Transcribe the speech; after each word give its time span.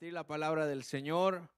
la 0.00 0.26
palabra 0.26 0.66
del 0.66 0.82
Señor 0.82 1.48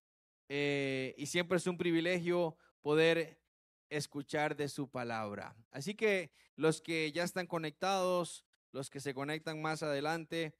eh, 0.48 1.14
y 1.16 1.26
siempre 1.26 1.56
es 1.56 1.66
un 1.66 1.78
privilegio 1.78 2.56
poder 2.82 3.40
escuchar 3.88 4.56
de 4.56 4.68
su 4.68 4.90
palabra. 4.90 5.56
Así 5.70 5.94
que 5.94 6.30
los 6.54 6.80
que 6.80 7.10
ya 7.12 7.24
están 7.24 7.46
conectados, 7.46 8.44
los 8.72 8.90
que 8.90 9.00
se 9.00 9.14
conectan 9.14 9.60
más 9.62 9.82
adelante 9.82 10.54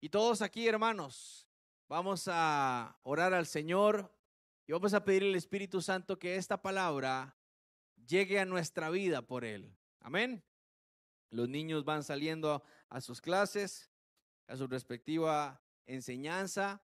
y 0.00 0.08
todos 0.08 0.42
aquí 0.42 0.66
hermanos, 0.66 1.46
vamos 1.88 2.24
a 2.26 2.98
orar 3.04 3.32
al 3.32 3.46
Señor 3.46 4.12
y 4.66 4.72
vamos 4.72 4.92
a 4.92 5.04
pedir 5.04 5.22
al 5.22 5.36
Espíritu 5.36 5.80
Santo 5.80 6.18
que 6.18 6.36
esta 6.36 6.60
palabra 6.60 7.36
llegue 8.06 8.40
a 8.40 8.44
nuestra 8.44 8.90
vida 8.90 9.22
por 9.22 9.44
Él. 9.44 9.74
Amén. 10.00 10.42
Los 11.30 11.48
niños 11.48 11.84
van 11.84 12.02
saliendo 12.02 12.62
a 12.88 13.00
sus 13.00 13.20
clases, 13.20 13.90
a 14.48 14.56
su 14.56 14.66
respectiva 14.66 15.62
enseñanza. 15.86 16.82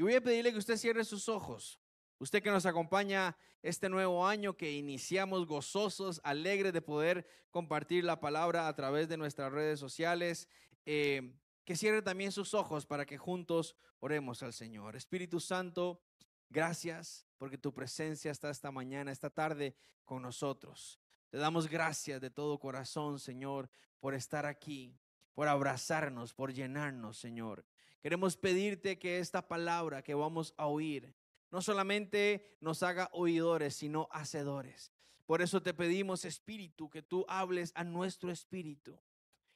Y 0.00 0.02
voy 0.02 0.14
a 0.14 0.22
pedirle 0.22 0.50
que 0.50 0.58
usted 0.58 0.78
cierre 0.78 1.04
sus 1.04 1.28
ojos. 1.28 1.78
Usted 2.20 2.42
que 2.42 2.50
nos 2.50 2.64
acompaña 2.64 3.36
este 3.60 3.90
nuevo 3.90 4.26
año, 4.26 4.56
que 4.56 4.72
iniciamos 4.72 5.46
gozosos, 5.46 6.22
alegres 6.24 6.72
de 6.72 6.80
poder 6.80 7.26
compartir 7.50 8.04
la 8.04 8.18
palabra 8.18 8.66
a 8.66 8.74
través 8.74 9.10
de 9.10 9.18
nuestras 9.18 9.52
redes 9.52 9.78
sociales, 9.78 10.48
eh, 10.86 11.34
que 11.66 11.76
cierre 11.76 12.00
también 12.00 12.32
sus 12.32 12.54
ojos 12.54 12.86
para 12.86 13.04
que 13.04 13.18
juntos 13.18 13.76
oremos 13.98 14.42
al 14.42 14.54
Señor. 14.54 14.96
Espíritu 14.96 15.38
Santo, 15.38 16.00
gracias 16.48 17.26
porque 17.36 17.58
tu 17.58 17.74
presencia 17.74 18.30
está 18.30 18.48
esta 18.48 18.70
mañana, 18.70 19.12
esta 19.12 19.28
tarde 19.28 19.76
con 20.06 20.22
nosotros. 20.22 20.98
Te 21.28 21.36
damos 21.36 21.68
gracias 21.68 22.22
de 22.22 22.30
todo 22.30 22.58
corazón, 22.58 23.18
Señor, 23.18 23.68
por 23.98 24.14
estar 24.14 24.46
aquí, 24.46 24.96
por 25.34 25.46
abrazarnos, 25.46 26.32
por 26.32 26.54
llenarnos, 26.54 27.18
Señor. 27.18 27.66
Queremos 28.02 28.36
pedirte 28.36 28.98
que 28.98 29.18
esta 29.18 29.46
palabra 29.46 30.02
que 30.02 30.14
vamos 30.14 30.54
a 30.56 30.66
oír 30.66 31.14
no 31.50 31.60
solamente 31.60 32.56
nos 32.60 32.82
haga 32.82 33.10
oidores, 33.12 33.74
sino 33.74 34.08
hacedores. 34.12 34.92
Por 35.26 35.42
eso 35.42 35.62
te 35.62 35.74
pedimos, 35.74 36.24
Espíritu, 36.24 36.88
que 36.88 37.02
tú 37.02 37.24
hables 37.28 37.72
a 37.74 37.84
nuestro 37.84 38.30
espíritu. 38.30 38.98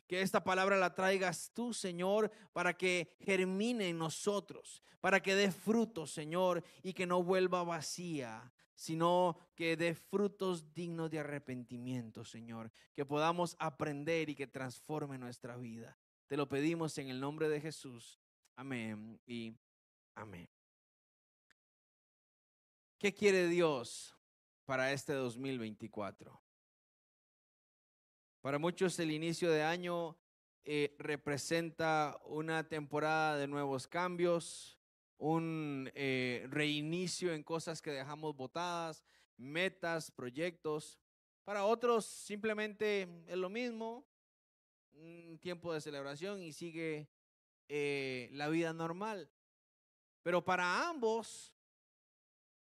Que 0.07 0.21
esta 0.21 0.45
palabra 0.45 0.77
la 0.77 0.95
traigas 0.95 1.51
tú, 1.55 1.73
Señor, 1.73 2.31
para 2.53 2.77
que 2.77 3.17
germine 3.21 3.89
en 3.89 3.99
nosotros, 3.99 4.83
para 5.01 5.21
que 5.21 5.35
dé 5.35 5.51
frutos, 5.51 6.13
Señor, 6.13 6.63
y 6.83 6.93
que 6.93 7.07
no 7.07 7.23
vuelva 7.23 7.65
vacía, 7.65 8.53
sino 8.75 9.39
que 9.55 9.77
dé 9.77 9.95
frutos 9.95 10.75
dignos 10.75 11.11
de 11.11 11.21
arrepentimiento, 11.21 12.25
Señor. 12.25 12.71
Que 12.95 13.07
podamos 13.07 13.57
aprender 13.59 14.29
y 14.29 14.35
que 14.35 14.47
transforme 14.47 15.17
nuestra 15.17 15.57
vida. 15.57 15.97
Te 16.27 16.37
lo 16.37 16.49
pedimos 16.49 16.99
en 16.99 17.09
el 17.09 17.19
nombre 17.21 17.49
de 17.49 17.61
Jesús. 17.61 18.21
Amén 18.57 19.21
y 19.27 19.53
amén. 20.15 20.49
¿Qué 22.99 23.13
quiere 23.13 23.49
Dios 23.49 24.17
para 24.65 24.93
este 24.93 25.13
2024? 25.13 26.41
Para 28.41 28.61
muchos 28.61 28.97
el 29.01 29.11
inicio 29.11 29.51
de 29.51 29.65
año 29.65 30.17
eh, 30.63 30.95
representa 31.01 32.17
una 32.27 32.69
temporada 32.69 33.39
de 33.39 33.49
nuevos 33.49 33.89
cambios, 33.89 34.79
un 35.19 35.91
eh, 35.97 36.47
reinicio 36.49 37.35
en 37.35 37.43
cosas 37.43 37.83
que 37.83 37.91
dejamos 37.91 38.37
botadas, 38.37 39.05
metas, 39.37 40.13
proyectos. 40.13 41.01
Para 41.43 41.65
otros 41.65 42.07
simplemente 42.07 43.09
es 43.27 43.37
lo 43.37 43.51
mismo, 43.51 44.07
un 44.93 45.41
tiempo 45.41 45.75
de 45.75 45.81
celebración 45.81 46.41
y 46.41 46.53
sigue 46.53 47.09
eh, 47.69 48.29
la 48.33 48.49
vida 48.49 48.73
normal. 48.73 49.31
Pero 50.23 50.45
para 50.45 50.89
ambos 50.89 51.53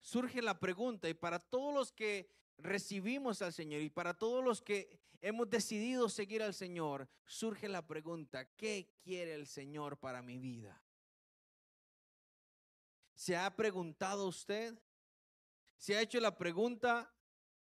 surge 0.01 0.43
la 0.43 0.59
pregunta 0.59 1.09
y 1.09 1.15
para 1.15 1.39
todos 1.39 1.75
los 1.75 1.93
que 1.93 2.31
recibimos 2.59 3.43
al 3.43 3.53
Señor 3.53 3.81
y 3.81 3.91
para 3.91 4.15
todos 4.15 4.45
los 4.45 4.63
que 4.63 5.01
hemos 5.21 5.49
decidido 5.49 6.09
seguir 6.09 6.43
al 6.43 6.55
Señor, 6.55 7.09
surge 7.25 7.69
la 7.69 7.87
pregunta, 7.87 8.45
¿qué 8.57 8.93
quiere 9.03 9.35
el 9.35 9.47
Señor 9.47 9.99
para 9.99 10.23
mi 10.23 10.39
vida? 10.39 10.83
¿Se 13.15 13.37
ha 13.37 13.55
preguntado 13.57 14.27
usted? 14.27 14.79
¿Se 15.77 15.97
ha 15.97 16.03
hecho 16.03 16.21
la 16.21 16.37
pregunta 16.37 17.11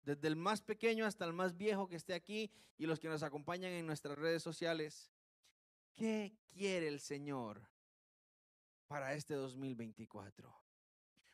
desde 0.02 0.28
el 0.28 0.36
más 0.36 0.62
pequeño 0.62 1.06
hasta 1.06 1.24
el 1.24 1.32
más 1.32 1.56
viejo 1.56 1.88
que 1.88 1.96
esté 1.96 2.14
aquí 2.14 2.50
y 2.78 2.86
los 2.86 2.98
que 2.98 3.08
nos 3.08 3.22
acompañan 3.22 3.72
en 3.72 3.86
nuestras 3.86 4.18
redes 4.18 4.42
sociales? 4.42 5.12
¿Qué 5.96 6.36
quiere 6.52 6.88
el 6.88 7.00
Señor 7.00 7.66
para 8.86 9.14
este 9.14 9.32
2024? 9.32 10.54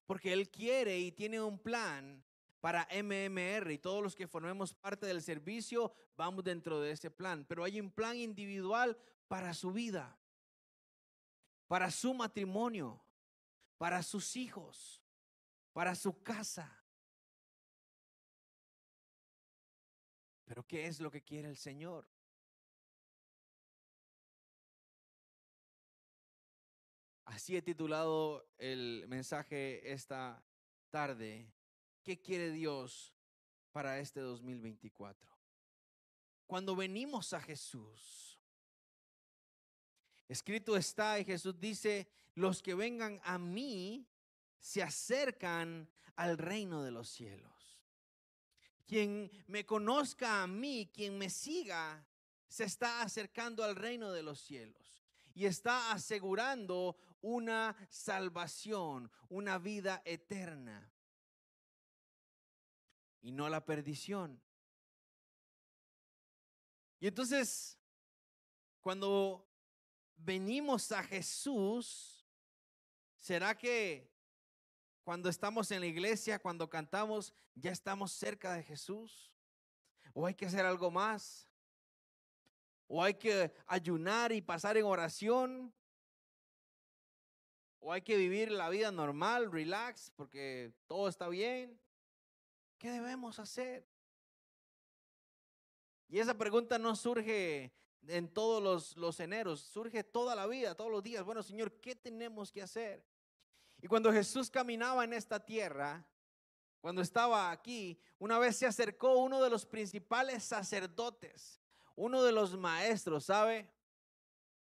Porque 0.06 0.32
Él 0.32 0.50
quiere 0.50 0.99
y 1.00 1.11
tiene 1.11 1.41
un 1.41 1.59
plan 1.59 2.25
para 2.61 2.87
MMR 2.93 3.73
y 3.73 3.79
todos 3.79 4.05
los 4.05 4.14
que 4.14 4.29
formemos 4.29 4.73
parte 4.73 5.05
del 5.05 5.20
servicio 5.20 5.93
vamos 6.17 6.44
dentro 6.44 6.81
de 6.81 6.93
ese 6.93 7.11
plan. 7.11 7.44
Pero 7.44 7.64
hay 7.64 7.81
un 7.81 7.91
plan 7.91 8.17
individual 8.17 8.97
para 9.26 9.53
su 9.53 9.73
vida, 9.73 10.17
para 11.67 11.91
su 11.91 12.14
matrimonio, 12.14 13.05
para 13.79 14.00
sus 14.05 14.37
hijos, 14.37 15.03
para 15.73 15.97
su 15.97 16.23
casa. 16.23 16.85
Pero 20.44 20.64
¿qué 20.64 20.87
es 20.87 21.00
lo 21.00 21.11
que 21.11 21.23
quiere 21.23 21.49
el 21.49 21.56
Señor? 21.56 22.12
Así 27.32 27.56
he 27.56 27.62
titulado 27.62 28.46
el 28.58 29.06
mensaje 29.08 29.90
esta 29.90 30.44
tarde. 30.90 31.50
¿Qué 32.02 32.20
quiere 32.20 32.50
Dios 32.50 33.14
para 33.73 33.99
este 34.00 34.20
2024? 34.20 35.31
Cuando 36.46 36.76
venimos 36.76 37.32
a 37.32 37.40
Jesús, 37.40 38.38
escrito 40.29 40.76
está 40.76 41.19
y 41.19 41.25
Jesús 41.25 41.58
dice, 41.58 42.06
los 42.34 42.61
que 42.61 42.75
vengan 42.75 43.19
a 43.25 43.38
mí 43.38 44.06
se 44.58 44.82
acercan 44.82 45.88
al 46.17 46.37
reino 46.37 46.82
de 46.82 46.90
los 46.90 47.08
cielos. 47.08 47.81
Quien 48.87 49.31
me 49.46 49.64
conozca 49.64 50.43
a 50.43 50.46
mí, 50.46 50.90
quien 50.93 51.17
me 51.17 51.31
siga, 51.31 52.06
se 52.46 52.64
está 52.64 53.00
acercando 53.00 53.64
al 53.64 53.75
reino 53.75 54.12
de 54.12 54.23
los 54.23 54.38
cielos 54.38 55.02
y 55.35 55.46
está 55.46 55.93
asegurando 55.93 56.96
una 57.22 57.76
salvación, 57.88 59.10
una 59.28 59.58
vida 59.58 60.02
eterna 60.04 60.92
y 63.22 63.32
no 63.32 63.48
la 63.48 63.64
perdición. 63.64 64.42
Y 67.00 67.06
entonces, 67.06 67.78
cuando 68.80 69.48
venimos 70.16 70.92
a 70.92 71.02
Jesús, 71.02 72.26
¿será 73.19 73.56
que 73.56 74.12
cuando 75.04 75.28
estamos 75.28 75.70
en 75.70 75.80
la 75.80 75.86
iglesia, 75.86 76.38
cuando 76.38 76.68
cantamos, 76.68 77.32
ya 77.54 77.72
estamos 77.72 78.12
cerca 78.12 78.54
de 78.54 78.62
Jesús? 78.62 79.32
¿O 80.12 80.26
hay 80.26 80.34
que 80.34 80.46
hacer 80.46 80.64
algo 80.64 80.90
más? 80.90 81.48
¿O 82.86 83.02
hay 83.02 83.14
que 83.14 83.52
ayunar 83.66 84.32
y 84.32 84.42
pasar 84.42 84.76
en 84.76 84.84
oración? 84.84 85.75
¿O 87.84 87.93
hay 87.93 88.02
que 88.02 88.17
vivir 88.17 88.52
la 88.52 88.69
vida 88.69 88.93
normal, 88.93 89.50
relax, 89.50 90.12
porque 90.14 90.73
todo 90.87 91.08
está 91.08 91.29
bien? 91.29 91.81
¿Qué 92.79 92.93
debemos 92.93 93.40
hacer? 93.40 93.84
Y 96.08 96.20
esa 96.20 96.38
pregunta 96.38 96.79
no 96.79 96.94
surge 96.94 97.73
en 98.06 98.29
todos 98.29 98.94
los, 98.94 99.19
eneros, 99.19 99.62
surge 99.62 100.05
toda 100.05 100.37
la 100.37 100.46
vida, 100.46 100.76
todos 100.76 100.93
los 100.93 101.02
días. 101.02 101.25
Bueno, 101.25 101.43
Señor, 101.43 101.73
¿qué 101.81 101.96
tenemos 101.96 102.52
que 102.52 102.62
hacer? 102.62 103.05
Y 103.81 103.88
cuando 103.88 104.12
Jesús 104.12 104.49
caminaba 104.49 105.02
en 105.02 105.14
esta 105.14 105.44
tierra, 105.44 106.06
cuando 106.81 107.02
estaba 107.02 107.50
aquí, 107.50 108.00
una 108.20 108.38
vez 108.38 108.58
se 108.58 108.67
acercó 108.67 109.17
uno 109.17 109.43
de 109.43 109.50
los 109.50 109.67
principales 109.67 110.44
sacerdotes, 110.44 111.61
uno 111.96 112.23
de 112.23 112.31
los 112.31 112.56
maestros, 112.56 113.25
¿sabe? 113.25 113.69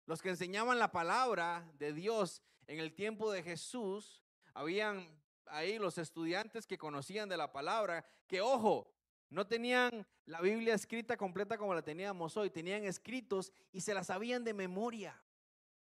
Los 0.06 0.22
que 0.22 0.28
enseñaban 0.28 0.78
la 0.78 0.92
palabra 0.92 1.68
de 1.80 1.92
Dios 1.92 2.44
en 2.68 2.78
el 2.78 2.94
tiempo 2.94 3.32
de 3.32 3.42
Jesús, 3.42 4.22
habían 4.54 5.08
ahí 5.46 5.78
los 5.78 5.96
estudiantes 5.98 6.66
que 6.66 6.78
conocían 6.78 7.28
de 7.28 7.38
la 7.38 7.50
palabra, 7.50 8.04
que 8.26 8.42
ojo, 8.42 8.94
no 9.30 9.46
tenían 9.46 10.06
la 10.26 10.42
Biblia 10.42 10.74
escrita 10.74 11.16
completa 11.16 11.56
como 11.56 11.74
la 11.74 11.82
teníamos 11.82 12.36
hoy, 12.36 12.50
tenían 12.50 12.84
escritos 12.84 13.52
y 13.72 13.80
se 13.80 13.94
la 13.94 14.04
sabían 14.04 14.44
de 14.44 14.52
memoria. 14.52 15.20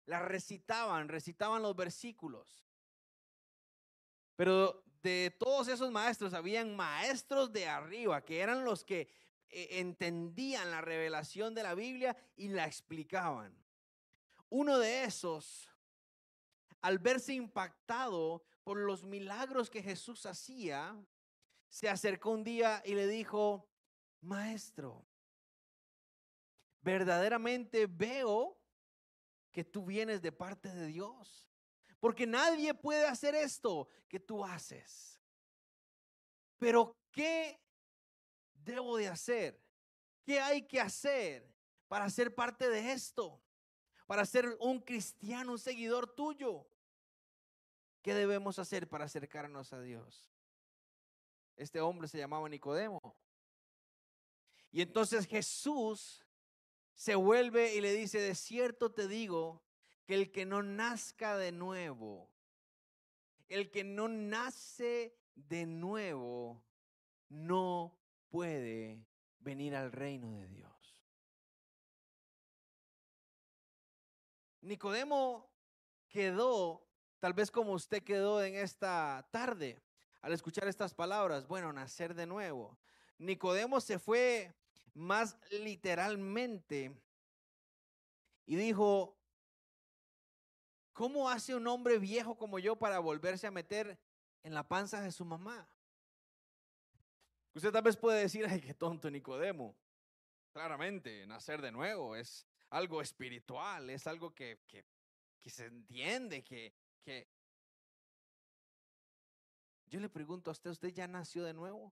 La 0.06 0.20
recitaban, 0.20 1.10
recitaban 1.10 1.62
los 1.62 1.76
versículos. 1.76 2.66
Pero 4.38 4.84
de 5.04 5.36
todos 5.38 5.68
esos 5.68 5.92
maestros, 5.92 6.34
habían 6.34 6.75
maestros 6.75 7.52
de 7.52 7.68
arriba, 7.68 8.24
que 8.24 8.40
eran 8.40 8.64
los 8.64 8.86
que 8.86 9.10
eh, 9.50 9.68
entendían 9.80 10.72
la 10.72 10.80
revelación 10.80 11.54
de 11.54 11.64
la 11.64 11.75
Biblia 11.75 12.16
y 12.38 12.48
la 12.48 12.66
explicaban. 12.66 13.54
Uno 14.50 14.80
de 14.80 15.04
esos 15.04 15.70
al 16.81 17.00
verse 17.00 17.34
impactado 17.34 18.44
por 18.64 18.78
los 18.78 19.04
milagros 19.04 19.70
que 19.70 19.81
Jesús 19.81 20.26
hacía, 20.26 20.96
se 21.70 21.90
acercó 21.90 22.31
un 22.31 22.44
día 22.44 22.81
y 22.86 22.96
le 22.96 23.08
dijo, 23.08 23.70
maestro, 24.22 25.06
verdaderamente 26.81 27.86
veo 27.88 28.60
que 29.52 29.64
tú 29.64 29.86
vienes 29.86 30.22
de 30.22 30.31
parte 30.31 30.70
de 30.70 30.88
Dios, 30.88 31.50
porque 32.00 32.26
nadie 32.26 32.74
puede 32.74 33.06
hacer 33.06 33.36
esto 33.36 33.88
que 34.08 34.20
tú 34.20 34.44
haces. 34.44 35.20
Pero 36.58 36.98
¿qué 37.12 37.60
debo 38.54 38.98
de 38.98 39.08
hacer? 39.08 39.62
¿Qué 40.24 40.40
hay 40.40 40.68
que 40.68 40.80
hacer 40.80 41.52
para 41.88 42.10
ser 42.10 42.34
parte 42.34 42.70
de 42.70 42.92
esto? 42.92 43.42
Para 44.10 44.26
ser 44.26 44.58
un 44.60 44.80
cristiano, 44.80 45.52
un 45.52 45.60
seguidor 45.60 46.16
tuyo. 46.16 46.66
¿Qué 48.02 48.16
debemos 48.16 48.58
hacer 48.58 48.90
para 48.90 49.06
acercarnos 49.06 49.72
a 49.72 49.82
Dios? 49.82 50.32
Este 51.56 51.80
hombre 51.80 52.08
se 52.08 52.18
llamaba 52.18 52.50
Nicodemo. 52.50 53.00
Y 54.72 54.82
entonces 54.82 55.28
Jesús 55.28 56.26
se 56.96 57.14
vuelve 57.14 57.76
y 57.76 57.82
le 57.82 57.94
dice, 57.94 58.20
de 58.20 58.34
cierto 58.34 58.92
te 58.92 59.08
digo 59.08 59.62
que 60.08 60.16
el 60.16 60.32
que 60.32 60.44
no 60.44 60.64
nazca 60.64 61.38
de 61.38 61.52
nuevo, 61.52 62.32
el 63.48 63.70
que 63.70 63.84
no 63.84 64.08
nace 64.08 65.16
de 65.36 65.68
nuevo, 65.68 66.64
no 67.28 67.96
puede 68.30 69.06
venir 69.38 69.76
al 69.76 69.92
reino 69.92 70.32
de 70.32 70.48
Dios. 70.48 70.69
Nicodemo 74.62 75.50
quedó, 76.08 76.86
tal 77.20 77.34
vez 77.34 77.51
como 77.51 77.74
usted 77.74 78.04
quedó 78.04 78.44
en 78.44 78.56
esta 78.56 79.28
tarde, 79.32 79.82
al 80.22 80.34
escuchar 80.34 80.68
estas 80.68 80.94
palabras, 80.94 81.48
bueno, 81.48 81.72
nacer 81.72 82.13
de 82.13 82.25
nuevo. 82.25 82.78
Nicodemo 83.18 83.80
se 83.80 84.00
fue 84.00 84.54
más 84.94 85.38
literalmente 85.51 86.94
y 88.46 88.56
dijo, 88.56 89.18
¿cómo 90.92 91.30
hace 91.30 91.56
un 91.56 91.68
hombre 91.68 92.00
viejo 92.00 92.38
como 92.38 92.60
yo 92.60 92.75
para 92.75 93.00
volverse 93.00 93.48
a 93.48 93.51
meter 93.51 93.98
en 94.44 94.54
la 94.54 94.68
panza 94.68 95.01
de 95.01 95.12
su 95.12 95.24
mamá? 95.24 95.70
Usted 97.54 97.72
tal 97.72 97.84
vez 97.84 97.96
puede 97.96 98.22
decir, 98.22 98.46
ay, 98.50 98.60
qué 98.60 98.74
tonto 98.74 99.10
Nicodemo. 99.10 99.75
Claramente, 100.51 101.25
nacer 101.28 101.62
de 101.62 101.72
nuevo 101.72 102.16
es 102.16 102.49
algo 102.70 103.02
espiritual, 103.02 103.90
es 103.90 104.06
algo 104.08 104.34
que, 104.34 104.60
que, 104.68 105.50
se 105.50 105.66
entiende, 105.66 106.44
que, 106.44 106.74
que... 107.02 107.28
Yo 109.88 110.00
le 110.00 110.10
pregunto 110.10 110.52
a 110.52 110.54
usted, 110.54 110.70
¿usted 110.70 110.90
ya 110.90 111.08
nació 111.08 111.44
de 111.44 111.54
nuevo? 111.54 111.92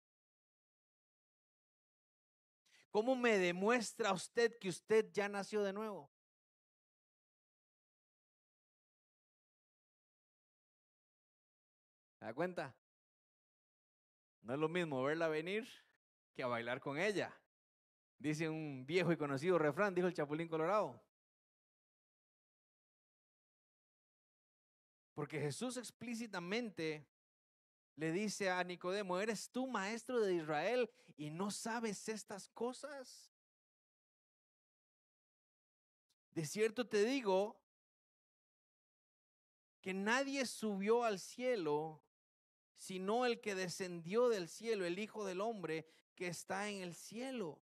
¿Cómo 2.91 3.15
me 3.15 3.39
demuestra 3.39 4.13
usted 4.13 4.59
que 4.59 4.69
usted 4.69 5.11
ya 5.13 5.29
nació 5.29 5.63
de 5.63 5.73
nuevo? 5.73 6.11
¿Se 12.19 12.25
da 12.25 12.35
cuenta? 12.35 12.75
No 14.43 14.55
es 14.55 14.61
lo 14.61 14.69
mismo 14.69 15.03
verla 15.03 15.29
venir 15.29 15.69
que 16.35 16.43
a 16.43 16.47
bailar 16.47 16.81
con 16.81 16.99
ella. 16.99 17.35
Dice 18.19 18.49
un 18.49 18.85
viejo 18.87 19.13
y 19.13 19.17
conocido 19.17 19.59
refrán, 19.59 19.95
dijo 19.95 20.07
el 20.07 20.15
Chapulín 20.15 20.49
Colorado. 20.49 21.03
Porque 25.15 25.41
Jesús 25.41 25.77
explícitamente 25.77 27.07
le 27.97 28.11
dice 28.11 28.51
a 28.51 28.65
Nicodemo, 28.65 29.21
¿eres 29.21 29.51
tú 29.51 29.67
maestro 29.67 30.21
de 30.21 30.35
Israel 30.35 30.91
y 31.17 31.31
no 31.31 31.51
sabes 31.51 32.09
estas 32.09 32.49
cosas? 32.49 33.31
De 36.31 36.45
cierto 36.45 36.87
te 36.89 37.05
digo 37.05 37.61
que 39.81 39.95
nadie 39.95 40.47
subió 40.47 41.05
al 41.05 41.21
cielo 41.21 42.05
sino 42.77 43.25
el 43.25 43.41
que 43.41 43.55
descendió 43.55 44.29
del 44.29 44.49
cielo, 44.49 44.85
el 44.85 44.99
Hijo 44.99 45.25
del 45.25 45.41
Hombre 45.41 45.87
que 46.15 46.27
está 46.27 46.69
en 46.69 46.83
el 46.83 46.95
cielo. 46.95 47.63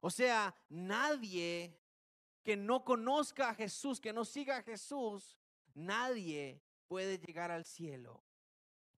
O 0.00 0.10
sea, 0.10 0.54
nadie 0.68 1.76
que 2.42 2.56
no 2.56 2.84
conozca 2.84 3.50
a 3.50 3.54
Jesús, 3.54 4.00
que 4.00 4.12
no 4.12 4.24
siga 4.24 4.58
a 4.58 4.62
Jesús, 4.62 5.36
nadie 5.74 6.62
puede 6.86 7.18
llegar 7.18 7.50
al 7.50 7.64
cielo. 7.64 8.22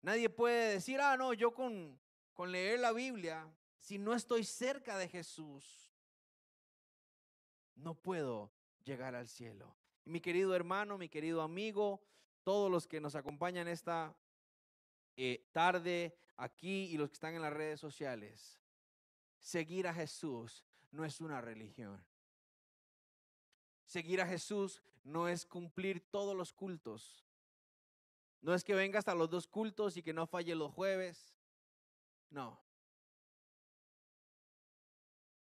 Nadie 0.02 0.30
puede 0.30 0.74
decir, 0.74 1.00
ah, 1.00 1.16
no, 1.16 1.34
yo 1.34 1.52
con, 1.52 1.98
con 2.32 2.52
leer 2.52 2.80
la 2.80 2.92
Biblia, 2.92 3.52
si 3.78 3.98
no 3.98 4.14
estoy 4.14 4.44
cerca 4.44 4.96
de 4.96 5.08
Jesús, 5.08 5.90
no 7.74 7.94
puedo 7.94 8.52
llegar 8.84 9.14
al 9.14 9.28
cielo. 9.28 9.76
mi 10.04 10.20
querido 10.20 10.54
hermano, 10.54 10.98
mi 10.98 11.08
querido 11.08 11.42
amigo, 11.42 12.00
todos 12.42 12.70
los 12.70 12.86
que 12.86 13.00
nos 13.00 13.14
acompañan 13.14 13.68
esta 13.68 14.16
eh, 15.16 15.46
tarde 15.52 16.16
aquí 16.36 16.86
y 16.86 16.96
los 16.96 17.08
que 17.10 17.14
están 17.14 17.34
en 17.34 17.42
las 17.42 17.52
redes 17.52 17.78
sociales. 17.78 18.58
Seguir 19.38 19.86
a 19.86 19.94
Jesús 19.94 20.64
no 20.90 21.04
es 21.04 21.20
una 21.20 21.40
religión. 21.40 22.04
Seguir 23.84 24.20
a 24.20 24.26
Jesús 24.26 24.82
no 25.02 25.28
es 25.28 25.46
cumplir 25.46 26.00
todos 26.10 26.36
los 26.36 26.52
cultos. 26.52 27.24
No 28.40 28.54
es 28.54 28.64
que 28.64 28.74
venga 28.74 28.98
hasta 28.98 29.14
los 29.14 29.28
dos 29.28 29.46
cultos 29.46 29.96
y 29.96 30.02
que 30.02 30.12
no 30.12 30.26
falle 30.26 30.54
los 30.54 30.72
jueves. 30.72 31.34
No. 32.30 32.60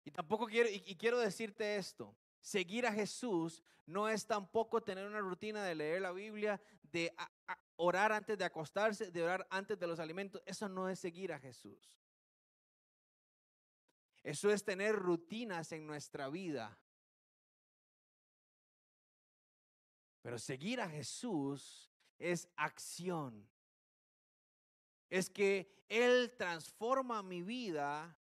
Y 0.05 0.11
tampoco 0.11 0.47
quiero, 0.47 0.69
y 0.71 0.97
quiero 0.97 1.19
decirte 1.19 1.77
esto. 1.77 2.17
Seguir 2.41 2.87
a 2.87 2.93
Jesús 2.93 3.63
no 3.87 4.09
es 4.09 4.27
tampoco 4.27 4.83
tener 4.83 5.07
una 5.07 5.21
rutina 5.21 5.63
de 5.65 5.75
leer 5.75 6.03
la 6.03 6.13
Biblia, 6.13 6.61
de 6.83 7.15
orar 7.77 8.13
antes 8.13 8.39
de 8.39 8.45
acostarse, 8.45 9.11
de 9.11 9.23
orar 9.23 9.47
antes 9.51 9.79
de 9.79 9.87
los 9.87 10.01
alimentos. 10.01 10.43
Eso 10.47 10.69
no 10.69 10.89
es 10.89 10.99
seguir 10.99 11.33
a 11.33 11.39
Jesús. 11.39 11.99
Eso 14.29 14.51
es 14.51 14.63
tener 14.63 14.95
rutinas 14.95 15.73
en 15.73 15.87
nuestra 15.87 16.29
vida. 16.29 16.79
Pero 20.21 20.39
seguir 20.39 20.83
a 20.83 20.91
Jesús 20.91 21.91
es 22.19 22.47
acción. 22.55 23.49
Es 25.09 25.31
que 25.31 25.83
Él 25.89 26.35
transforma 26.37 27.23
mi 27.23 27.43
vida, 27.43 28.19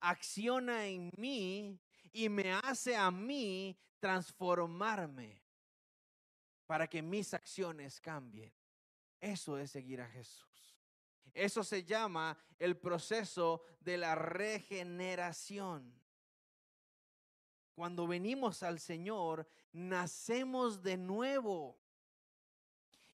acciona 0.00 0.84
en 0.88 1.12
mí 1.16 1.80
y 2.10 2.28
me 2.28 2.50
hace 2.50 2.96
a 2.96 3.12
mí 3.12 3.78
transformarme 4.00 5.44
para 6.66 6.88
que 6.88 7.02
mis 7.02 7.32
acciones 7.34 8.00
cambien. 8.00 8.52
Eso 9.20 9.58
es 9.58 9.70
seguir 9.70 10.00
a 10.00 10.08
Jesús. 10.08 10.53
Eso 11.32 11.64
se 11.64 11.84
llama 11.84 12.38
el 12.58 12.76
proceso 12.76 13.62
de 13.80 13.96
la 13.96 14.14
regeneración. 14.14 15.92
Cuando 17.74 18.06
venimos 18.06 18.62
al 18.62 18.78
Señor, 18.78 19.48
nacemos 19.72 20.82
de 20.82 20.96
nuevo. 20.96 21.76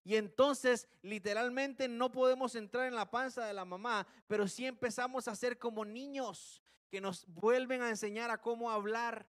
Y 0.03 0.15
entonces 0.15 0.87
literalmente 1.01 1.87
no 1.87 2.11
podemos 2.11 2.55
entrar 2.55 2.87
en 2.87 2.95
la 2.95 3.09
panza 3.09 3.45
de 3.45 3.53
la 3.53 3.65
mamá, 3.65 4.07
pero 4.27 4.47
sí 4.47 4.65
empezamos 4.65 5.27
a 5.27 5.35
ser 5.35 5.57
como 5.57 5.85
niños 5.85 6.61
que 6.89 7.01
nos 7.01 7.25
vuelven 7.27 7.81
a 7.81 7.89
enseñar 7.89 8.31
a 8.31 8.41
cómo 8.41 8.71
hablar, 8.71 9.27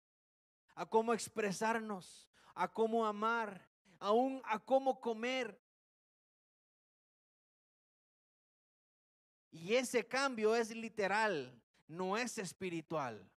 a 0.75 0.87
cómo 0.87 1.15
expresarnos, 1.15 2.29
a 2.55 2.73
cómo 2.73 3.07
amar, 3.07 3.69
aún 3.99 4.43
a 4.45 4.59
cómo 4.59 5.01
comer. 5.01 5.61
Y 9.53 9.75
ese 9.75 10.09
cambio 10.09 10.57
es 10.57 10.75
literal, 10.75 11.63
no 11.87 12.17
es 12.17 12.39
espiritual. 12.39 13.31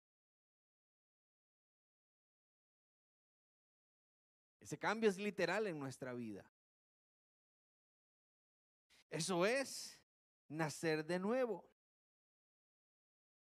Ese 4.61 4.79
cambio 4.79 5.09
es 5.09 5.17
literal 5.17 5.67
en 5.67 5.77
nuestra 5.77 6.13
vida. 6.13 6.49
Eso 9.11 9.45
es 9.45 10.01
nacer 10.47 11.05
de 11.05 11.19
nuevo. 11.19 11.69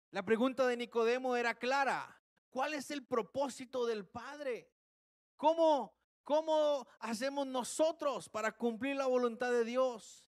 La 0.09 0.25
pregunta 0.25 0.67
de 0.67 0.75
Nicodemo 0.75 1.35
era 1.35 1.57
clara. 1.57 2.21
¿Cuál 2.49 2.73
es 2.73 2.91
el 2.91 3.05
propósito 3.05 3.85
del 3.85 4.05
Padre? 4.05 4.69
¿Cómo, 5.37 5.95
cómo 6.23 6.87
hacemos 6.99 7.47
nosotros 7.47 8.29
para 8.29 8.51
cumplir 8.51 8.95
la 8.95 9.05
voluntad 9.05 9.51
de 9.51 9.63
Dios? 9.63 10.27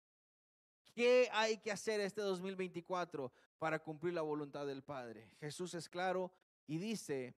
¿Qué 0.95 1.29
hay 1.33 1.57
que 1.57 1.73
hacer 1.73 1.99
este 1.99 2.21
2024 2.21 3.29
para 3.59 3.79
cumplir 3.79 4.13
la 4.13 4.21
voluntad 4.21 4.65
del 4.65 4.81
Padre? 4.81 5.29
Jesús 5.41 5.73
es 5.73 5.89
claro 5.89 6.31
y 6.67 6.77
dice, 6.77 7.35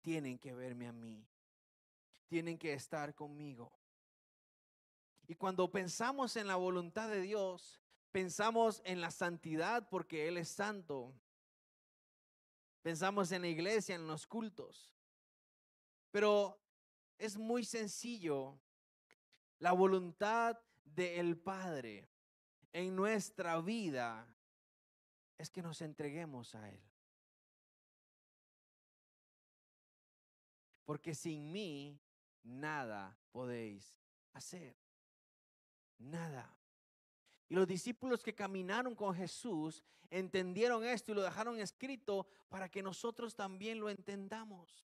tienen 0.00 0.38
que 0.38 0.54
verme 0.54 0.86
a 0.86 0.92
mí. 0.92 1.26
tienen 2.28 2.56
que 2.56 2.72
estar 2.72 3.14
conmigo. 3.14 3.70
Y 5.26 5.34
cuando 5.34 5.70
pensamos 5.70 6.36
en 6.36 6.46
la 6.46 6.56
voluntad 6.56 7.08
de 7.08 7.20
Dios, 7.20 7.80
pensamos 8.12 8.80
en 8.84 9.00
la 9.00 9.10
santidad 9.10 9.88
porque 9.88 10.28
Él 10.28 10.38
es 10.38 10.48
santo. 10.48 11.12
Pensamos 12.82 13.32
en 13.32 13.42
la 13.42 13.48
iglesia, 13.48 13.94
en 13.94 14.06
los 14.06 14.26
cultos. 14.26 14.92
Pero 16.10 16.60
es 17.18 17.36
muy 17.36 17.64
sencillo. 17.64 18.58
La 19.58 19.72
voluntad 19.72 20.58
del 20.84 21.36
Padre 21.36 22.08
en 22.72 22.94
nuestra 22.94 23.60
vida 23.60 24.26
es 25.38 25.50
que 25.50 25.62
nos 25.62 25.80
entreguemos 25.80 26.54
a 26.54 26.70
Él. 26.70 26.82
Porque 30.84 31.14
sin 31.14 31.50
mí 31.50 31.98
nada 32.42 33.16
podéis 33.32 33.98
hacer. 34.32 34.76
Nada. 35.98 36.56
Y 37.48 37.54
los 37.54 37.66
discípulos 37.66 38.22
que 38.22 38.34
caminaron 38.34 38.94
con 38.94 39.14
Jesús 39.14 39.82
entendieron 40.10 40.84
esto 40.84 41.12
y 41.12 41.14
lo 41.14 41.22
dejaron 41.22 41.58
escrito 41.58 42.26
para 42.48 42.68
que 42.68 42.82
nosotros 42.82 43.34
también 43.34 43.80
lo 43.80 43.88
entendamos. 43.88 44.84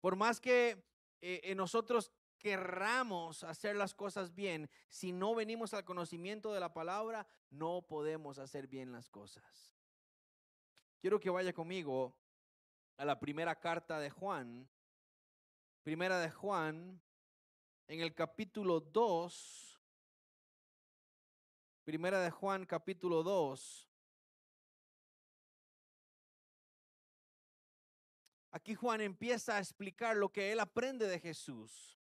Por 0.00 0.16
más 0.16 0.40
que 0.40 0.84
eh, 1.20 1.54
nosotros 1.54 2.12
querramos 2.38 3.44
hacer 3.44 3.76
las 3.76 3.94
cosas 3.94 4.34
bien, 4.34 4.70
si 4.88 5.12
no 5.12 5.34
venimos 5.34 5.74
al 5.74 5.84
conocimiento 5.84 6.52
de 6.52 6.60
la 6.60 6.72
palabra, 6.72 7.26
no 7.50 7.82
podemos 7.82 8.38
hacer 8.38 8.66
bien 8.66 8.92
las 8.92 9.08
cosas. 9.08 9.74
Quiero 11.00 11.20
que 11.20 11.30
vaya 11.30 11.52
conmigo 11.52 12.16
a 12.96 13.04
la 13.04 13.18
primera 13.18 13.58
carta 13.58 13.98
de 13.98 14.10
Juan, 14.10 14.68
primera 15.82 16.18
de 16.18 16.30
Juan, 16.30 17.00
en 17.88 18.00
el 18.00 18.14
capítulo 18.14 18.80
2, 18.80 19.80
primera 21.84 22.20
de 22.20 22.30
Juan 22.30 22.66
capítulo 22.66 23.22
2. 23.22 23.88
Aquí 28.52 28.74
Juan 28.74 29.02
empieza 29.02 29.56
a 29.56 29.58
explicar 29.58 30.16
lo 30.16 30.30
que 30.30 30.50
él 30.50 30.60
aprende 30.60 31.06
de 31.06 31.20
Jesús 31.20 31.95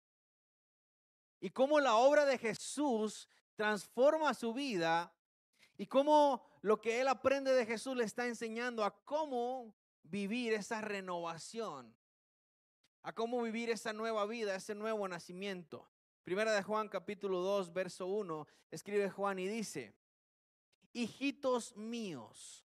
y 1.41 1.49
cómo 1.49 1.79
la 1.79 1.95
obra 1.95 2.25
de 2.25 2.37
Jesús 2.37 3.27
transforma 3.55 4.33
su 4.33 4.53
vida 4.53 5.13
y 5.75 5.87
cómo 5.87 6.45
lo 6.61 6.79
que 6.79 7.01
él 7.01 7.07
aprende 7.07 7.51
de 7.51 7.65
Jesús 7.65 7.97
le 7.97 8.03
está 8.03 8.27
enseñando 8.27 8.85
a 8.85 9.03
cómo 9.03 9.75
vivir 10.03 10.53
esa 10.53 10.79
renovación, 10.79 11.95
a 13.01 13.13
cómo 13.13 13.41
vivir 13.41 13.71
esa 13.71 13.91
nueva 13.91 14.25
vida, 14.27 14.55
ese 14.55 14.75
nuevo 14.75 15.07
nacimiento. 15.07 15.89
Primera 16.23 16.53
de 16.53 16.61
Juan 16.61 16.87
capítulo 16.87 17.39
2, 17.39 17.73
verso 17.73 18.05
1, 18.05 18.47
escribe 18.69 19.09
Juan 19.09 19.39
y 19.39 19.47
dice, 19.47 19.95
hijitos 20.93 21.75
míos, 21.75 22.63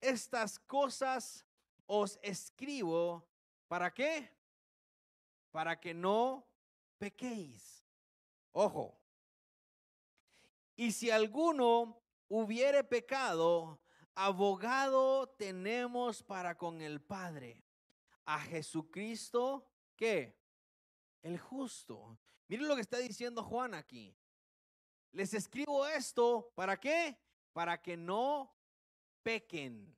estas 0.00 0.58
cosas 0.58 1.44
os 1.84 2.18
escribo, 2.22 3.28
¿para 3.68 3.92
qué? 3.92 4.30
Para 5.50 5.78
que 5.78 5.92
no 5.92 6.46
pequéis. 6.98 7.84
Ojo. 8.52 8.98
Y 10.76 10.92
si 10.92 11.10
alguno 11.10 12.02
hubiere 12.28 12.84
pecado, 12.84 13.80
abogado 14.14 15.28
tenemos 15.28 16.22
para 16.22 16.56
con 16.56 16.80
el 16.80 17.00
Padre, 17.00 17.62
a 18.24 18.40
Jesucristo, 18.40 19.66
¿qué? 19.94 20.36
El 21.22 21.38
justo. 21.38 22.18
Miren 22.48 22.68
lo 22.68 22.74
que 22.74 22.82
está 22.82 22.98
diciendo 22.98 23.42
Juan 23.42 23.74
aquí. 23.74 24.16
Les 25.12 25.32
escribo 25.34 25.86
esto, 25.86 26.52
¿para 26.54 26.78
qué? 26.78 27.18
Para 27.52 27.80
que 27.80 27.96
no 27.96 28.54
pequen. 29.22 29.96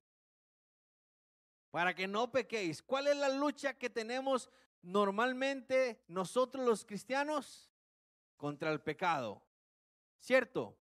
Para 1.70 1.94
que 1.94 2.06
no 2.06 2.30
pequéis. 2.30 2.82
¿Cuál 2.82 3.08
es 3.08 3.16
la 3.16 3.28
lucha 3.28 3.74
que 3.74 3.90
tenemos 3.90 4.50
normalmente 4.82 6.02
nosotros 6.08 6.64
los 6.64 6.84
cristianos 6.84 7.70
contra 8.36 8.70
el 8.70 8.80
pecado, 8.80 9.42
¿cierto? 10.18 10.78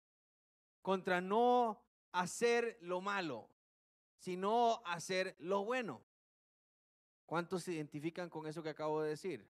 Contra 0.82 1.20
no 1.20 1.82
hacer 2.12 2.78
lo 2.80 3.00
malo, 3.00 3.50
sino 4.18 4.82
hacer 4.84 5.36
lo 5.38 5.64
bueno. 5.64 6.02
¿Cuántos 7.24 7.64
se 7.64 7.72
identifican 7.72 8.30
con 8.30 8.46
eso 8.46 8.62
que 8.62 8.70
acabo 8.70 9.02
de 9.02 9.10
decir? 9.10 9.50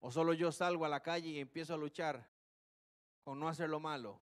¿O 0.00 0.10
solo 0.10 0.32
yo 0.32 0.52
salgo 0.52 0.84
a 0.84 0.88
la 0.88 1.02
calle 1.02 1.28
y 1.28 1.38
empiezo 1.38 1.74
a 1.74 1.78
luchar 1.78 2.30
con 3.22 3.38
no 3.38 3.48
hacer 3.48 3.68
lo 3.68 3.80
malo? 3.80 4.22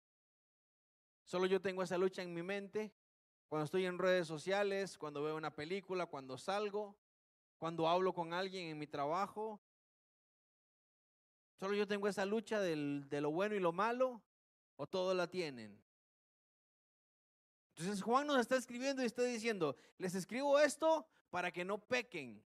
Solo 1.24 1.46
yo 1.46 1.60
tengo 1.62 1.82
esa 1.82 1.96
lucha 1.96 2.22
en 2.22 2.34
mi 2.34 2.42
mente 2.42 2.92
cuando 3.48 3.64
estoy 3.64 3.86
en 3.86 3.98
redes 3.98 4.26
sociales, 4.26 4.98
cuando 4.98 5.22
veo 5.22 5.36
una 5.36 5.54
película, 5.54 6.06
cuando 6.06 6.36
salgo 6.36 6.96
cuando 7.60 7.86
hablo 7.86 8.14
con 8.14 8.32
alguien 8.32 8.68
en 8.68 8.78
mi 8.78 8.86
trabajo. 8.86 9.60
Solo 11.58 11.74
yo 11.74 11.86
tengo 11.86 12.08
esa 12.08 12.24
lucha 12.24 12.58
del, 12.58 13.06
de 13.10 13.20
lo 13.20 13.30
bueno 13.30 13.54
y 13.54 13.60
lo 13.60 13.70
malo, 13.70 14.22
o 14.76 14.86
todos 14.86 15.14
la 15.14 15.28
tienen. 15.28 15.78
Entonces 17.76 18.02
Juan 18.02 18.26
nos 18.26 18.40
está 18.40 18.56
escribiendo 18.56 19.02
y 19.02 19.06
está 19.06 19.22
diciendo, 19.24 19.76
les 19.98 20.14
escribo 20.14 20.58
esto 20.58 21.06
para 21.28 21.52
que 21.52 21.62
no 21.62 21.76
pequen. 21.76 22.42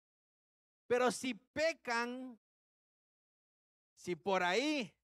Pero 0.86 1.10
si 1.10 1.32
pecan, 1.32 2.38
si 3.94 4.14
por 4.14 4.42
ahí 4.42 4.94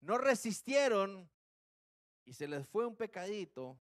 no 0.00 0.16
resistieron 0.16 1.30
y 2.24 2.32
se 2.32 2.48
les 2.48 2.66
fue 2.66 2.86
un 2.86 2.96
pecadito, 2.96 3.78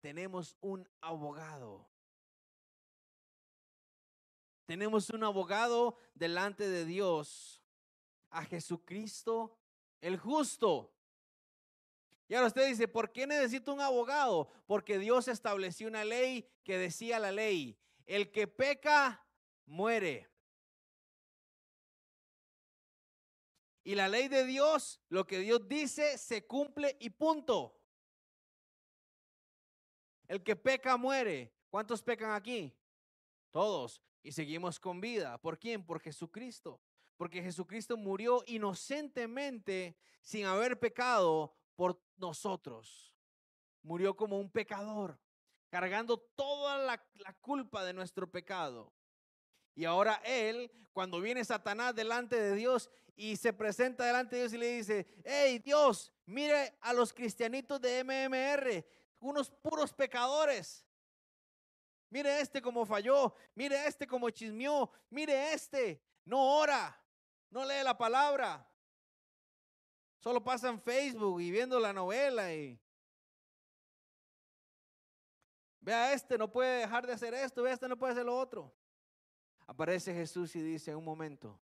tenemos 0.00 0.56
un 0.60 0.88
abogado 1.00 1.91
tenemos 4.66 5.10
un 5.10 5.24
abogado 5.24 5.96
delante 6.14 6.68
de 6.68 6.84
Dios, 6.84 7.62
a 8.30 8.44
Jesucristo 8.44 9.58
el 10.00 10.16
justo. 10.18 10.92
Y 12.28 12.34
ahora 12.34 12.48
usted 12.48 12.66
dice, 12.66 12.88
¿por 12.88 13.12
qué 13.12 13.26
necesito 13.26 13.72
un 13.72 13.80
abogado? 13.80 14.50
Porque 14.66 14.98
Dios 14.98 15.28
estableció 15.28 15.86
una 15.86 16.04
ley 16.04 16.48
que 16.64 16.78
decía 16.78 17.18
la 17.18 17.30
ley, 17.30 17.78
el 18.06 18.30
que 18.32 18.46
peca, 18.46 19.24
muere. 19.66 20.28
Y 23.84 23.94
la 23.94 24.08
ley 24.08 24.28
de 24.28 24.44
Dios, 24.44 25.00
lo 25.08 25.26
que 25.26 25.40
Dios 25.40 25.68
dice, 25.68 26.16
se 26.16 26.46
cumple 26.46 26.96
y 27.00 27.10
punto. 27.10 27.78
El 30.28 30.42
que 30.42 30.56
peca, 30.56 30.96
muere. 30.96 31.52
¿Cuántos 31.68 32.02
pecan 32.02 32.32
aquí? 32.32 32.72
Todos 33.50 34.00
y 34.22 34.32
seguimos 34.32 34.78
con 34.78 35.00
vida. 35.00 35.38
¿Por 35.38 35.58
quién? 35.58 35.84
Por 35.84 36.00
Jesucristo. 36.00 36.80
Porque 37.16 37.42
Jesucristo 37.42 37.96
murió 37.96 38.42
inocentemente 38.46 39.96
sin 40.20 40.46
haber 40.46 40.78
pecado 40.78 41.54
por 41.76 42.00
nosotros. 42.16 43.14
Murió 43.82 44.16
como 44.16 44.38
un 44.38 44.50
pecador, 44.50 45.18
cargando 45.68 46.18
toda 46.18 46.78
la, 46.78 47.04
culpa 47.40 47.84
de 47.84 47.92
nuestro 47.92 48.30
pecado. 48.30 48.92
Y 49.74 49.84
ahora 49.84 50.20
Él, 50.24 50.70
cuando 50.92 51.20
viene 51.20 51.44
Satanás 51.44 51.94
delante 51.94 52.40
de 52.40 52.54
Dios 52.54 52.90
y 53.16 53.36
se 53.36 53.52
presenta 53.52 54.04
delante 54.04 54.36
de 54.36 54.42
Dios 54.42 54.52
y 54.52 54.58
le 54.58 54.76
dice, 54.76 55.06
hey 55.24 55.58
Dios, 55.58 56.12
mire 56.26 56.76
a 56.80 56.92
los 56.92 57.12
cristianitos 57.12 57.80
de 57.80 58.04
MMR, 58.04 58.84
unos 59.20 59.50
puros 59.50 59.92
pecadores. 59.92 60.84
Mire 62.12 62.42
este 62.42 62.60
como 62.60 62.84
falló, 62.84 63.34
mire 63.54 63.86
este 63.86 64.06
como 64.06 64.28
chismeó, 64.28 64.92
mire 65.08 65.54
este, 65.54 66.04
no 66.26 66.58
ora, 66.58 66.94
no 67.48 67.64
lee 67.64 67.82
la 67.82 67.96
palabra. 67.96 68.70
Solo 70.18 70.44
pasa 70.44 70.68
en 70.68 70.78
Facebook 70.78 71.40
y 71.40 71.50
viendo 71.50 71.80
la 71.80 71.90
novela 71.94 72.52
y 72.52 72.78
vea 75.80 76.12
este, 76.12 76.36
no 76.36 76.52
puede 76.52 76.80
dejar 76.80 77.06
de 77.06 77.14
hacer 77.14 77.32
esto, 77.32 77.62
vea 77.62 77.72
este, 77.72 77.88
no 77.88 77.96
puede 77.96 78.12
hacer 78.12 78.26
lo 78.26 78.36
otro. 78.36 78.70
Aparece 79.66 80.12
Jesús 80.12 80.54
y 80.54 80.60
dice, 80.60 80.94
un 80.94 81.06
momento, 81.06 81.58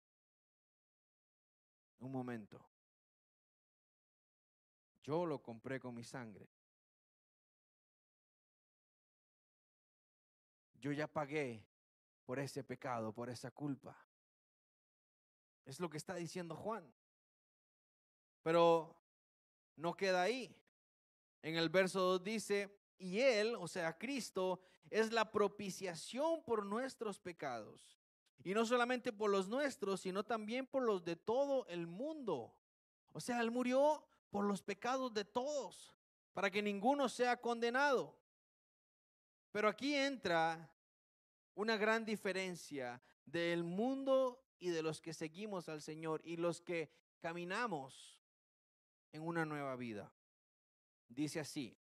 un 2.00 2.10
momento. 2.14 2.66
Yo 5.04 5.26
lo 5.26 5.44
compré 5.44 5.78
con 5.78 5.94
mi 5.94 6.06
sangre. 6.06 6.48
Yo 10.80 10.92
ya 10.92 11.08
pagué 11.08 11.66
por 12.26 12.40
ese 12.40 12.64
pecado, 12.64 13.14
por 13.14 13.30
esa 13.30 13.52
culpa. 13.52 13.98
Es 15.66 15.80
lo 15.80 15.90
que 15.90 15.98
está 15.98 16.16
diciendo 16.16 16.56
Juan. 16.56 16.94
Pero 18.44 18.96
no 19.76 19.96
queda 19.96 20.22
ahí. 20.22 20.56
En 21.42 21.56
el 21.56 21.70
verso 21.70 22.00
2 22.00 22.24
dice, 22.24 22.80
y 22.98 23.20
Él, 23.20 23.56
o 23.56 23.68
sea, 23.68 23.98
Cristo, 23.98 24.62
es 24.90 25.12
la 25.12 25.32
propiciación 25.32 26.44
por 26.44 26.66
nuestros 26.66 27.20
pecados. 27.20 27.98
Y 28.44 28.54
no 28.54 28.66
solamente 28.66 29.12
por 29.12 29.30
los 29.30 29.50
nuestros, 29.50 30.02
sino 30.02 30.24
también 30.24 30.66
por 30.66 30.84
los 30.84 31.04
de 31.04 31.16
todo 31.16 31.66
el 31.68 31.88
mundo. 31.88 32.56
O 33.12 33.20
sea, 33.20 33.42
Él 33.42 33.52
murió 33.52 34.06
por 34.30 34.46
los 34.46 34.62
pecados 34.62 35.14
de 35.14 35.26
todos, 35.26 35.96
para 36.34 36.50
que 36.52 36.62
ninguno 36.62 37.10
sea 37.10 37.40
condenado. 37.40 38.16
Pero 39.58 39.70
aquí 39.70 39.96
entra 39.96 40.72
una 41.56 41.78
gran 41.78 42.06
diferencia 42.06 43.02
del 43.26 43.64
mundo 43.64 44.46
y 44.60 44.70
de 44.70 44.84
los 44.84 45.02
que 45.02 45.16
seguimos 45.16 45.68
al 45.68 45.82
Señor 45.82 46.22
y 46.24 46.38
los 46.38 46.62
que 46.62 46.92
caminamos 47.20 48.20
en 49.12 49.24
una 49.24 49.48
nueva 49.48 49.76
vida. 49.76 50.14
Dice 51.10 51.40
así, 51.40 51.76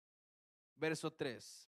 verso 0.78 1.12
3. 1.12 1.70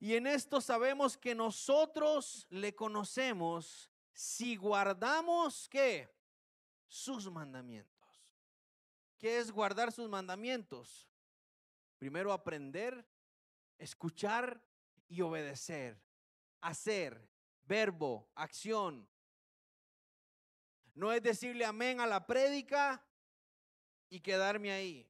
Y 0.00 0.14
en 0.14 0.26
esto 0.26 0.62
sabemos 0.62 1.18
que 1.18 1.34
nosotros 1.34 2.46
le 2.48 2.74
conocemos 2.74 3.90
si 4.14 4.56
guardamos 4.56 5.68
qué? 5.68 6.08
Sus 6.86 7.30
mandamientos. 7.30 8.24
¿Qué 9.18 9.40
es 9.40 9.52
guardar 9.52 9.92
sus 9.92 10.08
mandamientos? 10.08 11.06
Primero 11.98 12.32
aprender, 12.32 13.06
escuchar 13.76 14.71
y 15.12 15.20
obedecer. 15.20 16.00
Hacer, 16.60 17.28
verbo, 17.64 18.28
acción. 18.34 19.08
No 20.94 21.12
es 21.12 21.22
decirle 21.22 21.64
amén 21.64 22.00
a 22.00 22.06
la 22.06 22.26
prédica 22.26 23.04
y 24.08 24.20
quedarme 24.20 24.72
ahí. 24.72 25.08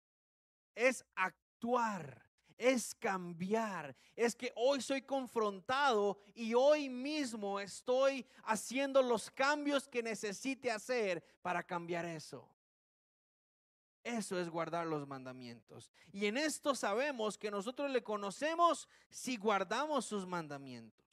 Es 0.75 1.05
actuar 1.15 2.23
es 2.63 2.95
cambiar. 2.95 3.97
Es 4.15 4.37
que 4.37 4.53
hoy 4.55 4.81
soy 4.81 5.03
confrontado 5.03 6.21
y 6.33 6.55
hoy 6.55 6.89
mismo 6.89 7.59
estoy 7.59 8.25
haciendo 8.45 9.03
los 9.03 9.31
cambios 9.31 9.89
que 9.89 10.03
necesite 10.03 10.71
hacer 10.71 11.25
para 11.43 11.63
cambiar 11.63 12.05
eso. 12.05 12.49
Eso 14.05 14.39
es 14.39 14.49
guardar 14.49 14.87
los 14.87 15.07
mandamientos. 15.07 15.91
Y 16.13 16.27
en 16.27 16.37
esto 16.37 16.75
sabemos 16.75 17.39
que 17.39 17.51
nosotros 17.51 17.91
le 17.91 18.03
conocemos 18.03 18.89
si 19.11 19.37
guardamos 19.37 20.05
sus 20.05 20.27
mandamientos. 20.27 21.07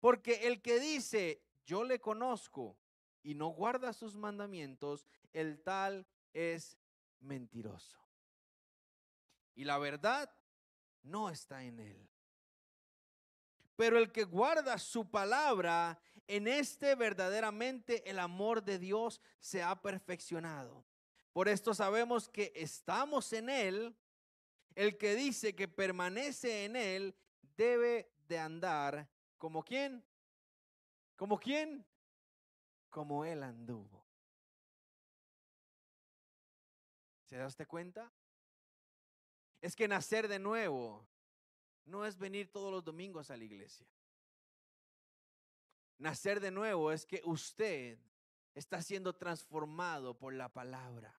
Porque 0.00 0.46
el 0.46 0.60
que 0.60 0.80
dice, 0.80 1.42
yo 1.64 1.84
le 1.84 2.00
conozco 2.00 2.76
y 3.22 3.34
no 3.34 3.48
guarda 3.48 3.92
sus 3.92 4.16
mandamientos, 4.16 5.06
el 5.32 5.60
tal 5.62 6.06
es 6.32 6.76
mentiroso 7.20 7.96
y 9.56 9.64
la 9.64 9.78
verdad 9.78 10.30
no 11.02 11.30
está 11.30 11.64
en 11.64 11.80
él. 11.80 12.08
Pero 13.74 13.98
el 13.98 14.12
que 14.12 14.24
guarda 14.24 14.78
su 14.78 15.10
palabra, 15.10 15.98
en 16.28 16.46
este 16.46 16.94
verdaderamente 16.94 18.08
el 18.08 18.18
amor 18.18 18.62
de 18.62 18.78
Dios 18.78 19.20
se 19.40 19.62
ha 19.62 19.80
perfeccionado. 19.82 20.84
Por 21.36 21.48
esto 21.48 21.74
sabemos 21.74 22.30
que 22.30 22.50
estamos 22.56 23.30
en 23.34 23.50
él. 23.50 23.94
El 24.74 24.96
que 24.96 25.14
dice 25.14 25.54
que 25.54 25.68
permanece 25.68 26.64
en 26.64 26.76
él 26.76 27.14
debe 27.58 28.10
de 28.26 28.38
andar 28.38 29.06
como 29.36 29.62
quién? 29.62 30.02
¿Como 31.14 31.38
quién? 31.38 31.84
Como 32.88 33.22
él 33.26 33.42
anduvo. 33.42 34.02
¿Se 37.26 37.36
da 37.36 37.46
usted 37.46 37.68
cuenta? 37.68 38.10
es 39.60 39.76
que 39.76 39.88
nacer 39.88 40.28
de 40.28 40.38
nuevo 40.38 41.06
no 41.84 42.06
es 42.06 42.16
venir 42.16 42.50
todos 42.50 42.72
los 42.72 42.82
domingos 42.82 43.30
a 43.30 43.36
la 43.36 43.44
iglesia. 43.44 43.86
Nacer 45.98 46.40
de 46.40 46.50
nuevo 46.50 46.92
es 46.92 47.04
que 47.04 47.20
usted 47.26 47.98
está 48.54 48.80
siendo 48.80 49.14
transformado 49.14 50.18
por 50.18 50.32
la 50.32 50.48
palabra. 50.48 51.14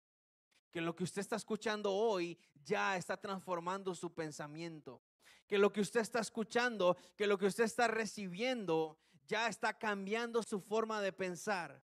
Que 0.70 0.80
lo 0.80 0.94
que 0.94 1.04
usted 1.04 1.20
está 1.20 1.36
escuchando 1.36 1.92
hoy 1.92 2.38
ya 2.64 2.96
está 2.96 3.16
transformando 3.16 3.94
su 3.94 4.12
pensamiento. 4.12 5.02
Que 5.46 5.58
lo 5.58 5.72
que 5.72 5.80
usted 5.80 6.00
está 6.00 6.20
escuchando, 6.20 6.96
que 7.16 7.26
lo 7.26 7.38
que 7.38 7.46
usted 7.46 7.64
está 7.64 7.88
recibiendo, 7.88 8.98
ya 9.26 9.48
está 9.48 9.78
cambiando 9.78 10.42
su 10.42 10.60
forma 10.60 11.00
de 11.00 11.12
pensar. 11.12 11.82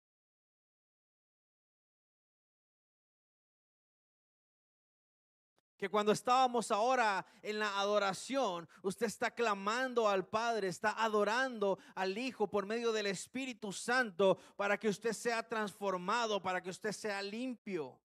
que 5.84 5.90
cuando 5.90 6.12
estábamos 6.12 6.70
ahora 6.70 7.26
en 7.42 7.58
la 7.58 7.78
adoración, 7.78 8.66
usted 8.82 9.04
está 9.04 9.30
clamando 9.30 10.08
al 10.08 10.26
Padre, 10.26 10.68
está 10.68 11.02
adorando 11.04 11.78
al 11.94 12.16
Hijo 12.16 12.48
por 12.48 12.64
medio 12.64 12.90
del 12.90 13.06
Espíritu 13.06 13.70
Santo 13.70 14.38
para 14.56 14.78
que 14.78 14.88
usted 14.88 15.12
sea 15.12 15.46
transformado, 15.46 16.40
para 16.40 16.62
que 16.62 16.70
usted 16.70 16.92
sea 16.92 17.20
limpio. 17.20 18.00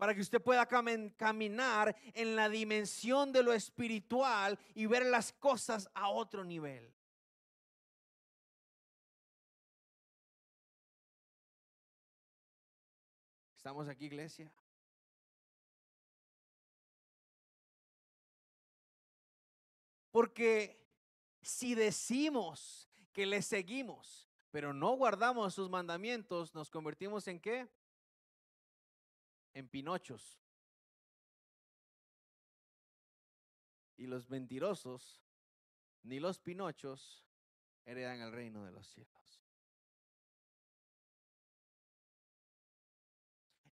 Para 0.00 0.14
que 0.14 0.22
usted 0.22 0.40
pueda 0.40 0.64
caminar 0.64 1.94
en 2.14 2.34
la 2.34 2.48
dimensión 2.48 3.32
de 3.32 3.42
lo 3.42 3.52
espiritual 3.52 4.58
y 4.74 4.86
ver 4.86 5.04
las 5.04 5.30
cosas 5.34 5.90
a 5.92 6.08
otro 6.08 6.42
nivel. 6.42 6.90
¿Estamos 13.58 13.88
aquí, 13.88 14.06
iglesia? 14.06 14.50
Porque 20.10 20.82
si 21.42 21.74
decimos 21.74 22.88
que 23.12 23.26
le 23.26 23.42
seguimos, 23.42 24.30
pero 24.50 24.72
no 24.72 24.96
guardamos 24.96 25.52
sus 25.52 25.68
mandamientos, 25.68 26.54
nos 26.54 26.70
convertimos 26.70 27.28
en 27.28 27.38
qué? 27.38 27.68
En 29.54 29.68
pinochos. 29.68 30.40
Y 33.96 34.06
los 34.06 34.30
mentirosos, 34.30 35.22
ni 36.02 36.20
los 36.20 36.38
pinochos, 36.38 37.24
heredan 37.84 38.20
el 38.20 38.32
reino 38.32 38.64
de 38.64 38.72
los 38.72 38.86
cielos. 38.86 39.42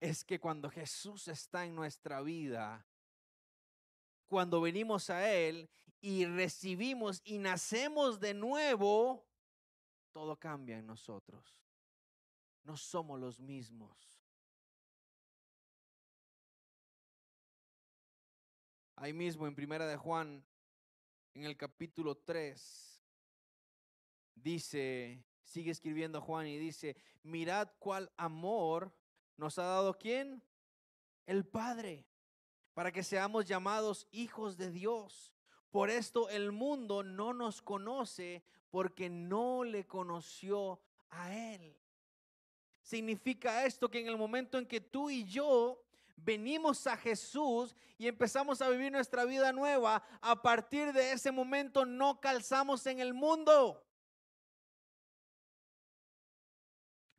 Es 0.00 0.24
que 0.24 0.40
cuando 0.40 0.68
Jesús 0.68 1.28
está 1.28 1.64
en 1.64 1.74
nuestra 1.74 2.20
vida, 2.22 2.86
cuando 4.26 4.60
venimos 4.60 5.10
a 5.10 5.32
Él 5.32 5.70
y 6.00 6.26
recibimos 6.26 7.20
y 7.24 7.38
nacemos 7.38 8.20
de 8.20 8.34
nuevo, 8.34 9.26
todo 10.12 10.36
cambia 10.38 10.78
en 10.78 10.86
nosotros. 10.86 11.58
No 12.64 12.76
somos 12.76 13.20
los 13.20 13.40
mismos. 13.40 14.15
Ahí 18.96 19.12
mismo 19.12 19.46
en 19.46 19.54
Primera 19.54 19.86
de 19.86 19.96
Juan, 19.96 20.42
en 21.34 21.44
el 21.44 21.56
capítulo 21.56 22.16
3, 22.16 23.02
dice, 24.34 25.22
sigue 25.44 25.70
escribiendo 25.70 26.22
Juan 26.22 26.46
y 26.46 26.56
dice, 26.56 26.96
mirad 27.22 27.68
cuál 27.78 28.10
amor 28.16 28.90
nos 29.36 29.58
ha 29.58 29.64
dado 29.64 29.94
quién? 29.98 30.42
El 31.26 31.44
Padre 31.44 32.06
para 32.72 32.90
que 32.90 33.02
seamos 33.02 33.46
llamados 33.46 34.06
hijos 34.12 34.56
de 34.56 34.70
Dios. 34.70 35.34
Por 35.70 35.90
esto 35.90 36.28
el 36.30 36.52
mundo 36.52 37.02
no 37.02 37.34
nos 37.34 37.60
conoce 37.60 38.42
porque 38.70 39.10
no 39.10 39.64
le 39.64 39.86
conoció 39.86 40.80
a 41.10 41.34
Él. 41.34 41.76
Significa 42.82 43.66
esto 43.66 43.90
que 43.90 44.00
en 44.00 44.08
el 44.08 44.16
momento 44.16 44.58
en 44.58 44.66
que 44.66 44.80
tú 44.80 45.10
y 45.10 45.24
yo 45.24 45.85
venimos 46.16 46.86
a 46.86 46.96
Jesús 46.96 47.76
y 47.98 48.08
empezamos 48.08 48.60
a 48.60 48.68
vivir 48.68 48.90
nuestra 48.90 49.24
vida 49.24 49.52
nueva, 49.52 50.02
a 50.20 50.42
partir 50.42 50.92
de 50.92 51.12
ese 51.12 51.30
momento 51.30 51.84
no 51.84 52.20
calzamos 52.20 52.86
en 52.86 53.00
el 53.00 53.14
mundo. 53.14 53.82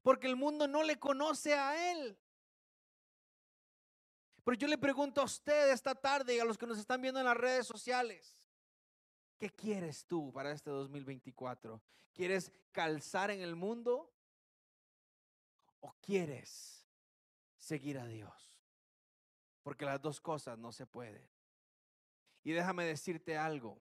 Porque 0.02 0.28
el 0.28 0.36
mundo 0.36 0.68
no 0.68 0.84
le 0.84 0.98
conoce 0.98 1.54
a 1.54 1.92
Él. 1.92 2.18
Pero 4.44 4.58
yo 4.58 4.68
le 4.68 4.78
pregunto 4.78 5.22
a 5.22 5.26
usted 5.26 5.72
esta 5.72 5.94
tarde 5.94 6.36
y 6.36 6.40
a 6.40 6.46
los 6.46 6.58
que 6.58 6.66
nos 6.66 6.78
están 6.78 7.02
viendo 7.02 7.20
en 7.20 7.26
las 7.26 7.36
redes 7.36 7.68
sociales, 7.68 8.38
¿qué 9.38 9.50
quieres 9.50 10.06
tú 10.06 10.32
para 10.32 10.52
este 10.52 10.70
2024? 10.70 11.82
¿Quieres 12.14 12.52
calzar 12.72 13.30
en 13.30 13.42
el 13.42 13.58
mundo 13.58 14.14
o 15.82 15.94
quieres 16.00 16.88
seguir 17.58 18.00
a 18.00 18.06
Dios? 18.06 18.57
Porque 19.68 19.84
las 19.84 20.02
dos 20.02 20.22
cosas 20.22 20.58
no 20.58 20.72
se 20.72 20.86
pueden. 20.86 21.28
Y 22.46 22.54
déjame 22.54 22.86
decirte 22.86 23.36
algo, 23.36 23.82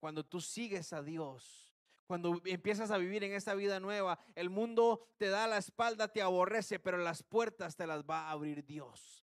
cuando 0.00 0.24
tú 0.24 0.40
sigues 0.40 0.94
a 0.94 1.02
Dios, 1.02 1.74
cuando 2.06 2.40
empiezas 2.46 2.90
a 2.90 2.96
vivir 2.96 3.22
en 3.22 3.34
esta 3.34 3.54
vida 3.54 3.78
nueva, 3.78 4.18
el 4.34 4.48
mundo 4.48 5.06
te 5.18 5.28
da 5.28 5.46
la 5.46 5.58
espalda, 5.58 6.08
te 6.08 6.22
aborrece, 6.22 6.78
pero 6.78 6.96
las 6.96 7.22
puertas 7.22 7.76
te 7.76 7.86
las 7.86 8.04
va 8.04 8.28
a 8.28 8.30
abrir 8.30 8.64
Dios 8.64 9.22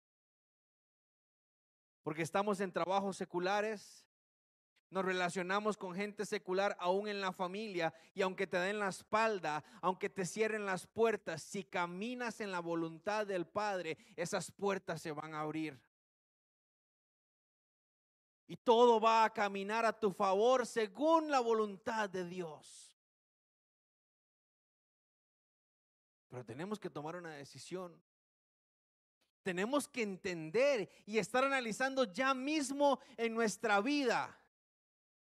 porque 2.03 2.21
estamos 2.21 2.59
en 2.59 2.71
trabajos 2.71 3.17
seculares, 3.17 4.05
Nos 4.93 5.05
relacionamos 5.05 5.75
con 5.75 5.95
gente 5.95 6.23
secular 6.23 6.77
aún 6.79 7.07
en 7.07 7.19
la 7.19 7.31
familia 7.31 7.91
y 8.13 8.21
aunque 8.21 8.45
te 8.45 8.57
den 8.57 8.77
la 8.77 8.89
espalda, 8.89 9.63
aunque 9.81 10.07
te 10.07 10.23
cierren 10.23 10.67
las 10.67 10.85
puertas, 10.85 11.41
si 11.41 11.63
caminas 11.63 12.41
en 12.41 12.51
la 12.51 12.59
voluntad 12.59 13.25
del 13.25 13.47
Padre, 13.47 13.97
esas 14.15 14.51
puertas 14.51 15.01
se 15.01 15.11
van 15.11 15.33
a 15.33 15.39
abrir. 15.39 15.81
Y 18.45 18.55
todo 18.55 19.01
va 19.01 19.23
a 19.23 19.33
caminar 19.33 19.83
a 19.83 19.99
tu 19.99 20.11
favor 20.11 20.67
según 20.67 21.31
la 21.31 21.39
voluntad 21.39 22.07
de 22.07 22.29
Dios. 22.29 22.95
Pero 26.29 26.45
tenemos 26.45 26.79
que 26.79 26.91
tomar 26.91 27.15
una 27.15 27.31
decisión. 27.31 27.99
Tenemos 29.41 29.87
que 29.87 30.03
entender 30.03 30.87
y 31.07 31.17
estar 31.17 31.43
analizando 31.43 32.03
ya 32.03 32.35
mismo 32.35 32.99
en 33.17 33.33
nuestra 33.33 33.81
vida 33.81 34.39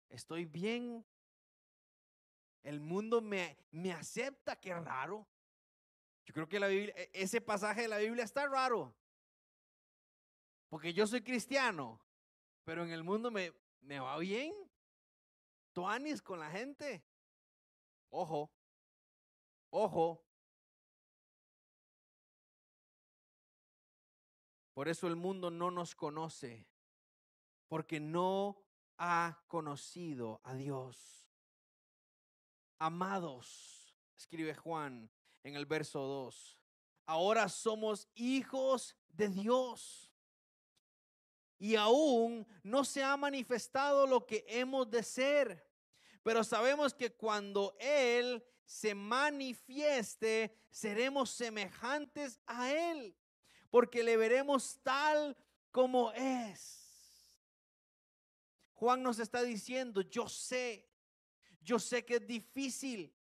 estoy 0.09 0.45
bien. 0.45 1.05
El 2.63 2.81
mundo 2.81 3.21
me, 3.21 3.59
me 3.71 3.93
acepta, 3.93 4.57
qué 4.57 4.75
raro. 4.75 5.27
Yo 6.25 6.33
creo 6.33 6.49
que 6.49 6.59
la 6.59 6.71
e, 6.71 7.11
ese 7.13 7.41
pasaje 7.41 7.83
de 7.83 7.89
la 7.89 7.99
Biblia 7.99 8.25
está 8.25 8.47
raro. 8.47 8.95
Porque 10.69 10.93
yo 10.93 11.07
soy 11.07 11.23
cristiano, 11.23 12.01
pero 12.65 12.83
en 12.83 12.91
el 12.91 13.05
mundo 13.05 13.31
me, 13.31 13.53
me 13.81 14.01
va 14.01 14.19
bien. 14.19 14.53
Tuanis 15.73 16.23
con 16.23 16.41
la 16.41 16.51
gente. 16.51 17.05
Ojo, 18.11 18.51
ojo. 19.71 20.25
Por 24.73 24.89
eso 24.89 25.07
el 25.07 25.15
mundo 25.15 25.51
no 25.51 25.71
nos 25.71 25.95
conoce, 25.95 26.67
porque 27.69 28.01
no 28.01 28.64
ha 28.99 29.43
conocido 29.49 30.41
a 30.45 30.55
Dios. 30.55 31.29
Amados, 32.79 33.97
escribe 34.17 34.55
Juan 34.55 35.11
en 35.43 35.57
el 35.57 35.67
verso 35.67 36.01
2, 36.01 36.59
ahora 37.07 37.49
somos 37.49 38.09
hijos 38.15 38.97
de 39.09 39.29
Dios. 39.29 40.11
Y 41.59 41.77
aún 41.77 42.47
no 42.63 42.85
se 42.85 43.03
ha 43.03 43.17
manifestado 43.17 44.07
lo 44.07 44.27
que 44.27 44.45
hemos 44.49 44.91
de 44.91 45.03
ser. 45.03 45.71
Pero 46.23 46.43
sabemos 46.43 46.93
que 46.93 47.15
cuando 47.15 47.77
Él 47.79 48.45
se 48.65 48.95
manifieste, 48.95 50.57
seremos 50.71 51.31
semejantes 51.31 52.41
a 52.47 52.73
Él, 52.73 53.17
porque 53.71 54.03
le 54.03 54.17
veremos 54.17 54.81
tal 54.83 55.37
como 55.71 56.13
es. 56.13 56.84
Juan 58.85 59.03
nos 59.03 59.19
está 59.19 59.43
diciendo, 59.43 60.03
yo 60.03 60.29
sé, 60.29 60.87
yo 61.63 61.79
sé 61.79 62.05
que 62.05 62.17
es 62.17 62.27
difícil, 62.27 63.17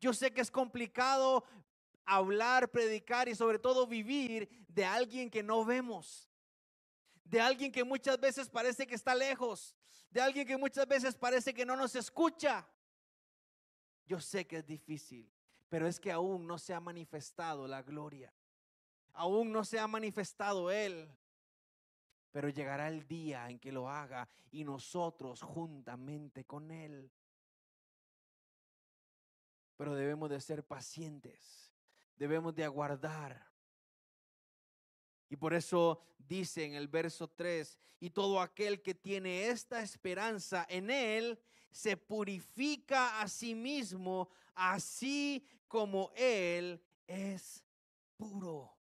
yo 0.00 0.14
sé 0.14 0.32
que 0.32 0.40
es 0.40 0.50
complicado 0.50 1.44
hablar, 2.06 2.70
predicar 2.70 3.28
y 3.28 3.34
sobre 3.34 3.58
todo 3.58 3.86
vivir 3.86 4.48
de 4.68 4.86
alguien 4.86 5.28
que 5.28 5.42
no 5.42 5.62
vemos, 5.62 6.26
de 7.22 7.38
alguien 7.38 7.70
que 7.70 7.84
muchas 7.84 8.18
veces 8.18 8.48
parece 8.48 8.86
que 8.86 8.94
está 8.94 9.14
lejos, 9.14 9.76
de 10.08 10.22
alguien 10.22 10.46
que 10.46 10.56
muchas 10.56 10.88
veces 10.88 11.14
parece 11.16 11.52
que 11.52 11.66
no 11.66 11.76
nos 11.76 11.94
escucha. 11.94 12.66
Yo 14.06 14.20
sé 14.20 14.46
que 14.46 14.56
es 14.56 14.66
difícil, 14.66 15.30
pero 15.68 15.86
es 15.86 16.00
que 16.00 16.10
aún 16.10 16.46
no 16.46 16.56
se 16.56 16.72
ha 16.72 16.80
manifestado 16.80 17.68
la 17.68 17.82
gloria. 17.82 18.32
Aún 19.12 19.52
no 19.52 19.66
se 19.66 19.78
ha 19.78 19.86
manifestado 19.86 20.70
Él 20.70 21.14
pero 22.32 22.48
llegará 22.48 22.88
el 22.88 23.06
día 23.06 23.48
en 23.50 23.58
que 23.58 23.70
lo 23.70 23.88
haga 23.88 24.28
y 24.50 24.64
nosotros 24.64 25.42
juntamente 25.42 26.44
con 26.44 26.70
Él. 26.70 27.12
Pero 29.76 29.94
debemos 29.94 30.30
de 30.30 30.40
ser 30.40 30.66
pacientes, 30.66 31.72
debemos 32.16 32.54
de 32.54 32.64
aguardar. 32.64 33.50
Y 35.28 35.36
por 35.36 35.54
eso 35.54 36.00
dice 36.18 36.64
en 36.64 36.74
el 36.74 36.88
verso 36.88 37.28
3, 37.28 37.78
y 38.00 38.10
todo 38.10 38.40
aquel 38.40 38.82
que 38.82 38.94
tiene 38.94 39.48
esta 39.48 39.82
esperanza 39.82 40.66
en 40.68 40.90
Él, 40.90 41.38
se 41.70 41.96
purifica 41.96 43.20
a 43.20 43.28
sí 43.28 43.54
mismo, 43.54 44.28
así 44.54 45.46
como 45.68 46.10
Él 46.14 46.82
es 47.06 47.64
puro. 48.16 48.81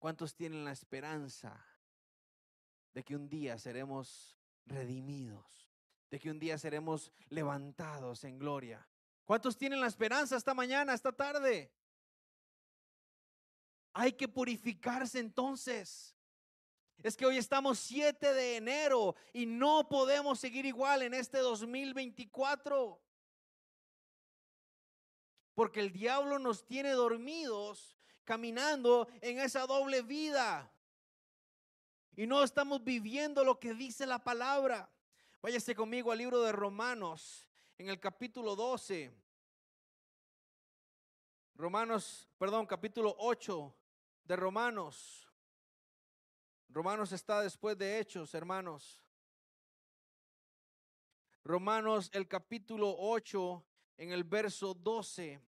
¿Cuántos 0.00 0.34
tienen 0.34 0.64
la 0.64 0.72
esperanza 0.72 1.62
de 2.94 3.04
que 3.04 3.14
un 3.14 3.28
día 3.28 3.58
seremos 3.58 4.34
redimidos? 4.64 5.70
De 6.10 6.18
que 6.18 6.30
un 6.30 6.40
día 6.40 6.56
seremos 6.56 7.12
levantados 7.28 8.24
en 8.24 8.38
gloria. 8.38 8.88
¿Cuántos 9.26 9.58
tienen 9.58 9.78
la 9.78 9.88
esperanza 9.88 10.38
esta 10.38 10.54
mañana, 10.54 10.94
esta 10.94 11.12
tarde? 11.12 11.70
Hay 13.92 14.14
que 14.14 14.26
purificarse 14.26 15.18
entonces. 15.18 16.16
Es 17.02 17.14
que 17.14 17.26
hoy 17.26 17.36
estamos 17.36 17.78
7 17.80 18.32
de 18.32 18.56
enero 18.56 19.14
y 19.34 19.44
no 19.44 19.86
podemos 19.86 20.40
seguir 20.40 20.64
igual 20.64 21.02
en 21.02 21.12
este 21.12 21.38
2024. 21.40 22.98
Porque 25.52 25.80
el 25.80 25.92
diablo 25.92 26.38
nos 26.38 26.66
tiene 26.66 26.92
dormidos 26.92 27.99
caminando 28.30 29.08
en 29.22 29.40
esa 29.40 29.66
doble 29.66 30.02
vida. 30.02 30.72
Y 32.14 32.28
no 32.28 32.44
estamos 32.44 32.84
viviendo 32.84 33.42
lo 33.42 33.58
que 33.58 33.74
dice 33.74 34.06
la 34.06 34.22
palabra. 34.22 34.88
Váyase 35.42 35.74
conmigo 35.74 36.12
al 36.12 36.18
libro 36.18 36.40
de 36.40 36.52
Romanos, 36.52 37.48
en 37.76 37.88
el 37.88 37.98
capítulo 37.98 38.54
12. 38.54 39.12
Romanos, 41.56 42.28
perdón, 42.38 42.66
capítulo 42.66 43.16
8 43.18 43.74
de 44.22 44.36
Romanos. 44.36 45.28
Romanos 46.68 47.10
está 47.10 47.42
después 47.42 47.76
de 47.76 47.98
Hechos, 47.98 48.32
hermanos. 48.34 49.02
Romanos, 51.42 52.10
el 52.12 52.28
capítulo 52.28 52.94
8, 52.96 53.64
en 53.96 54.12
el 54.12 54.22
verso 54.22 54.72
12. 54.72 55.49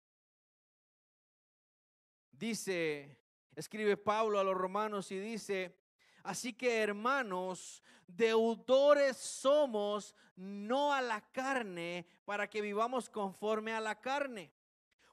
Dice, 2.38 3.18
escribe 3.56 3.98
Pablo 3.98 4.40
a 4.40 4.44
los 4.44 4.56
romanos 4.56 5.12
y 5.12 5.18
dice, 5.18 5.76
así 6.24 6.54
que 6.54 6.82
hermanos, 6.82 7.82
deudores 8.06 9.18
somos 9.18 10.16
no 10.36 10.94
a 10.94 11.02
la 11.02 11.22
carne 11.32 12.06
para 12.26 12.48
que 12.48 12.62
vivamos 12.62 13.10
conforme 13.10 13.74
a 13.74 13.82
la 13.82 14.00
carne. 14.00 14.52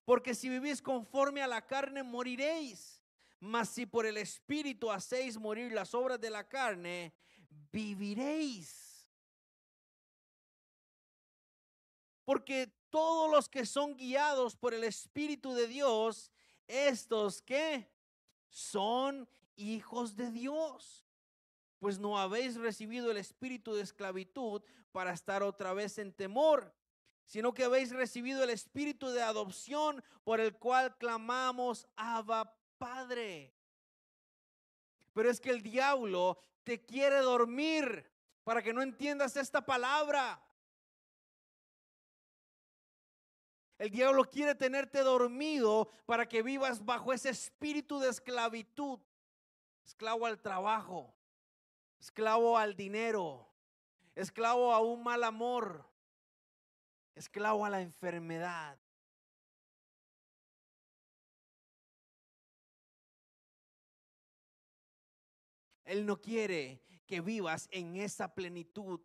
Porque 0.04 0.34
si 0.34 0.50
vivís 0.50 0.82
conforme 0.82 1.42
a 1.42 1.46
la 1.46 1.66
carne, 1.66 2.02
moriréis. 2.02 3.02
Mas 3.40 3.70
si 3.70 3.86
por 3.86 4.04
el 4.04 4.18
Espíritu 4.18 4.90
hacéis 4.90 5.38
morir 5.38 5.72
las 5.72 5.94
obras 5.94 6.20
de 6.20 6.30
la 6.30 6.46
carne, 6.46 7.14
viviréis. 7.72 9.08
Porque 12.24 12.70
todos 12.90 13.30
los 13.30 13.48
que 13.48 13.66
son 13.66 13.96
guiados 13.96 14.56
por 14.56 14.74
el 14.74 14.84
Espíritu 14.84 15.54
de 15.54 15.66
Dios, 15.66 16.30
estos 16.68 17.42
que 17.42 17.88
son 18.48 19.28
hijos 19.56 20.16
de 20.16 20.30
Dios. 20.30 21.04
Pues 21.78 21.98
no 21.98 22.18
habéis 22.18 22.56
recibido 22.56 23.10
el 23.10 23.16
espíritu 23.16 23.74
de 23.74 23.82
esclavitud 23.82 24.62
para 24.92 25.12
estar 25.12 25.42
otra 25.42 25.74
vez 25.74 25.98
en 25.98 26.12
temor, 26.12 26.74
sino 27.24 27.52
que 27.52 27.64
habéis 27.64 27.90
recibido 27.90 28.44
el 28.44 28.50
espíritu 28.50 29.10
de 29.10 29.22
adopción 29.22 30.02
por 30.22 30.40
el 30.40 30.56
cual 30.56 30.96
clamamos 30.96 31.86
Abba 31.96 32.56
Padre. 32.78 33.54
Pero 35.12 35.30
es 35.30 35.40
que 35.40 35.50
el 35.50 35.62
diablo 35.62 36.38
te 36.64 36.84
quiere 36.84 37.18
dormir 37.18 38.10
para 38.44 38.62
que 38.62 38.72
no 38.72 38.82
entiendas 38.82 39.36
esta 39.36 39.64
palabra. 39.64 40.43
El 43.78 43.90
diablo 43.90 44.24
quiere 44.24 44.54
tenerte 44.54 45.00
dormido 45.00 45.88
para 46.06 46.28
que 46.28 46.42
vivas 46.42 46.84
bajo 46.84 47.12
ese 47.12 47.30
espíritu 47.30 47.98
de 47.98 48.08
esclavitud. 48.08 49.00
Esclavo 49.84 50.26
al 50.26 50.40
trabajo, 50.40 51.14
esclavo 52.00 52.56
al 52.56 52.74
dinero, 52.74 53.46
esclavo 54.14 54.72
a 54.72 54.80
un 54.80 55.02
mal 55.02 55.24
amor, 55.24 55.84
esclavo 57.14 57.66
a 57.66 57.70
la 57.70 57.82
enfermedad. 57.82 58.78
Él 65.84 66.06
no 66.06 66.18
quiere 66.18 66.80
que 67.06 67.20
vivas 67.20 67.68
en 67.70 67.96
esa 67.96 68.34
plenitud, 68.34 69.00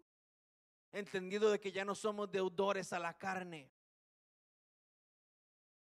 entendiendo 0.93 1.49
de 1.49 1.59
que 1.59 1.73
ya 1.73 1.83
no 1.83 1.93
somos 1.93 2.31
deudores 2.31 2.93
a 2.93 2.99
la 2.99 3.17
carne 3.17 3.69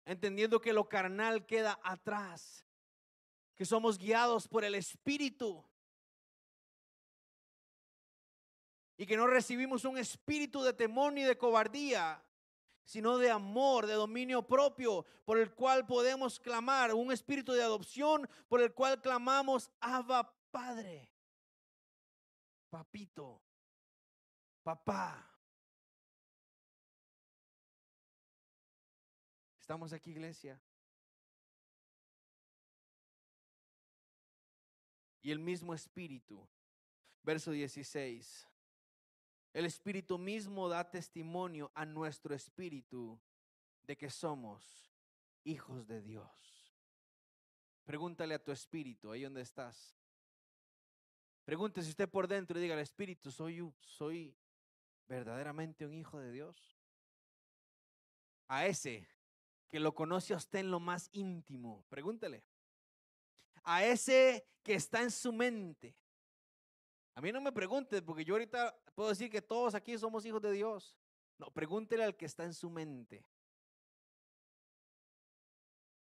entendiendo 0.07 0.61
que 0.61 0.71
lo 0.71 0.87
carnal 0.87 1.45
queda 1.45 1.79
atrás, 1.83 2.65
que 3.55 3.65
somos 3.65 3.97
guiados 3.97 4.47
por 4.47 4.63
el 4.63 4.73
Espíritu. 4.73 5.63
Y 8.95 9.05
que 9.05 9.17
no 9.17 9.27
recibimos 9.27 9.83
un 9.85 9.97
espíritu 9.97 10.63
de 10.63 10.73
temor 10.73 11.13
ni 11.13 11.21
de 11.21 11.37
cobardía, 11.37 12.23
sino 12.83 13.17
de 13.17 13.29
amor, 13.29 13.85
de 13.85 13.93
dominio 13.93 14.41
propio, 14.41 15.05
por 15.25 15.37
el 15.37 15.53
cual 15.53 15.85
podemos 15.85 16.39
clamar, 16.39 16.93
un 16.93 17.11
espíritu 17.11 17.51
de 17.51 17.61
adopción, 17.61 18.27
por 18.47 18.61
el 18.61 18.73
cual 18.73 18.99
clamamos, 19.01 19.69
Abba 19.81 20.33
Padre, 20.49 21.11
papito, 22.69 23.43
papá. 24.63 25.36
Estamos 29.67 29.91
aquí, 29.91 30.11
iglesia. 30.11 30.57
Y 35.21 35.29
el 35.29 35.39
mismo 35.39 35.73
espíritu, 35.73 36.47
verso 37.21 37.51
16. 37.51 38.47
El 39.51 39.65
espíritu 39.65 40.17
mismo 40.17 40.69
da 40.69 40.89
testimonio 40.89 41.69
a 41.75 41.85
nuestro 41.85 42.33
espíritu 42.33 43.19
de 43.83 43.97
que 43.97 44.09
somos 44.09 44.89
hijos 45.43 45.85
de 45.85 46.01
Dios. 46.01 46.73
Pregúntale 47.83 48.35
a 48.35 48.41
tu 48.41 48.53
espíritu, 48.53 49.11
ahí 49.11 49.23
donde 49.23 49.41
estás. 49.41 49.97
Pregúntese 51.43 51.89
usted 51.89 52.07
por 52.07 52.29
dentro 52.29 52.57
y 52.57 52.61
diga 52.61 52.75
al 52.75 52.79
espíritu, 52.79 53.31
soy, 53.31 53.69
soy 53.81 54.33
verdaderamente 55.09 55.85
un 55.85 55.93
hijo 55.93 56.19
de 56.19 56.31
Dios. 56.31 56.79
A 58.47 58.65
ese 58.65 59.16
que 59.69 59.79
lo 59.79 59.93
conoce 59.93 60.33
a 60.33 60.37
usted 60.37 60.59
en 60.59 60.71
lo 60.71 60.79
más 60.79 61.09
íntimo. 61.11 61.83
Pregúntele. 61.89 62.43
A 63.63 63.83
ese 63.83 64.47
que 64.63 64.75
está 64.75 65.01
en 65.01 65.11
su 65.11 65.33
mente. 65.33 65.95
A 67.15 67.21
mí 67.21 67.31
no 67.31 67.41
me 67.41 67.51
pregunte, 67.51 68.01
porque 68.01 68.23
yo 68.23 68.35
ahorita 68.35 68.77
puedo 68.93 69.09
decir 69.09 69.29
que 69.29 69.41
todos 69.41 69.73
aquí 69.75 69.97
somos 69.97 70.25
hijos 70.25 70.41
de 70.41 70.51
Dios. 70.51 70.95
No, 71.37 71.51
pregúntele 71.51 72.03
al 72.03 72.15
que 72.15 72.25
está 72.25 72.43
en 72.43 72.53
su 72.53 72.69
mente. 72.69 73.25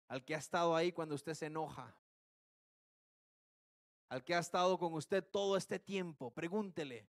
Al 0.09 0.25
que 0.25 0.35
ha 0.35 0.39
estado 0.39 0.77
ahí 0.77 0.93
cuando 0.93 1.15
usted 1.15 1.35
se 1.35 1.47
enoja. 1.47 1.97
Al 4.09 4.23
que 4.23 4.35
ha 4.35 4.39
estado 4.39 4.79
con 4.79 4.95
usted 4.95 5.25
todo 5.25 5.57
este 5.57 5.79
tiempo. 5.79 6.31
Pregúntele, 6.31 7.09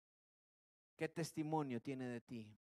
¿qué 0.96 1.08
testimonio 1.08 1.82
tiene 1.82 2.06
de 2.06 2.20
ti? 2.20 2.56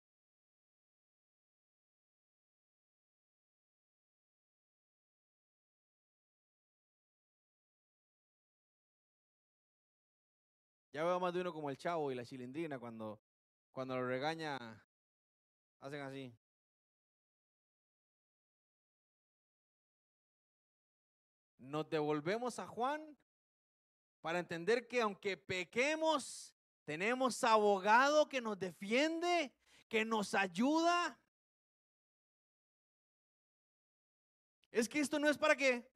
Ya 10.93 11.05
veo 11.05 11.19
más 11.21 11.33
de 11.33 11.39
uno 11.39 11.53
como 11.53 11.69
el 11.69 11.77
chavo 11.77 12.11
y 12.11 12.15
la 12.15 12.25
chilindrina 12.25 12.77
cuando, 12.77 13.21
cuando 13.71 13.95
lo 13.95 14.05
regaña, 14.05 14.57
hacen 15.79 16.01
así. 16.01 16.35
Nos 21.57 21.89
devolvemos 21.89 22.59
a 22.59 22.67
Juan 22.67 23.17
para 24.19 24.39
entender 24.39 24.87
que 24.87 24.99
aunque 24.99 25.37
pequemos, 25.37 26.53
tenemos 26.83 27.41
abogado 27.45 28.27
que 28.27 28.41
nos 28.41 28.59
defiende, 28.59 29.53
que 29.87 30.03
nos 30.03 30.33
ayuda. 30.33 31.17
Es 34.71 34.89
que 34.89 34.99
esto 34.99 35.19
no 35.19 35.29
es 35.29 35.37
para 35.37 35.55
que 35.55 35.89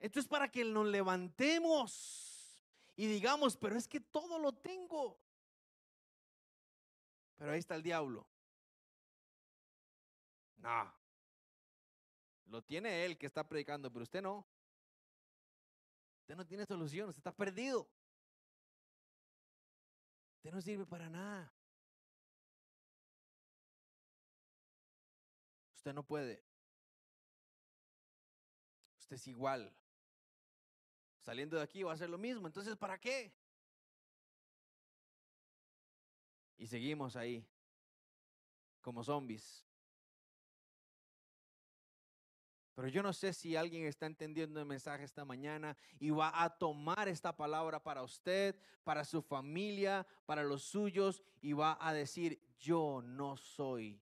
esto 0.00 0.20
es 0.20 0.28
para 0.28 0.50
que 0.50 0.64
nos 0.64 0.86
levantemos 0.86 2.62
y 2.94 3.06
digamos, 3.06 3.56
pero 3.56 3.76
es 3.76 3.88
que 3.88 4.00
todo 4.00 4.38
lo 4.38 4.52
tengo. 4.52 5.20
Pero 7.36 7.52
ahí 7.52 7.58
está 7.58 7.74
el 7.74 7.82
diablo. 7.82 8.26
No. 10.56 10.92
Lo 12.46 12.62
tiene 12.62 13.04
él 13.04 13.18
que 13.18 13.26
está 13.26 13.46
predicando, 13.46 13.92
pero 13.92 14.02
usted 14.02 14.22
no. 14.22 14.46
Usted 16.20 16.36
no 16.36 16.46
tiene 16.46 16.66
solución, 16.66 17.08
usted 17.08 17.20
está 17.20 17.34
perdido. 17.34 17.88
Usted 20.36 20.52
no 20.52 20.60
sirve 20.60 20.86
para 20.86 21.08
nada. 21.08 21.52
Usted 25.74 25.92
no 25.92 26.02
puede. 26.02 26.44
Usted 28.98 29.16
es 29.16 29.26
igual 29.28 29.77
saliendo 31.28 31.58
de 31.58 31.62
aquí 31.62 31.82
va 31.82 31.92
a 31.92 31.96
ser 31.98 32.08
lo 32.08 32.16
mismo. 32.16 32.46
Entonces, 32.46 32.74
¿para 32.74 32.98
qué? 32.98 33.30
Y 36.56 36.66
seguimos 36.66 37.16
ahí, 37.16 37.46
como 38.80 39.04
zombies. 39.04 39.62
Pero 42.74 42.88
yo 42.88 43.02
no 43.02 43.12
sé 43.12 43.34
si 43.34 43.56
alguien 43.56 43.84
está 43.84 44.06
entendiendo 44.06 44.58
el 44.58 44.64
mensaje 44.64 45.04
esta 45.04 45.26
mañana 45.26 45.76
y 46.00 46.08
va 46.08 46.42
a 46.42 46.48
tomar 46.48 47.08
esta 47.08 47.36
palabra 47.36 47.78
para 47.78 48.02
usted, 48.02 48.58
para 48.82 49.04
su 49.04 49.20
familia, 49.20 50.06
para 50.24 50.42
los 50.42 50.62
suyos 50.62 51.22
y 51.42 51.52
va 51.52 51.76
a 51.78 51.92
decir, 51.92 52.40
yo 52.58 53.02
no 53.04 53.36
soy 53.36 54.00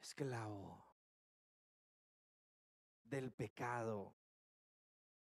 esclavo 0.00 0.84
del 3.04 3.30
pecado 3.30 4.12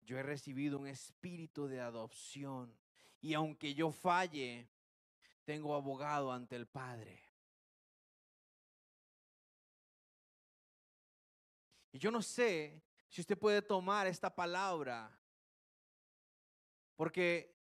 yo 0.09 0.19
he 0.19 0.23
recibido 0.23 0.79
un 0.79 0.87
espíritu 0.87 1.69
de 1.69 1.81
adopción 1.81 2.75
y 3.21 3.35
aunque 3.35 3.75
yo 3.75 3.93
falle, 3.93 4.67
tengo 5.45 5.75
abogado 5.75 6.33
ante 6.33 6.57
el 6.57 6.67
Padre. 6.67 7.23
Y 11.93 11.99
yo 11.99 12.11
no 12.11 12.23
sé 12.23 12.83
si 13.11 13.21
usted 13.21 13.37
puede 13.37 13.61
tomar 13.61 14.07
esta 14.07 14.35
palabra, 14.35 15.15
porque 16.97 17.55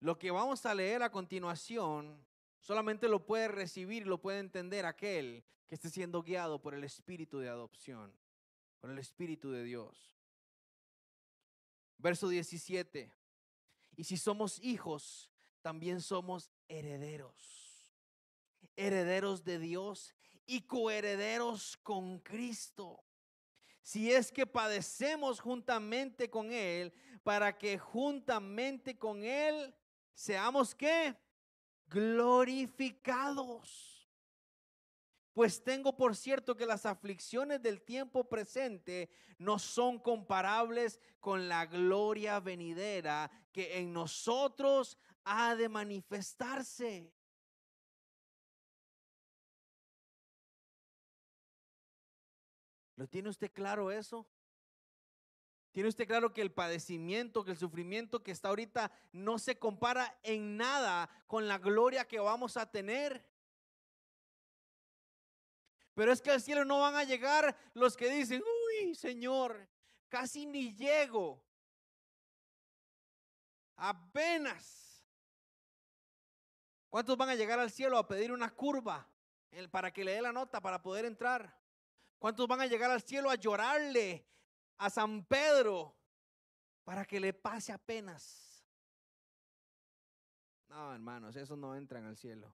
lo 0.00 0.18
que 0.18 0.32
vamos 0.32 0.66
a 0.66 0.74
leer 0.74 1.04
a 1.04 1.12
continuación 1.12 2.26
solamente 2.58 3.06
lo 3.06 3.24
puede 3.24 3.46
recibir 3.46 4.08
lo 4.08 4.20
puede 4.20 4.40
entender 4.40 4.84
aquel 4.84 5.44
que 5.68 5.76
esté 5.76 5.90
siendo 5.90 6.24
guiado 6.24 6.60
por 6.60 6.74
el 6.74 6.82
espíritu 6.82 7.38
de 7.38 7.48
adopción, 7.48 8.12
por 8.80 8.90
el 8.90 8.98
espíritu 8.98 9.52
de 9.52 9.62
Dios. 9.62 10.21
Verso 12.02 12.28
17. 12.28 13.10
Y 13.96 14.04
si 14.04 14.16
somos 14.16 14.58
hijos, 14.58 15.30
también 15.60 16.00
somos 16.00 16.50
herederos. 16.66 17.94
Herederos 18.74 19.44
de 19.44 19.60
Dios 19.60 20.12
y 20.44 20.62
coherederos 20.62 21.76
con 21.84 22.18
Cristo. 22.18 23.04
Si 23.82 24.12
es 24.12 24.32
que 24.32 24.46
padecemos 24.46 25.38
juntamente 25.38 26.28
con 26.28 26.50
Él, 26.50 26.92
para 27.22 27.56
que 27.56 27.78
juntamente 27.78 28.98
con 28.98 29.22
Él 29.22 29.72
seamos 30.12 30.74
que 30.74 31.14
glorificados. 31.86 33.91
Pues 35.32 35.64
tengo 35.64 35.96
por 35.96 36.14
cierto 36.14 36.56
que 36.56 36.66
las 36.66 36.84
aflicciones 36.84 37.62
del 37.62 37.80
tiempo 37.82 38.28
presente 38.28 39.10
no 39.38 39.58
son 39.58 39.98
comparables 39.98 41.00
con 41.20 41.48
la 41.48 41.64
gloria 41.64 42.38
venidera 42.38 43.30
que 43.50 43.78
en 43.78 43.92
nosotros 43.92 44.98
ha 45.24 45.56
de 45.56 45.68
manifestarse. 45.70 47.10
¿Lo 52.96 53.08
tiene 53.08 53.30
usted 53.30 53.50
claro 53.50 53.90
eso? 53.90 54.26
¿Tiene 55.72 55.88
usted 55.88 56.06
claro 56.06 56.34
que 56.34 56.42
el 56.42 56.52
padecimiento, 56.52 57.42
que 57.42 57.52
el 57.52 57.56
sufrimiento 57.56 58.22
que 58.22 58.30
está 58.30 58.50
ahorita 58.50 58.92
no 59.12 59.38
se 59.38 59.58
compara 59.58 60.18
en 60.22 60.58
nada 60.58 61.08
con 61.26 61.48
la 61.48 61.56
gloria 61.56 62.06
que 62.06 62.20
vamos 62.20 62.58
a 62.58 62.70
tener? 62.70 63.31
Pero 65.94 66.12
es 66.12 66.22
que 66.22 66.30
al 66.30 66.40
cielo 66.40 66.64
no 66.64 66.80
van 66.80 66.96
a 66.96 67.04
llegar 67.04 67.56
los 67.74 67.96
que 67.96 68.08
dicen, 68.08 68.42
uy, 68.42 68.94
Señor, 68.94 69.68
casi 70.08 70.46
ni 70.46 70.74
llego. 70.74 71.44
Apenas. 73.76 75.04
¿Cuántos 76.88 77.16
van 77.16 77.30
a 77.30 77.34
llegar 77.34 77.58
al 77.58 77.70
cielo 77.70 77.98
a 77.98 78.06
pedir 78.06 78.32
una 78.32 78.54
curva 78.54 79.08
para 79.70 79.92
que 79.92 80.04
le 80.04 80.12
dé 80.12 80.22
la 80.22 80.32
nota 80.32 80.60
para 80.60 80.82
poder 80.82 81.04
entrar? 81.04 81.58
¿Cuántos 82.18 82.46
van 82.46 82.60
a 82.60 82.66
llegar 82.66 82.90
al 82.90 83.02
cielo 83.02 83.30
a 83.30 83.34
llorarle 83.34 84.26
a 84.78 84.88
San 84.88 85.24
Pedro 85.24 85.96
para 86.84 87.04
que 87.04 87.18
le 87.18 87.32
pase 87.32 87.72
apenas? 87.72 88.64
No, 90.68 90.94
hermanos, 90.94 91.36
esos 91.36 91.58
no 91.58 91.74
entran 91.74 92.04
al 92.04 92.16
cielo. 92.16 92.54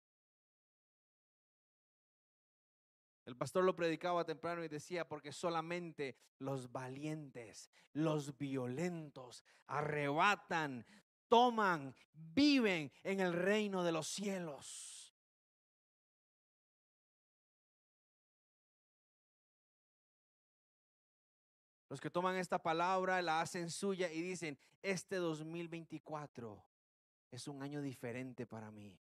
El 3.27 3.35
pastor 3.35 3.65
lo 3.65 3.75
predicaba 3.75 4.23
temprano 4.23 4.63
y 4.63 4.69
decía, 4.69 5.05
porque 5.05 5.33
solamente 5.33 6.15
los 6.39 6.71
valientes, 6.71 7.69
los 7.91 8.37
violentos, 8.37 9.43
arrebatan 9.67 10.85
toman, 11.27 11.93
viven 12.13 12.89
en 13.03 13.19
el 13.19 13.33
reino 13.33 13.83
de 13.83 13.91
los 13.91 14.07
cielos. 14.07 15.13
Los 21.89 21.99
que 21.99 22.09
toman 22.09 22.37
esta 22.37 22.63
palabra 22.63 23.21
la 23.21 23.41
hacen 23.41 23.69
suya 23.69 24.09
y 24.09 24.21
dicen, 24.21 24.57
este 24.81 25.17
2024 25.17 26.63
es 27.31 27.45
un 27.49 27.61
año 27.61 27.81
diferente 27.81 28.47
para 28.47 28.71
mí. 28.71 28.97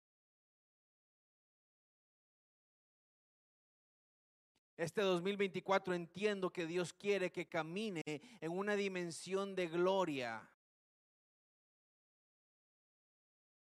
Este 4.77 5.01
2024 5.01 5.95
entiendo 5.95 6.51
que 6.51 6.67
Dios 6.67 6.93
quiere 6.93 7.33
que 7.33 7.49
camine 7.49 8.03
en 8.07 8.53
una 8.53 8.77
dimensión 8.77 9.55
de 9.55 9.69
gloria. 9.69 10.51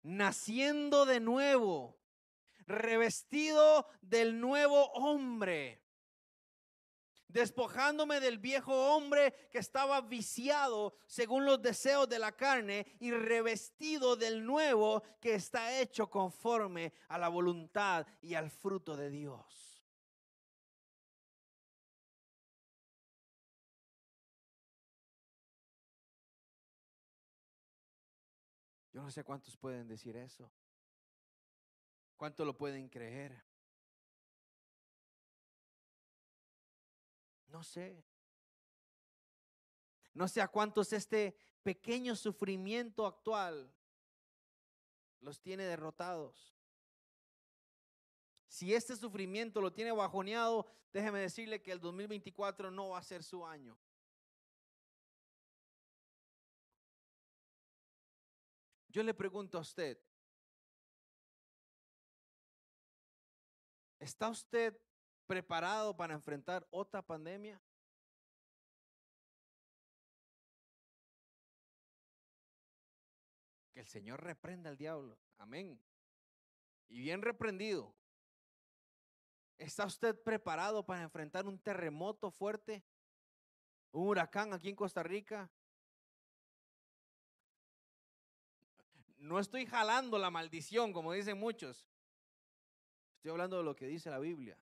Naciendo 0.04 1.06
de 1.06 1.20
nuevo, 1.20 1.98
revestido 2.66 3.88
del 4.02 4.40
nuevo 4.40 4.86
hombre 4.92 5.88
despojándome 7.28 8.20
del 8.20 8.40
viejo 8.40 8.96
hombre 8.96 9.50
que 9.52 9.60
estaba 9.60 10.02
viciado 10.02 10.96
según 11.06 11.46
los 11.46 11.62
deseos 11.62 12.08
de 12.08 12.20
la 12.20 12.32
carne 12.32 12.86
y 13.00 13.12
revestido 13.12 14.16
del 14.16 14.46
nuevo 14.46 15.04
que 15.20 15.36
está 15.36 15.80
hecho 15.80 16.10
conforme 16.10 16.94
a 17.10 17.18
la 17.18 17.28
voluntad 17.28 18.08
y 18.22 18.34
al 18.34 18.50
fruto 18.50 18.96
de 18.96 19.10
Dios. 19.10 19.67
Yo 28.98 29.04
no 29.04 29.12
sé 29.12 29.24
cuántos 29.24 29.56
pueden 29.56 29.88
decir 29.88 30.18
eso. 30.18 30.52
¿Cuánto 32.16 32.44
lo 32.44 32.58
pueden 32.58 32.90
creer? 32.90 33.46
No 37.50 37.64
sé. 37.64 38.04
No 40.16 40.28
sé 40.28 40.42
a 40.42 40.48
cuántos 40.48 40.94
este 40.94 41.38
pequeño 41.62 42.16
sufrimiento 42.16 43.06
actual 43.06 43.72
los 45.22 45.40
tiene 45.40 45.66
derrotados. 45.66 46.58
Si 48.48 48.74
este 48.74 48.96
sufrimiento 48.96 49.62
lo 49.62 49.72
tiene 49.72 49.92
bajoneado, 49.92 50.66
déjeme 50.92 51.20
decirle 51.20 51.62
que 51.62 51.72
el 51.72 51.80
2024 51.80 52.72
no 52.72 52.90
va 52.90 52.98
a 52.98 53.04
ser 53.04 53.22
su 53.22 53.46
año. 53.46 53.78
Yo 58.98 59.04
le 59.04 59.14
pregunto 59.14 59.60
a 59.60 59.62
usted, 59.62 59.96
¿está 64.00 64.28
usted 64.28 64.76
preparado 65.28 65.96
para 65.96 66.16
enfrentar 66.16 66.68
otra 66.72 67.04
pandemia? 67.04 67.62
Que 73.72 73.82
el 73.82 73.86
Señor 73.86 74.24
reprenda 74.24 74.72
al 74.72 74.78
diablo. 74.78 75.20
Amén. 75.38 75.80
Y 76.88 77.00
bien 77.00 77.22
reprendido. 77.22 77.96
¿Está 79.60 79.86
usted 79.86 80.20
preparado 80.24 80.84
para 80.84 81.04
enfrentar 81.04 81.46
un 81.46 81.60
terremoto 81.60 82.32
fuerte? 82.32 82.84
¿Un 83.92 84.08
huracán 84.08 84.56
aquí 84.56 84.70
en 84.70 84.76
Costa 84.76 85.04
Rica? 85.04 85.52
No 89.18 89.40
estoy 89.40 89.66
jalando 89.66 90.18
la 90.18 90.30
maldición, 90.30 90.94
como 90.94 91.12
dicen 91.12 91.38
muchos. 91.38 91.88
Estoy 93.16 93.32
hablando 93.32 93.58
de 93.58 93.64
lo 93.64 93.76
que 93.76 93.88
dice 93.88 94.10
la 94.10 94.20
Biblia. 94.20 94.58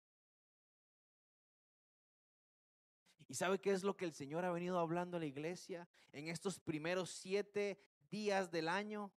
¿Y 3.28 3.34
sabe 3.34 3.60
qué 3.60 3.72
es 3.72 3.84
lo 3.84 3.98
que 3.98 4.06
el 4.06 4.14
Señor 4.14 4.46
ha 4.46 4.52
venido 4.52 4.80
hablando 4.80 5.18
a 5.18 5.20
la 5.20 5.26
iglesia 5.26 5.88
en 6.12 6.28
estos 6.28 6.60
primeros 6.60 7.10
siete 7.10 7.78
días 8.10 8.52
del 8.52 8.70
año? 8.70 9.12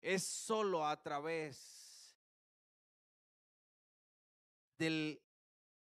Es 0.00 0.24
solo 0.24 0.86
a 0.86 1.00
través 1.02 2.16
del, 4.78 5.20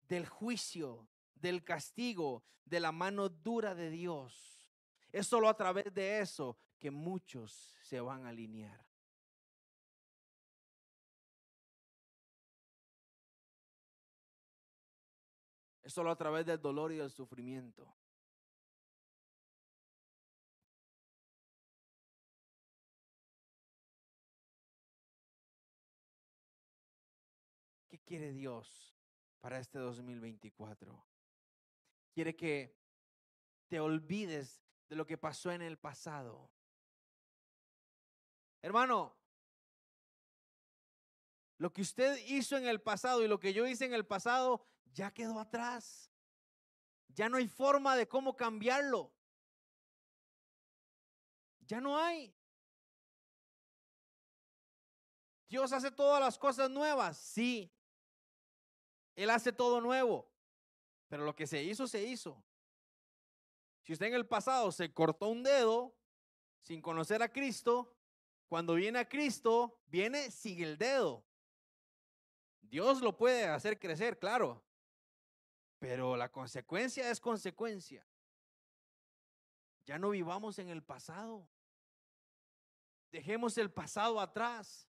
del 0.09 0.27
juicio, 0.27 1.09
del 1.35 1.63
castigo, 1.63 2.43
de 2.65 2.81
la 2.81 2.93
mano 2.93 3.29
dura 3.29 3.75
de 3.75 3.91
Dios. 3.91 4.73
Es 5.13 5.27
solo 5.27 5.49
a 5.49 5.57
través 5.57 5.93
de 5.93 6.21
eso 6.21 6.57
que 6.81 6.91
muchos 6.91 7.53
se 7.83 8.01
van 8.01 8.25
a 8.25 8.31
alinear. 8.31 8.85
Es 15.83 15.93
solo 15.93 16.11
a 16.11 16.17
través 16.17 16.47
del 16.47 16.61
dolor 16.61 16.91
y 16.93 16.97
del 16.97 17.11
sufrimiento. 17.11 17.95
¿Qué 27.89 27.99
quiere 27.99 28.33
Dios 28.33 28.97
para 29.41 29.59
este 29.59 29.79
2024? 29.79 31.05
Quiere 32.15 32.35
que 32.37 32.75
te 33.69 33.81
olvides 33.81 34.63
de 34.89 34.97
lo 34.97 35.07
que 35.07 35.19
pasó 35.19 35.53
en 35.53 35.63
el 35.63 35.77
pasado. 35.77 36.51
Hermano, 38.63 39.17
lo 41.59 41.73
que 41.73 41.83
usted 41.83 42.19
hizo 42.27 42.57
en 42.57 42.67
el 42.67 42.81
pasado 42.81 43.23
y 43.23 43.29
lo 43.29 43.39
que 43.39 43.53
yo 43.53 43.67
hice 43.67 43.85
en 43.85 43.95
el 43.95 44.07
pasado 44.07 44.67
ya 44.93 45.13
quedó 45.13 45.39
atrás. 45.39 46.11
Ya 47.09 47.29
no 47.29 47.37
hay 47.37 47.49
forma 47.49 47.97
de 47.97 48.09
cómo 48.09 48.37
cambiarlo. 48.37 49.13
Ya 51.67 51.81
no 51.81 51.99
hay. 51.99 52.35
Dios 55.49 55.73
hace 55.73 55.91
todas 55.91 56.21
las 56.21 56.39
cosas 56.39 56.71
nuevas, 56.71 57.19
sí. 57.19 57.73
Él 59.17 59.31
hace 59.31 59.53
todo 59.53 59.81
nuevo. 59.81 60.31
Pero 61.09 61.25
lo 61.25 61.35
que 61.35 61.47
se 61.47 61.63
hizo, 61.63 61.87
se 61.87 62.03
hizo. 62.05 62.43
Si 63.83 63.93
usted 63.93 64.07
en 64.07 64.15
el 64.15 64.27
pasado 64.27 64.71
se 64.71 64.93
cortó 64.95 65.29
un 65.29 65.43
dedo 65.43 65.95
sin 66.63 66.81
conocer 66.81 67.23
a 67.23 67.33
Cristo, 67.33 67.95
cuando 68.51 68.75
viene 68.75 68.99
a 68.99 69.09
Cristo, 69.09 69.81
viene 69.87 70.29
sin 70.33 70.61
el 70.61 70.77
dedo. 70.77 71.25
Dios 72.63 73.01
lo 73.01 73.17
puede 73.17 73.45
hacer 73.45 73.79
crecer, 73.79 74.19
claro, 74.19 74.61
pero 75.79 76.17
la 76.17 76.33
consecuencia 76.33 77.09
es 77.13 77.21
consecuencia. 77.21 78.05
Ya 79.87 80.01
no 80.01 80.11
vivamos 80.11 80.59
en 80.59 80.69
el 80.69 80.83
pasado. 80.83 81.49
Dejemos 83.13 83.57
el 83.57 83.71
pasado 83.71 84.19
atrás. 84.19 84.89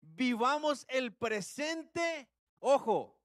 Vivamos 0.00 0.84
el 0.88 1.14
presente. 1.14 2.28
Ojo, 2.58 3.16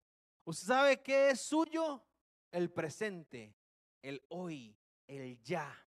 ¿usted 0.44 0.68
sabe 0.68 1.02
qué 1.02 1.32
es 1.32 1.42
suyo? 1.42 2.06
El 2.52 2.70
presente, 2.70 3.56
el 4.04 4.24
hoy, 4.30 4.78
el 5.08 5.42
ya. 5.42 5.87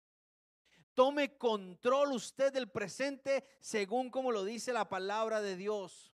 Tome 0.99 1.37
control 1.37 2.11
usted 2.11 2.51
del 2.51 2.67
presente 2.67 3.45
según 3.61 4.09
como 4.09 4.33
lo 4.33 4.43
dice 4.43 4.73
la 4.73 4.89
palabra 4.89 5.39
de 5.39 5.55
Dios. 5.55 6.11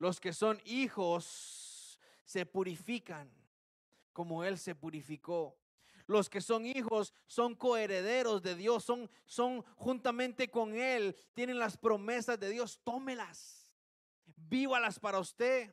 Los 0.00 0.18
que 0.18 0.32
son 0.32 0.60
hijos 0.64 2.00
se 2.24 2.44
purifican 2.44 3.30
como 4.12 4.42
Él 4.42 4.58
se 4.58 4.74
purificó. 4.74 5.56
Los 6.08 6.28
que 6.28 6.40
son 6.40 6.66
hijos 6.66 7.14
son 7.28 7.54
coherederos 7.54 8.42
de 8.42 8.56
Dios, 8.56 8.82
son, 8.82 9.08
son 9.26 9.62
juntamente 9.76 10.50
con 10.50 10.74
Él, 10.74 11.14
tienen 11.34 11.60
las 11.60 11.76
promesas 11.76 12.40
de 12.40 12.50
Dios, 12.50 12.80
tómelas, 12.82 13.72
vívalas 14.34 14.98
para 14.98 15.20
usted, 15.20 15.72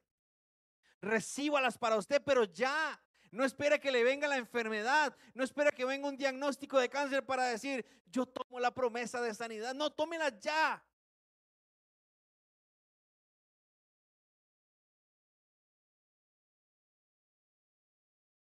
recíbalas 1.02 1.80
para 1.80 1.98
usted, 1.98 2.22
pero 2.24 2.44
ya. 2.44 3.02
No 3.32 3.46
espera 3.46 3.80
que 3.80 3.92
le 3.92 4.04
venga 4.04 4.28
la 4.28 4.38
enfermedad, 4.38 5.16
no 5.34 5.44
espera 5.44 5.72
que 5.72 5.86
venga 5.86 6.08
un 6.10 6.18
diagnóstico 6.18 6.78
de 6.80 6.90
cáncer 6.90 7.26
para 7.26 7.46
decir, 7.46 7.86
yo 8.12 8.26
tomo 8.26 8.60
la 8.60 8.74
promesa 8.74 9.22
de 9.22 9.34
sanidad. 9.34 9.74
No, 9.74 9.90
tómela 9.90 10.38
ya. 10.40 10.84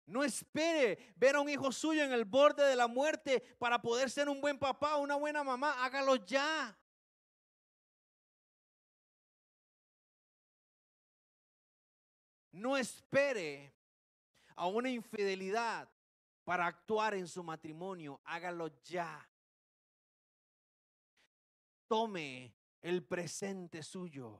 No 0.07 0.23
espere 0.25 1.13
ver 1.15 1.35
a 1.35 1.41
un 1.41 1.47
hijo 1.49 1.71
suyo 1.71 2.03
en 2.03 2.11
el 2.11 2.25
borde 2.25 2.63
de 2.65 2.75
la 2.75 2.87
muerte 2.87 3.39
para 3.59 3.81
poder 3.81 4.09
ser 4.09 4.27
un 4.29 4.41
buen 4.41 4.59
papá, 4.59 4.97
una 4.97 5.15
buena 5.15 5.43
mamá. 5.43 5.85
Hágalo 5.85 6.15
ya. 6.17 6.77
No 12.51 12.75
espere 12.77 13.70
a 14.61 14.67
una 14.67 14.91
infidelidad 14.91 15.89
para 16.43 16.67
actuar 16.67 17.15
en 17.15 17.27
su 17.27 17.43
matrimonio, 17.43 18.21
hágalo 18.25 18.67
ya. 18.83 19.27
Tome 21.87 22.55
el 22.79 23.03
presente 23.03 23.81
suyo, 23.81 24.39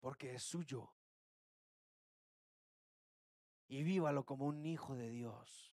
porque 0.00 0.34
es 0.34 0.42
suyo. 0.42 0.92
Y 3.68 3.84
vívalo 3.84 4.26
como 4.26 4.46
un 4.46 4.66
hijo 4.66 4.96
de 4.96 5.10
Dios. 5.10 5.72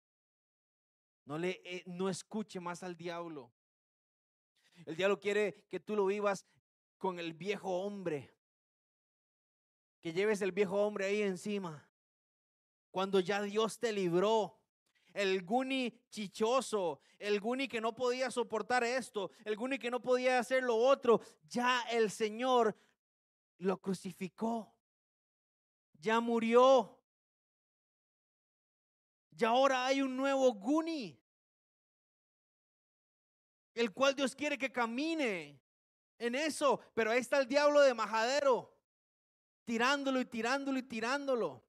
No, 1.26 1.38
le, 1.38 1.60
eh, 1.66 1.84
no 1.86 2.08
escuche 2.08 2.62
más 2.62 2.82
al 2.82 2.96
diablo. 2.96 3.52
El 4.86 4.96
diablo 4.96 5.20
quiere 5.20 5.66
que 5.68 5.82
tú 5.82 5.98
lo 5.98 6.06
vivas 6.06 6.46
con 6.98 7.20
el 7.20 7.34
viejo 7.34 7.82
hombre. 7.82 8.34
Que 10.00 10.14
lleves 10.14 10.42
el 10.42 10.54
viejo 10.54 10.82
hombre 10.82 11.04
ahí 11.04 11.24
encima. 11.24 11.89
Cuando 12.92 13.20
ya 13.20 13.42
Dios 13.42 13.80
te 13.80 13.92
libró. 13.92 14.58
El 15.14 15.44
Guni 15.44 15.92
chichoso, 16.10 17.02
el 17.18 17.40
Guni 17.40 17.68
que 17.68 17.82
no 17.82 17.96
podía 17.96 18.30
soportar 18.30 18.84
esto, 18.84 19.32
el 19.44 19.56
Guni 19.56 19.80
que 19.80 19.90
no 19.90 20.02
podía 20.02 20.38
hacer 20.38 20.64
lo 20.64 20.76
otro, 20.76 21.20
ya 21.48 21.82
el 21.90 22.12
Señor 22.12 22.78
lo 23.58 23.82
crucificó. 23.82 24.76
Ya 25.94 26.20
murió. 26.20 27.00
Ya 29.32 29.50
ahora 29.50 29.86
hay 29.86 30.02
un 30.02 30.16
nuevo 30.16 30.54
Guni 30.54 31.20
el 33.80 33.94
cual 33.94 34.14
Dios 34.14 34.36
quiere 34.36 34.58
que 34.58 34.72
camine 34.72 35.58
en 36.18 36.36
eso, 36.36 36.82
pero 36.94 37.12
ahí 37.12 37.20
está 37.20 37.40
el 37.40 37.48
diablo 37.48 37.80
de 37.80 37.94
majadero, 37.94 38.78
tirándolo 39.64 40.20
y 40.20 40.26
tirándolo 40.26 40.78
y 40.80 40.84
tirándolo. 40.84 41.64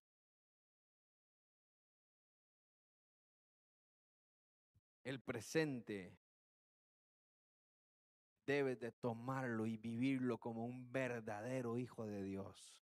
El 5.11 5.21
presente 5.21 6.17
debes 8.47 8.79
de 8.79 8.93
tomarlo 8.93 9.67
y 9.67 9.77
vivirlo 9.77 10.39
como 10.39 10.65
un 10.65 10.93
verdadero 10.93 11.79
hijo 11.79 12.07
de 12.07 12.23
Dios. 12.23 12.81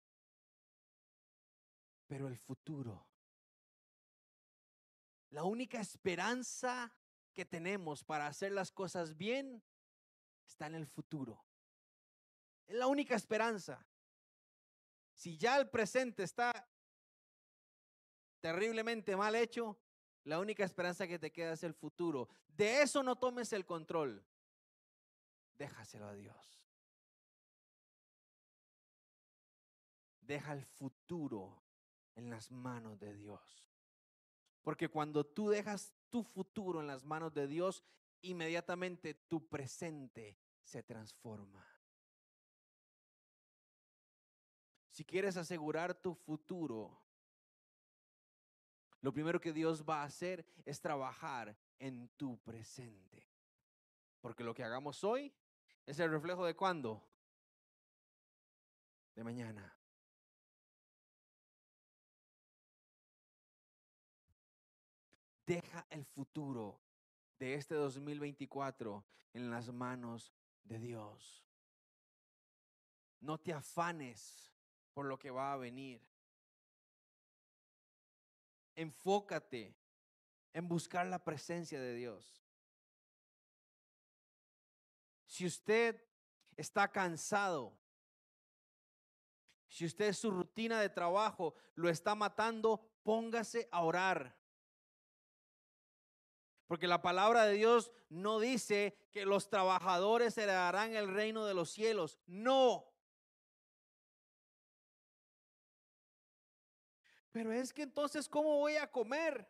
Pero 2.09 2.27
el 2.27 2.37
futuro, 2.37 3.07
la 5.31 5.45
única 5.45 5.79
esperanza 5.79 6.93
que 7.33 7.45
tenemos 7.45 8.03
para 8.03 8.27
hacer 8.27 8.51
las 8.51 8.73
cosas 8.73 9.17
bien 9.17 9.63
está 10.49 10.67
en 10.67 10.75
el 10.75 10.89
futuro. 10.89 11.45
Es 12.67 12.75
la 12.75 12.89
única 12.89 13.15
esperanza. 13.15 13.87
Si 15.15 15.39
ya 15.39 15.59
el 15.59 15.71
presente 15.71 16.25
está 16.25 16.69
terriblemente 18.41 19.15
mal 19.15 19.37
hecho, 19.37 19.79
la 20.27 20.41
única 20.41 20.65
esperanza 20.65 21.07
que 21.07 21.21
te 21.21 21.31
queda 21.31 21.53
es 21.53 21.63
el 21.63 21.73
futuro. 21.73 22.29
De 22.49 22.83
eso 22.83 23.01
no 23.05 23.15
tomes 23.15 23.53
el 23.53 23.65
control. 23.65 24.25
Déjaselo 25.57 26.09
a 26.09 26.15
Dios. 26.15 26.61
Deja 30.21 30.53
el 30.53 30.65
futuro 30.65 31.63
en 32.17 32.29
las 32.29 32.51
manos 32.51 32.99
de 32.99 33.15
Dios. 33.15 33.65
Porque 34.63 34.89
cuando 34.89 35.25
tú 35.25 35.49
dejas 35.49 35.95
tu 36.11 36.25
futuro 36.25 36.81
en 36.81 36.89
las 36.89 37.05
manos 37.05 37.33
de 37.33 37.47
Dios, 37.47 37.85
inmediatamente 38.23 39.15
tu 39.15 39.47
presente 39.47 40.37
se 40.65 40.83
transforma. 40.83 41.65
Si 44.91 45.05
quieres 45.05 45.37
asegurar 45.37 45.95
tu 45.95 46.17
futuro, 46.17 47.06
lo 49.07 49.13
primero 49.13 49.41
que 49.41 49.53
Dios 49.53 49.85
va 49.89 50.03
a 50.03 50.07
hacer 50.07 50.45
es 50.65 50.81
trabajar 50.81 51.57
en 51.79 52.09
tu 52.17 52.39
presente. 52.39 53.25
Porque 54.21 54.43
lo 54.43 54.53
que 54.53 54.65
hagamos 54.65 55.05
hoy 55.05 55.33
es 55.87 56.01
el 56.01 56.11
reflejo 56.11 56.45
de 56.45 56.57
cuándo? 56.57 57.01
De 59.15 59.23
mañana. 59.23 59.79
Deja 65.47 65.87
el 65.89 66.05
futuro 66.05 66.81
de 67.39 67.55
este 67.55 67.77
2024 67.77 69.05
en 69.35 69.51
las 69.53 69.73
manos 69.73 70.33
de 70.65 70.81
Dios. 70.81 71.47
No 73.21 73.39
te 73.39 73.53
afanes 73.53 74.53
por 74.93 75.07
lo 75.07 75.17
que 75.17 75.31
va 75.31 75.53
a 75.53 75.57
venir. 75.57 76.03
Enfócate 78.77 79.75
en 80.53 80.69
buscar 80.69 81.07
la 81.07 81.23
presencia 81.23 81.81
de 81.81 81.95
Dios. 81.95 82.45
Si 85.27 85.45
usted 85.45 86.03
está 86.57 86.91
cansado, 86.91 87.77
si 89.69 89.85
usted 89.85 90.13
su 90.13 90.31
rutina 90.31 90.81
de 90.81 90.89
trabajo 90.89 91.55
lo 91.75 91.91
está 91.91 92.15
matando, 92.15 92.81
póngase 93.03 93.69
a 93.71 93.83
orar. 93.83 94.37
Porque 96.67 96.87
la 96.87 97.03
palabra 97.03 97.45
de 97.45 97.53
Dios 97.55 97.93
no 98.09 98.41
dice 98.41 98.97
que 99.13 99.27
los 99.27 99.51
trabajadores 99.51 100.37
heredarán 100.39 100.97
el 100.97 101.13
reino 101.13 101.45
de 101.45 101.55
los 101.55 101.71
cielos. 101.71 102.19
No. 102.27 102.87
Pero 107.37 107.53
es 107.53 107.71
que 107.71 107.83
entonces, 107.83 108.31
¿cómo 108.31 108.57
voy 108.57 108.77
a 108.77 108.91
comer? 108.91 109.47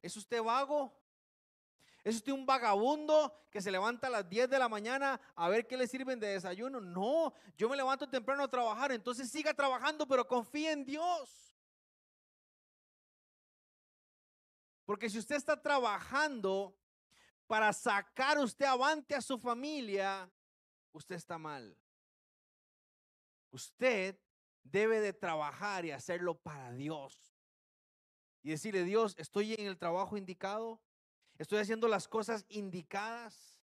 ¿Es 0.00 0.16
usted 0.16 0.42
vago? 0.42 0.90
¿Es 2.02 2.16
usted 2.16 2.32
un 2.32 2.46
vagabundo 2.46 3.44
que 3.50 3.60
se 3.60 3.70
levanta 3.70 4.06
a 4.06 4.10
las 4.10 4.26
10 4.26 4.48
de 4.48 4.58
la 4.58 4.70
mañana 4.70 5.20
a 5.34 5.50
ver 5.50 5.66
qué 5.66 5.76
le 5.76 5.86
sirven 5.86 6.18
de 6.18 6.28
desayuno? 6.28 6.80
No, 6.80 7.34
yo 7.58 7.68
me 7.68 7.76
levanto 7.76 8.08
temprano 8.08 8.44
a 8.44 8.48
trabajar, 8.48 8.90
entonces 8.92 9.30
siga 9.30 9.52
trabajando, 9.52 10.08
pero 10.08 10.26
confíe 10.26 10.72
en 10.72 10.82
Dios. 10.82 11.54
Porque 14.86 15.10
si 15.10 15.18
usted 15.18 15.36
está 15.36 15.60
trabajando 15.60 16.74
para 17.46 17.70
sacar 17.74 18.38
usted 18.38 18.64
avante 18.64 19.14
a 19.14 19.20
su 19.20 19.38
familia, 19.38 20.26
usted 20.94 21.16
está 21.16 21.36
mal. 21.36 21.76
Usted 23.50 24.18
debe 24.64 25.00
de 25.00 25.12
trabajar 25.12 25.84
y 25.84 25.90
hacerlo 25.90 26.34
para 26.34 26.72
Dios. 26.72 27.34
Y 28.42 28.50
decirle, 28.50 28.84
Dios, 28.84 29.14
estoy 29.18 29.54
en 29.54 29.66
el 29.66 29.78
trabajo 29.78 30.16
indicado, 30.16 30.80
estoy 31.38 31.58
haciendo 31.58 31.88
las 31.88 32.08
cosas 32.08 32.46
indicadas, 32.48 33.58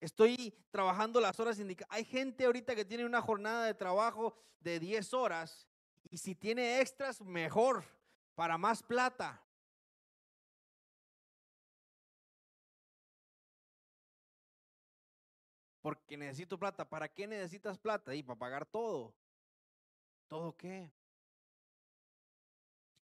estoy 0.00 0.54
trabajando 0.70 1.20
las 1.20 1.38
horas 1.40 1.58
indicadas. 1.58 1.94
Hay 1.94 2.04
gente 2.04 2.46
ahorita 2.46 2.74
que 2.74 2.84
tiene 2.84 3.04
una 3.04 3.20
jornada 3.20 3.66
de 3.66 3.74
trabajo 3.74 4.34
de 4.60 4.80
10 4.80 5.12
horas 5.14 5.68
y 6.10 6.18
si 6.18 6.34
tiene 6.34 6.80
extras, 6.80 7.20
mejor, 7.20 7.84
para 8.34 8.56
más 8.56 8.82
plata. 8.82 9.42
porque 15.86 16.16
necesito 16.16 16.58
plata. 16.58 16.84
¿Para 16.88 17.06
qué 17.06 17.28
necesitas 17.28 17.78
plata? 17.78 18.12
Y 18.12 18.20
para 18.20 18.36
pagar 18.36 18.66
todo. 18.66 19.14
¿Todo 20.28 20.56
qué? 20.56 20.90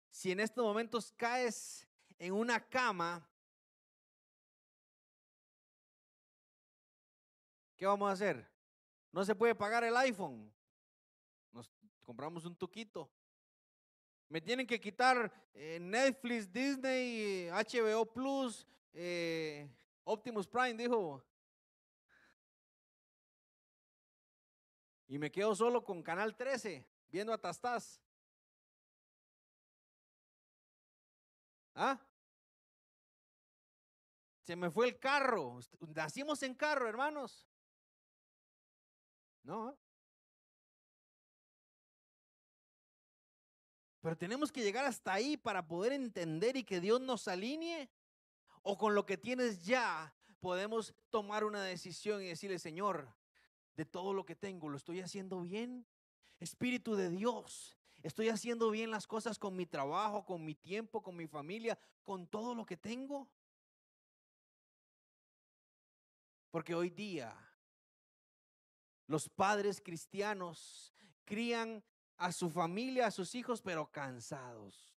Si 0.09 0.31
en 0.31 0.39
estos 0.39 0.63
momentos 0.63 1.11
caes 1.13 1.87
en 2.17 2.33
una 2.33 2.59
cama, 2.59 3.27
¿qué 7.77 7.85
vamos 7.85 8.09
a 8.09 8.13
hacer? 8.13 8.49
No 9.11 9.23
se 9.23 9.35
puede 9.35 9.55
pagar 9.55 9.83
el 9.83 9.95
iPhone. 9.97 10.51
Nos 11.51 11.69
compramos 12.01 12.45
un 12.45 12.55
tuquito. 12.55 13.09
Me 14.29 14.39
tienen 14.39 14.65
que 14.65 14.79
quitar 14.79 15.31
eh, 15.53 15.77
Netflix, 15.79 16.51
Disney, 16.51 17.49
HBO 17.49 18.05
Plus, 18.05 18.65
eh, 18.93 19.69
Optimus 20.03 20.47
Prime, 20.47 20.75
dijo. 20.75 21.23
Y 25.07 25.17
me 25.17 25.29
quedo 25.29 25.53
solo 25.53 25.83
con 25.83 26.01
Canal 26.01 26.35
13, 26.35 26.85
viendo 27.11 27.33
a 27.33 27.37
Tastás. 27.37 28.01
¿Ah? 31.75 31.99
Se 34.43 34.55
me 34.55 34.71
fue 34.71 34.87
el 34.87 34.99
carro. 34.99 35.59
Nacimos 35.95 36.41
en 36.43 36.55
carro, 36.55 36.87
hermanos. 36.87 37.47
No. 39.43 39.77
Pero 44.01 44.17
tenemos 44.17 44.51
que 44.51 44.63
llegar 44.63 44.85
hasta 44.85 45.13
ahí 45.13 45.37
para 45.37 45.67
poder 45.67 45.93
entender 45.93 46.57
y 46.57 46.63
que 46.63 46.81
Dios 46.81 46.99
nos 47.01 47.27
alinee. 47.27 47.89
O 48.63 48.77
con 48.77 48.95
lo 48.95 49.05
que 49.05 49.17
tienes 49.17 49.63
ya, 49.63 50.15
podemos 50.39 50.93
tomar 51.09 51.43
una 51.43 51.63
decisión 51.63 52.21
y 52.21 52.27
decirle, 52.27 52.59
Señor, 52.59 53.15
de 53.75 53.85
todo 53.85 54.13
lo 54.13 54.25
que 54.25 54.35
tengo, 54.35 54.69
¿lo 54.69 54.77
estoy 54.77 55.01
haciendo 55.01 55.41
bien? 55.41 55.85
Espíritu 56.41 56.95
de 56.95 57.09
Dios, 57.09 57.77
¿Estoy 58.03 58.29
haciendo 58.29 58.71
bien 58.71 58.89
las 58.89 59.05
cosas 59.05 59.37
con 59.37 59.55
mi 59.55 59.65
trabajo, 59.65 60.25
con 60.25 60.43
mi 60.43 60.55
tiempo, 60.55 61.03
con 61.03 61.15
mi 61.15 61.27
familia, 61.27 61.77
con 62.03 62.25
todo 62.25 62.55
lo 62.55 62.65
que 62.65 62.77
tengo? 62.77 63.29
Porque 66.49 66.73
hoy 66.73 66.89
día 66.89 67.35
los 69.05 69.29
padres 69.29 69.81
cristianos 69.81 70.93
crían 71.25 71.83
a 72.17 72.31
su 72.31 72.49
familia, 72.49 73.07
a 73.07 73.11
sus 73.11 73.35
hijos, 73.35 73.61
pero 73.61 73.91
cansados, 73.91 74.95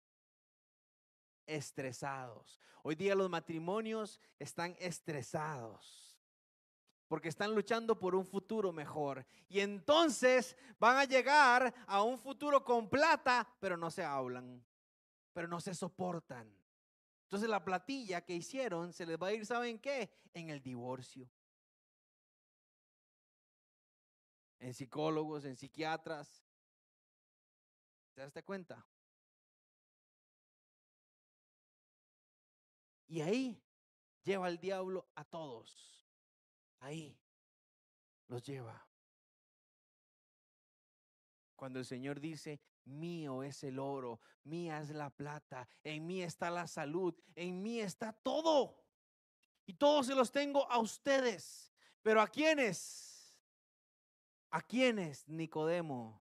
estresados. 1.47 2.61
Hoy 2.85 2.95
día 2.95 3.15
los 3.15 3.29
matrimonios 3.29 4.21
están 4.39 4.77
estresados 4.79 6.12
porque 7.13 7.29
están 7.29 7.55
luchando 7.55 7.99
por 7.99 8.15
un 8.15 8.25
futuro 8.25 8.73
mejor. 8.73 9.27
Y 9.51 9.61
entonces 9.61 10.57
van 10.79 10.97
a 10.97 11.05
llegar 11.05 11.75
a 11.87 12.03
un 12.03 12.19
futuro 12.19 12.65
con 12.65 12.89
plata, 12.89 13.47
pero 13.61 13.77
no 13.77 13.91
se 13.91 14.03
hablan, 14.03 14.65
pero 15.35 15.47
no 15.47 15.61
se 15.61 15.75
soportan. 15.75 16.51
Entonces 17.25 17.51
la 17.51 17.63
platilla 17.63 18.25
que 18.25 18.33
hicieron 18.33 18.95
se 18.95 19.05
les 19.05 19.19
va 19.21 19.27
a 19.27 19.35
ir, 19.35 19.45
¿saben 19.45 19.79
qué? 19.79 20.11
En 20.33 20.49
el 20.49 20.63
divorcio. 20.63 21.29
En 24.59 24.73
psicólogos, 24.73 25.45
en 25.45 25.59
psiquiatras. 25.59 26.43
¿Te 28.15 28.23
das 28.23 28.33
cuenta? 28.43 28.87
Y 33.07 33.21
ahí 33.21 33.63
lleva 34.23 34.49
el 34.49 34.59
diablo 34.59 35.07
a 35.15 35.25
todos. 35.27 36.02
Ahí 36.83 37.17
los 38.27 38.43
lleva. 38.43 38.85
Cuando 41.55 41.79
el 41.79 41.85
Señor 41.85 42.19
dice, 42.19 42.61
mío 42.85 43.45
es 43.45 43.63
el 43.63 43.79
oro, 43.79 44.21
mía 44.43 44.81
es 44.81 44.91
la 44.91 45.09
plata, 45.09 45.69
en 45.85 46.05
mí 46.09 46.23
está 46.23 46.51
la 46.51 46.67
salud, 46.67 47.15
en 47.37 47.63
mí 47.63 47.81
está 47.81 48.13
todo. 48.13 48.85
Y 49.65 49.75
todos 49.75 50.07
se 50.07 50.17
los 50.17 50.33
tengo 50.33 50.69
a 50.69 50.79
ustedes. 50.79 51.73
Pero 52.03 52.21
¿a 52.21 52.27
quiénes? 52.27 53.39
¿A 54.51 54.61
quiénes, 54.61 55.29
Nicodemo? 55.29 56.21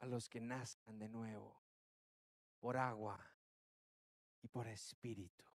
A 0.00 0.06
los 0.06 0.28
que 0.28 0.42
nazcan 0.42 0.98
de 0.98 1.08
nuevo 1.08 1.58
por 2.58 2.76
agua 2.76 3.18
y 4.42 4.48
por 4.48 4.68
espíritu 4.68 5.49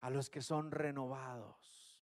a 0.00 0.10
los 0.10 0.30
que 0.30 0.42
son 0.42 0.70
renovados, 0.70 2.00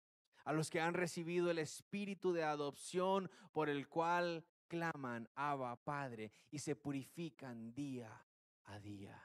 a 0.44 0.52
los 0.52 0.70
que 0.70 0.80
han 0.80 0.94
recibido 0.94 1.50
el 1.50 1.58
espíritu 1.58 2.32
de 2.32 2.44
adopción 2.44 3.30
por 3.52 3.68
el 3.68 3.88
cual 3.88 4.44
claman, 4.68 5.28
Abba, 5.34 5.76
Padre, 5.76 6.32
y 6.50 6.58
se 6.58 6.74
purifican 6.76 7.74
día 7.74 8.26
a 8.64 8.78
día. 8.78 9.22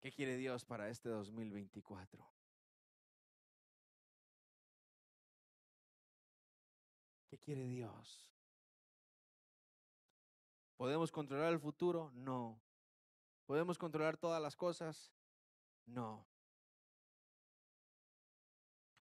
¿Qué 0.00 0.12
quiere 0.12 0.36
Dios 0.36 0.64
para 0.64 0.88
este 0.88 1.08
2024? 1.08 2.26
¿Qué 7.28 7.38
quiere 7.38 7.64
Dios? 7.66 8.32
¿Podemos 10.76 11.10
controlar 11.10 11.52
el 11.52 11.58
futuro? 11.58 12.10
No. 12.14 12.62
¿Podemos 13.48 13.78
controlar 13.78 14.18
todas 14.18 14.42
las 14.42 14.54
cosas? 14.54 15.10
No. 15.86 16.26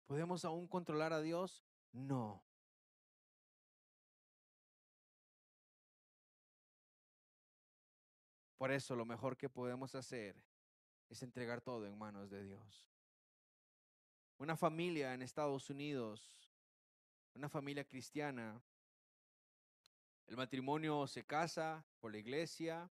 ¿Podemos 0.05 0.45
aún 0.45 0.67
controlar 0.67 1.13
a 1.13 1.19
Dios? 1.19 1.65
No. 1.91 2.43
Por 8.59 8.71
eso 8.71 8.95
lo 8.95 9.03
mejor 9.03 9.35
que 9.35 9.49
podemos 9.49 9.95
hacer 9.95 10.35
es 11.09 11.23
entregar 11.23 11.61
todo 11.61 11.87
en 11.87 11.97
manos 11.97 12.29
de 12.29 12.43
Dios. 12.43 12.87
Una 14.37 14.55
familia 14.55 15.15
en 15.15 15.23
Estados 15.23 15.71
Unidos, 15.71 16.51
una 17.33 17.49
familia 17.49 17.83
cristiana, 17.83 18.61
el 20.27 20.37
matrimonio 20.37 21.07
se 21.07 21.25
casa 21.25 21.83
por 21.99 22.11
la 22.11 22.19
iglesia, 22.19 22.91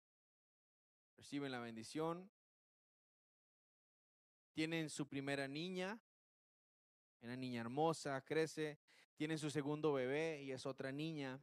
reciben 1.23 1.53
la 1.53 1.61
bendición. 1.61 2.29
Tienen 4.55 4.91
su 4.91 5.07
primera 5.07 5.47
niña, 5.47 6.01
una 7.21 7.37
niña 7.37 7.61
hermosa, 7.61 8.21
crece. 8.25 8.81
Tienen 9.15 9.39
su 9.39 9.49
segundo 9.49 9.93
bebé 9.93 10.43
y 10.43 10.51
es 10.51 10.67
otra 10.67 10.91
niña. 10.91 11.41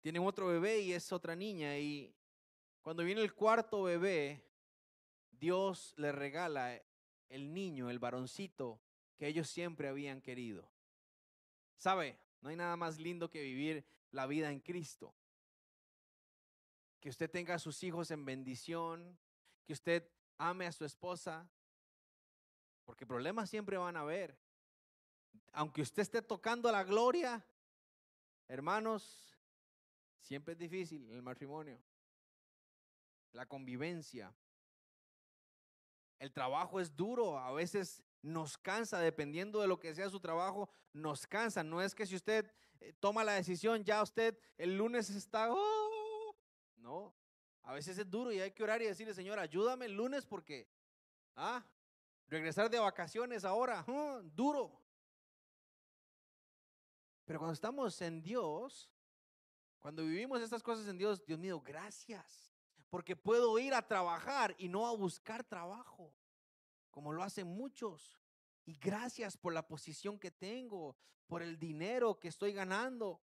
Tienen 0.00 0.22
otro 0.22 0.46
bebé 0.46 0.80
y 0.80 0.94
es 0.94 1.12
otra 1.12 1.36
niña. 1.36 1.76
Y 1.76 2.16
cuando 2.80 3.04
viene 3.04 3.20
el 3.20 3.34
cuarto 3.34 3.82
bebé, 3.82 4.42
Dios 5.30 5.92
le 5.98 6.10
regala 6.10 6.82
el 7.28 7.52
niño, 7.52 7.90
el 7.90 7.98
varoncito 7.98 8.80
que 9.18 9.26
ellos 9.26 9.46
siempre 9.50 9.88
habían 9.88 10.22
querido. 10.22 10.72
¿Sabe? 11.76 12.18
No 12.40 12.48
hay 12.48 12.56
nada 12.56 12.76
más 12.76 12.98
lindo 12.98 13.28
que 13.28 13.42
vivir 13.42 13.84
la 14.10 14.26
vida 14.26 14.50
en 14.50 14.60
Cristo 14.60 15.14
que 17.00 17.08
usted 17.08 17.30
tenga 17.30 17.54
a 17.54 17.58
sus 17.58 17.82
hijos 17.82 18.10
en 18.10 18.24
bendición, 18.24 19.18
que 19.64 19.72
usted 19.72 20.08
ame 20.38 20.66
a 20.66 20.72
su 20.72 20.84
esposa, 20.84 21.48
porque 22.84 23.06
problemas 23.06 23.50
siempre 23.50 23.76
van 23.76 23.96
a 23.96 24.00
haber. 24.00 24.36
Aunque 25.52 25.82
usted 25.82 26.02
esté 26.02 26.22
tocando 26.22 26.70
la 26.72 26.84
gloria, 26.84 27.44
hermanos, 28.48 29.36
siempre 30.20 30.52
es 30.52 30.58
difícil 30.58 31.10
el 31.10 31.22
matrimonio, 31.22 31.80
la 33.32 33.46
convivencia. 33.46 34.34
El 36.18 36.32
trabajo 36.32 36.80
es 36.80 36.96
duro, 36.96 37.38
a 37.38 37.52
veces 37.52 38.02
nos 38.22 38.58
cansa, 38.58 38.98
dependiendo 38.98 39.60
de 39.60 39.68
lo 39.68 39.78
que 39.78 39.94
sea 39.94 40.10
su 40.10 40.18
trabajo, 40.18 40.68
nos 40.92 41.26
cansa. 41.26 41.62
No 41.62 41.80
es 41.80 41.94
que 41.94 42.06
si 42.06 42.16
usted 42.16 42.50
eh, 42.80 42.92
toma 42.98 43.22
la 43.22 43.34
decisión, 43.34 43.84
ya 43.84 44.02
usted 44.02 44.38
el 44.56 44.76
lunes 44.76 45.10
está, 45.10 45.52
oh, 45.52 45.97
no, 46.88 47.14
a 47.64 47.74
veces 47.74 47.98
es 47.98 48.10
duro 48.10 48.32
y 48.32 48.40
hay 48.40 48.50
que 48.52 48.62
orar 48.62 48.80
y 48.80 48.86
decirle, 48.86 49.12
Señor, 49.12 49.38
ayúdame 49.38 49.84
el 49.84 49.92
lunes 49.92 50.24
porque, 50.24 50.66
ah, 51.36 51.62
regresar 52.28 52.70
de 52.70 52.78
vacaciones 52.78 53.44
ahora, 53.44 53.84
uh, 53.86 54.22
duro. 54.34 54.80
Pero 57.26 57.38
cuando 57.40 57.52
estamos 57.52 58.00
en 58.00 58.22
Dios, 58.22 58.90
cuando 59.80 60.02
vivimos 60.02 60.40
estas 60.40 60.62
cosas 60.62 60.88
en 60.88 60.96
Dios, 60.96 61.22
Dios 61.26 61.38
mío, 61.38 61.60
gracias. 61.60 62.54
Porque 62.88 63.14
puedo 63.14 63.58
ir 63.58 63.74
a 63.74 63.86
trabajar 63.86 64.54
y 64.56 64.70
no 64.70 64.86
a 64.86 64.96
buscar 64.96 65.44
trabajo, 65.44 66.14
como 66.90 67.12
lo 67.12 67.22
hacen 67.22 67.46
muchos. 67.46 68.18
Y 68.64 68.78
gracias 68.78 69.36
por 69.36 69.52
la 69.52 69.68
posición 69.68 70.18
que 70.18 70.30
tengo, 70.30 70.96
por 71.26 71.42
el 71.42 71.58
dinero 71.58 72.18
que 72.18 72.28
estoy 72.28 72.54
ganando, 72.54 73.20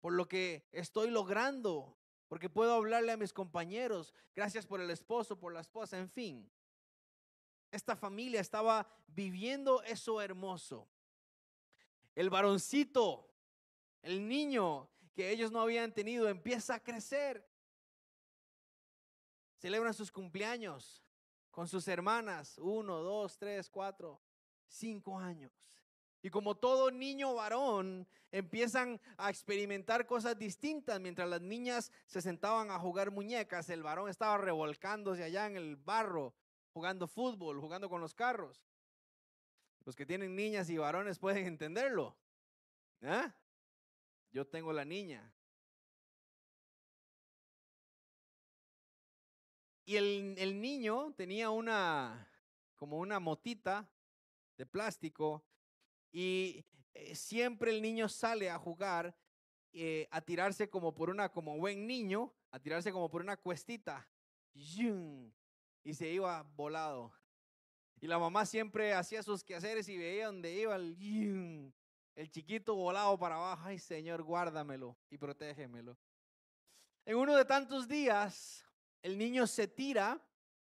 por 0.00 0.12
lo 0.12 0.28
que 0.28 0.68
estoy 0.70 1.10
logrando 1.10 1.99
porque 2.30 2.48
puedo 2.48 2.74
hablarle 2.74 3.10
a 3.10 3.16
mis 3.16 3.32
compañeros, 3.32 4.14
gracias 4.36 4.64
por 4.64 4.80
el 4.80 4.88
esposo, 4.92 5.36
por 5.36 5.52
la 5.52 5.62
esposa, 5.62 5.98
en 5.98 6.08
fin. 6.08 6.48
Esta 7.72 7.96
familia 7.96 8.40
estaba 8.40 8.86
viviendo 9.08 9.82
eso 9.82 10.22
hermoso. 10.22 10.88
El 12.14 12.30
varoncito, 12.30 13.28
el 14.00 14.28
niño 14.28 14.88
que 15.12 15.30
ellos 15.30 15.50
no 15.50 15.60
habían 15.60 15.92
tenido, 15.92 16.28
empieza 16.28 16.76
a 16.76 16.80
crecer. 16.84 17.44
Celebran 19.58 19.92
sus 19.92 20.12
cumpleaños 20.12 21.02
con 21.50 21.66
sus 21.66 21.88
hermanas, 21.88 22.58
uno, 22.58 22.98
dos, 22.98 23.38
tres, 23.38 23.68
cuatro, 23.68 24.22
cinco 24.68 25.18
años. 25.18 25.50
Y 26.22 26.30
como 26.30 26.54
todo 26.54 26.90
niño 26.90 27.34
varón, 27.34 28.06
empiezan 28.30 29.00
a 29.16 29.30
experimentar 29.30 30.06
cosas 30.06 30.38
distintas. 30.38 31.00
Mientras 31.00 31.28
las 31.28 31.40
niñas 31.40 31.90
se 32.06 32.20
sentaban 32.20 32.70
a 32.70 32.78
jugar 32.78 33.10
muñecas, 33.10 33.70
el 33.70 33.82
varón 33.82 34.10
estaba 34.10 34.36
revolcándose 34.38 35.24
allá 35.24 35.46
en 35.46 35.56
el 35.56 35.76
barro, 35.76 36.34
jugando 36.72 37.08
fútbol, 37.08 37.58
jugando 37.58 37.88
con 37.88 38.00
los 38.00 38.14
carros. 38.14 38.62
Los 39.86 39.96
que 39.96 40.04
tienen 40.04 40.36
niñas 40.36 40.68
y 40.68 40.76
varones 40.76 41.18
pueden 41.18 41.46
entenderlo. 41.46 42.16
¿Ah? 43.02 43.34
Yo 44.30 44.46
tengo 44.46 44.72
la 44.72 44.84
niña. 44.84 45.32
Y 49.86 49.96
el, 49.96 50.34
el 50.38 50.60
niño 50.60 51.14
tenía 51.16 51.50
una, 51.50 52.28
como 52.76 52.98
una 52.98 53.18
motita 53.18 53.88
de 54.56 54.66
plástico 54.66 55.42
y 56.12 56.64
eh, 56.94 57.14
siempre 57.14 57.70
el 57.70 57.82
niño 57.82 58.08
sale 58.08 58.50
a 58.50 58.58
jugar, 58.58 59.16
eh, 59.72 60.08
a 60.10 60.20
tirarse 60.20 60.68
como 60.68 60.94
por 60.94 61.10
una, 61.10 61.30
como 61.30 61.56
buen 61.56 61.86
niño, 61.86 62.34
a 62.50 62.58
tirarse 62.58 62.92
como 62.92 63.08
por 63.10 63.22
una 63.22 63.36
cuestita. 63.36 64.08
Y 64.52 65.94
se 65.94 66.08
iba 66.08 66.42
volado. 66.56 67.12
Y 68.00 68.06
la 68.06 68.18
mamá 68.18 68.46
siempre 68.46 68.94
hacía 68.94 69.22
sus 69.22 69.44
quehaceres 69.44 69.88
y 69.88 69.96
veía 69.96 70.26
donde 70.26 70.52
iba 70.52 70.74
el, 70.76 71.72
el 72.16 72.30
chiquito 72.30 72.74
volado 72.74 73.18
para 73.18 73.36
abajo. 73.36 73.62
Ay, 73.66 73.78
Señor, 73.78 74.22
guárdamelo 74.22 74.96
y 75.10 75.18
protégemelo. 75.18 75.96
En 77.04 77.16
uno 77.16 77.36
de 77.36 77.44
tantos 77.44 77.88
días, 77.88 78.64
el 79.02 79.16
niño 79.16 79.46
se 79.46 79.68
tira 79.68 80.20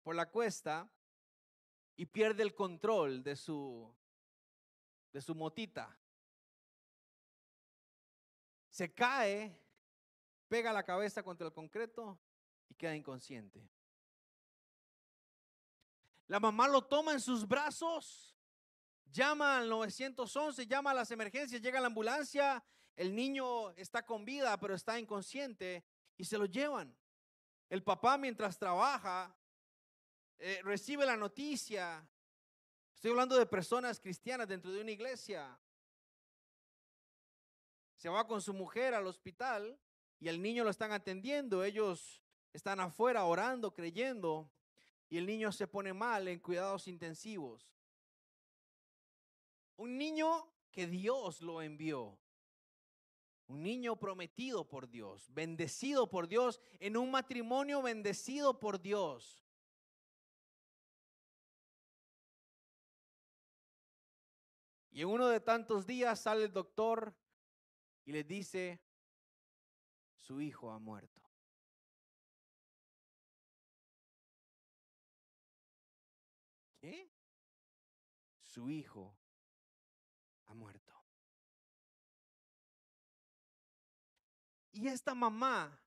por 0.04 0.16
la 0.16 0.30
cuesta 0.30 0.90
y 1.96 2.06
pierde 2.06 2.44
el 2.44 2.54
control 2.54 3.24
de 3.24 3.36
su, 3.36 3.94
de 5.14 5.22
su 5.22 5.36
motita. 5.36 5.95
Se 8.70 8.91
cae, 8.91 9.55
pega 10.49 10.74
la 10.74 10.84
cabeza 10.84 11.24
contra 11.24 11.47
el 11.47 11.53
concreto 11.53 12.20
y 12.68 12.74
queda 12.74 12.95
inconsciente. 12.95 13.70
La 16.28 16.39
mamá 16.39 16.68
lo 16.68 16.84
toma 16.84 17.14
en 17.14 17.22
sus 17.22 17.47
brazos, 17.47 18.36
llama 19.11 19.59
al 19.59 19.70
911, 19.70 20.66
llama 20.66 20.91
a 20.91 20.95
las 20.95 21.11
emergencias, 21.11 21.61
llega 21.61 21.80
la 21.80 21.88
ambulancia, 21.88 22.64
el 22.95 23.16
niño 23.16 23.70
está 23.72 24.03
con 24.03 24.26
vida, 24.26 24.57
pero 24.59 24.74
está 24.74 24.99
inconsciente 24.99 25.86
y 26.18 26.26
se 26.26 26.38
lo 26.38 26.45
llevan. 26.45 26.95
El 27.70 27.84
papá 27.84 28.18
mientras 28.18 28.57
trabaja 28.57 29.36
eh, 30.39 30.61
recibe 30.64 31.05
la 31.05 31.18
noticia. 31.18 32.07
Estoy 33.04 33.12
hablando 33.12 33.38
de 33.38 33.45
personas 33.45 33.99
cristianas 33.99 34.47
dentro 34.47 34.72
de 34.72 34.80
una 34.80 34.91
iglesia. 34.91 35.60
Se 37.97 38.08
va 38.08 38.26
con 38.26 38.41
su 38.41 38.54
mujer 38.54 38.93
al 38.93 39.06
hospital 39.08 39.78
y 40.22 40.30
el 40.30 40.41
niño 40.41 40.64
lo 40.64 40.70
están 40.70 40.93
atendiendo. 40.93 41.66
Ellos 41.66 42.24
están 42.54 42.80
afuera 42.80 43.26
orando, 43.26 43.74
creyendo, 43.74 44.49
y 45.10 45.18
el 45.18 45.26
niño 45.26 45.51
se 45.51 45.68
pone 45.68 45.91
mal 45.91 46.30
en 46.30 46.39
cuidados 46.39 46.88
intensivos. 46.88 47.76
Un 49.76 49.97
niño 49.97 50.47
que 50.72 50.88
Dios 50.88 51.41
lo 51.41 51.62
envió. 51.62 52.18
Un 53.47 53.64
niño 53.64 53.97
prometido 53.97 54.66
por 54.66 54.89
Dios, 54.89 55.28
bendecido 55.34 56.10
por 56.10 56.30
Dios, 56.30 56.62
en 56.80 56.95
un 56.95 57.12
matrimonio 57.12 57.82
bendecido 57.82 58.62
por 58.62 58.82
Dios. 58.82 59.43
Y 64.94 65.02
en 65.02 65.08
uno 65.08 65.28
de 65.28 65.39
tantos 65.39 65.88
días 65.88 66.20
sale 66.20 66.46
el 66.46 66.54
doctor 66.54 67.16
y 68.06 68.12
le 68.12 68.24
dice, 68.24 68.80
su 70.16 70.39
hijo 70.39 70.70
ha 70.70 70.78
muerto. 70.78 71.20
¿Qué? 76.80 77.12
Su 78.39 78.70
hijo 78.70 79.18
ha 80.46 80.54
muerto. 80.54 80.94
Y 84.74 84.88
esta 84.89 85.16
mamá 85.16 85.82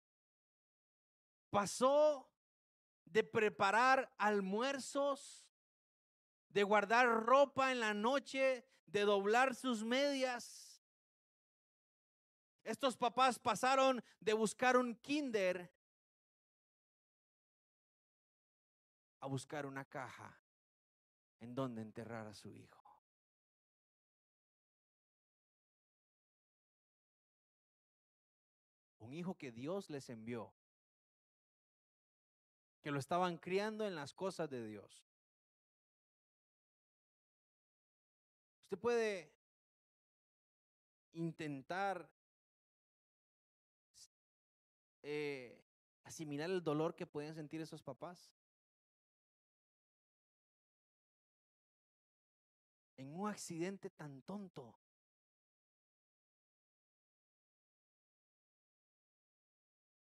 pasó 1.51 2.29
de 3.05 3.23
preparar 3.23 4.13
almuerzos, 4.19 5.47
de 6.49 6.65
guardar 6.65 7.07
ropa 7.07 7.71
en 7.71 7.79
la 7.79 7.95
noche, 7.95 8.67
de 8.87 9.01
doblar 9.03 9.55
sus 9.55 9.85
medias. 9.85 10.83
Estos 12.65 12.97
papás 12.97 13.39
pasaron 13.39 14.03
de 14.21 14.33
buscar 14.33 14.77
un 14.77 14.95
kinder 14.97 15.73
a 19.21 19.27
buscar 19.27 19.67
una 19.67 19.85
caja 19.85 20.37
en 21.41 21.55
donde 21.55 21.83
enterrar 21.83 22.27
a 22.27 22.35
su 22.35 22.53
hijo. 22.53 22.83
Un 28.99 29.15
hijo 29.15 29.37
que 29.39 29.53
Dios 29.53 29.89
les 29.89 30.11
envió, 30.11 30.53
que 32.83 32.91
lo 32.91 32.99
estaban 32.99 33.39
criando 33.39 33.87
en 33.87 33.95
las 33.95 34.13
cosas 34.13 34.51
de 34.51 34.67
Dios. 34.67 35.06
Usted 38.67 38.79
puede 38.79 39.33
intentar 41.13 42.11
eh, 45.03 45.65
asimilar 46.03 46.51
el 46.51 46.65
dolor 46.65 46.97
que 46.97 47.07
pueden 47.07 47.33
sentir 47.33 47.61
esos 47.61 47.81
papás. 47.81 48.35
En 52.97 53.15
un 53.15 53.29
accidente 53.29 53.89
tan 53.89 54.21
tonto. 54.23 54.77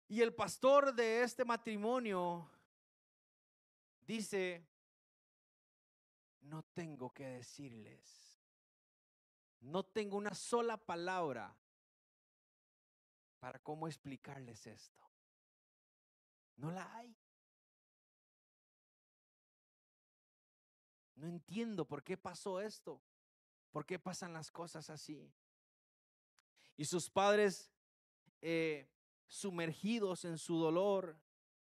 Y 0.08 0.22
el 0.22 0.36
pastor 0.36 0.94
de 0.94 1.24
este 1.24 1.44
matrimonio 1.46 2.48
dice, 4.06 4.64
no 6.42 6.62
tengo 6.76 7.12
que 7.12 7.26
decirles 7.26 8.31
no 9.62 9.84
tengo 9.84 10.18
una 10.18 10.34
sola 10.34 10.78
palabra 10.78 11.56
para 13.40 13.60
cómo 13.60 13.88
explicarles 13.88 14.68
esto. 14.68 15.02
No 16.58 16.72
la 16.72 16.96
hay. 16.96 17.16
No 21.16 21.28
entiendo 21.28 21.86
por 21.86 22.04
qué 22.04 22.18
pasó 22.18 22.60
esto. 22.60 23.02
¿Por 23.72 23.86
qué 23.86 24.00
pasan 24.00 24.34
las 24.34 24.52
cosas 24.52 24.90
así? 24.90 25.32
Y 26.76 26.86
sus 26.86 27.10
padres 27.10 27.72
eh, 28.42 28.88
sumergidos 29.28 30.26
en 30.26 30.38
su 30.38 30.58
dolor 30.58 31.18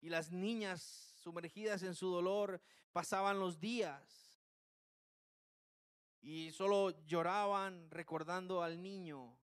y 0.01 0.09
las 0.09 0.31
niñas 0.31 0.81
sumergidas 1.15 1.83
en 1.83 1.95
su 1.95 2.09
dolor 2.09 2.61
pasaban 2.91 3.39
los 3.39 3.59
días 3.59 4.24
y 6.25 6.51
solo 6.51 6.89
lloraban 7.05 7.87
recordando 7.91 8.63
al 8.63 8.81
niño. 8.81 9.37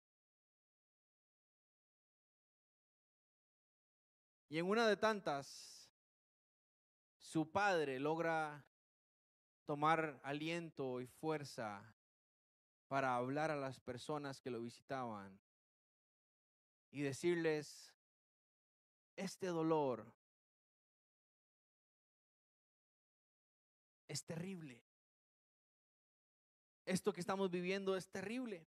Y 4.47 4.59
en 4.59 4.65
una 4.65 4.87
de 4.87 4.95
tantas, 4.95 5.91
su 7.17 7.51
padre 7.51 7.99
logra 7.99 8.65
tomar 9.65 10.21
aliento 10.23 11.01
y 11.01 11.05
fuerza 11.05 11.83
para 12.87 13.17
hablar 13.17 13.51
a 13.51 13.57
las 13.57 13.81
personas 13.81 14.39
que 14.39 14.49
lo 14.49 14.61
visitaban 14.61 15.37
y 16.91 17.01
decirles, 17.01 17.93
este 19.17 19.47
dolor 19.47 20.13
es 24.07 24.23
terrible 24.23 24.88
esto 26.89 27.13
que 27.13 27.21
estamos 27.21 27.51
viviendo 27.51 27.95
es 27.95 28.07
terrible. 28.07 28.65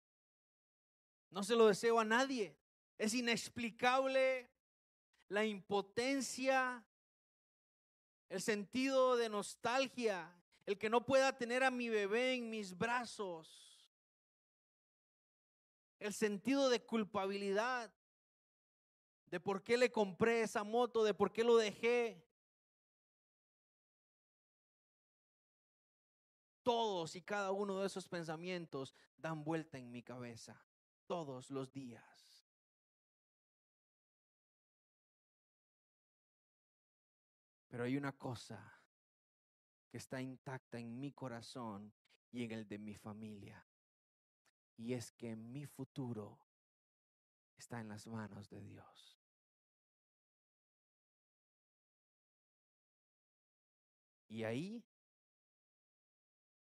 No 1.31 1.43
se 1.43 1.57
lo 1.57 1.67
deseo 1.69 1.99
a 1.99 2.05
nadie. 2.05 2.55
Es 2.99 3.15
inexplicable 3.15 4.51
la 5.29 5.47
impotencia, 5.47 6.85
el 8.29 8.43
sentido 8.43 9.17
de 9.17 9.31
nostalgia, 9.31 10.31
el 10.67 10.77
que 10.77 10.91
no 10.91 11.07
pueda 11.07 11.37
tener 11.39 11.65
a 11.65 11.71
mi 11.71 11.89
bebé 11.89 12.35
en 12.35 12.51
mis 12.51 12.77
brazos, 12.77 13.89
el 15.99 16.13
sentido 16.13 16.69
de 16.69 16.85
culpabilidad, 16.85 17.91
de 19.31 19.41
por 19.41 19.63
qué 19.63 19.79
le 19.79 19.91
compré 19.91 20.43
esa 20.43 20.63
moto, 20.63 21.05
de 21.05 21.15
por 21.15 21.33
qué 21.33 21.43
lo 21.43 21.57
dejé, 21.57 22.23
Todos 26.71 27.17
y 27.17 27.23
cada 27.23 27.51
uno 27.51 27.81
de 27.81 27.89
esos 27.89 28.09
pensamientos 28.09 28.95
dan 29.17 29.43
vuelta 29.43 29.77
en 29.77 29.91
mi 29.91 30.05
cabeza 30.05 30.65
todos 31.09 31.51
los 31.51 31.73
días. 31.73 32.47
Pero 37.67 37.83
hay 37.83 37.97
una 37.97 38.13
cosa 38.13 38.73
que 39.89 39.99
está 39.99 40.23
intacta 40.23 40.79
en 40.79 41.01
mi 41.01 41.11
corazón 41.11 41.93
y 42.31 42.45
en 42.45 42.53
el 42.53 42.69
de 42.69 42.79
mi 42.79 42.95
familia. 42.95 43.67
Y 44.77 44.93
es 44.93 45.11
que 45.11 45.35
mi 45.35 45.67
futuro 45.67 46.39
está 47.57 47.81
en 47.81 47.89
las 47.89 48.07
manos 48.07 48.49
de 48.49 48.61
Dios. 48.61 49.19
Y 54.29 54.45
ahí 54.45 54.85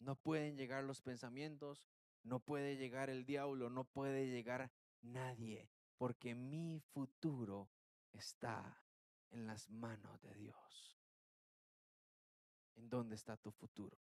no 0.04 0.16
pueden 0.18 0.58
llegar 0.58 0.84
los 0.84 1.02
pensamientos, 1.02 1.88
no 2.24 2.42
puede 2.42 2.76
llegar 2.76 3.10
el 3.10 3.26
diablo, 3.26 3.70
no 3.70 3.86
puede 3.86 4.28
llegar 4.28 4.70
nadie, 5.02 5.70
porque 5.98 6.36
mi 6.36 6.82
futuro 6.92 7.70
está 8.12 8.84
en 9.30 9.48
las 9.48 9.70
manos 9.70 10.22
de 10.22 10.34
Dios. 10.36 11.00
¿En 12.76 12.90
dónde 12.90 13.16
está 13.16 13.38
tu 13.38 13.50
futuro? 13.52 13.98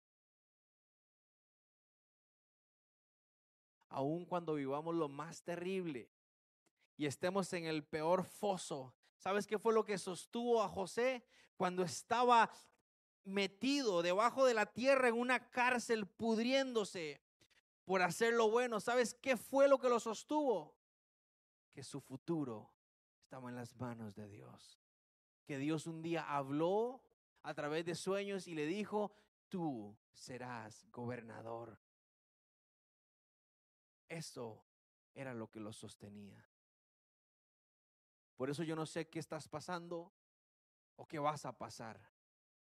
Aun 3.90 4.24
cuando 4.26 4.54
vivamos 4.54 4.94
lo 4.94 5.10
más 5.10 5.42
terrible 5.42 6.12
y 6.96 7.08
estemos 7.08 7.52
en 7.54 7.66
el 7.66 7.84
peor 7.84 8.24
foso, 8.24 8.94
¿sabes 9.18 9.48
qué 9.48 9.58
fue 9.58 9.74
lo 9.74 9.84
que 9.84 9.98
sostuvo 9.98 10.62
a 10.62 10.70
José 10.70 11.26
cuando 11.56 11.82
estaba 11.82 12.52
metido 13.28 14.02
debajo 14.02 14.46
de 14.46 14.54
la 14.54 14.66
tierra 14.66 15.10
en 15.10 15.16
una 15.16 15.50
cárcel 15.50 16.08
pudriéndose 16.08 17.22
por 17.86 18.02
hacer 18.02 18.34
lo 18.34 18.50
bueno? 18.50 18.80
¿Sabes 18.80 19.14
qué 19.14 19.38
fue 19.38 19.68
lo 19.68 19.80
que 19.80 19.90
lo 19.90 20.00
sostuvo? 20.00 20.76
Que 21.74 21.84
su 21.84 22.02
futuro 22.02 22.72
estaba 23.22 23.50
en 23.50 23.56
las 23.56 23.76
manos 23.76 24.16
de 24.16 24.28
Dios. 24.28 24.82
Que 25.46 25.58
Dios 25.58 25.88
un 25.88 26.02
día 26.02 26.24
habló 26.24 27.04
a 27.44 27.54
través 27.54 27.86
de 27.86 27.96
sueños 27.96 28.48
y 28.48 28.56
le 28.56 28.66
dijo, 28.66 29.12
tú 29.50 29.96
serás 30.14 30.86
gobernador. 30.92 31.80
Eso 34.10 34.66
era 35.14 35.34
lo 35.34 35.50
que 35.50 35.60
lo 35.60 35.74
sostenía. 35.74 36.46
Por 38.36 38.50
eso 38.50 38.64
yo 38.64 38.76
no 38.76 38.86
sé 38.86 39.10
qué 39.10 39.20
estás 39.20 39.48
pasando 39.48 40.14
o 40.96 41.08
qué 41.08 41.20
vas 41.20 41.46
a 41.46 41.58
pasar 41.58 42.17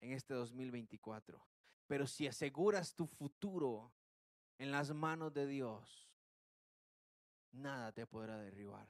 en 0.05 0.13
este 0.13 0.35
2024. 0.35 1.43
Pero 1.87 2.07
si 2.07 2.27
aseguras 2.27 2.95
tu 2.95 3.07
futuro 3.07 3.95
en 4.59 4.71
las 4.71 4.93
manos 4.93 5.33
de 5.33 5.47
Dios, 5.47 6.11
nada 7.53 7.93
te 7.93 8.07
podrá 8.07 8.39
derribar. 8.39 8.89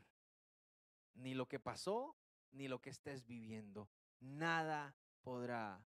Ni 1.14 1.34
lo 1.34 1.46
que 1.46 1.60
pasó, 1.60 2.16
ni 2.50 2.68
lo 2.68 2.80
que 2.80 2.90
estés 2.90 3.24
viviendo. 3.24 3.88
Nada 4.20 4.96
podrá 5.22 5.86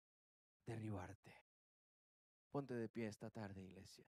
derribarte. 0.66 1.34
Ponte 2.52 2.74
de 2.74 2.90
pie 2.90 3.08
esta 3.08 3.30
tarde, 3.30 3.64
iglesia. 3.64 4.06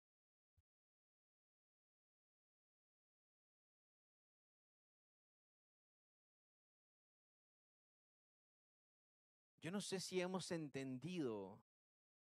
Yo 9.61 9.71
no 9.71 9.81
sé 9.81 9.99
si 9.99 10.21
hemos 10.21 10.51
entendido, 10.53 11.59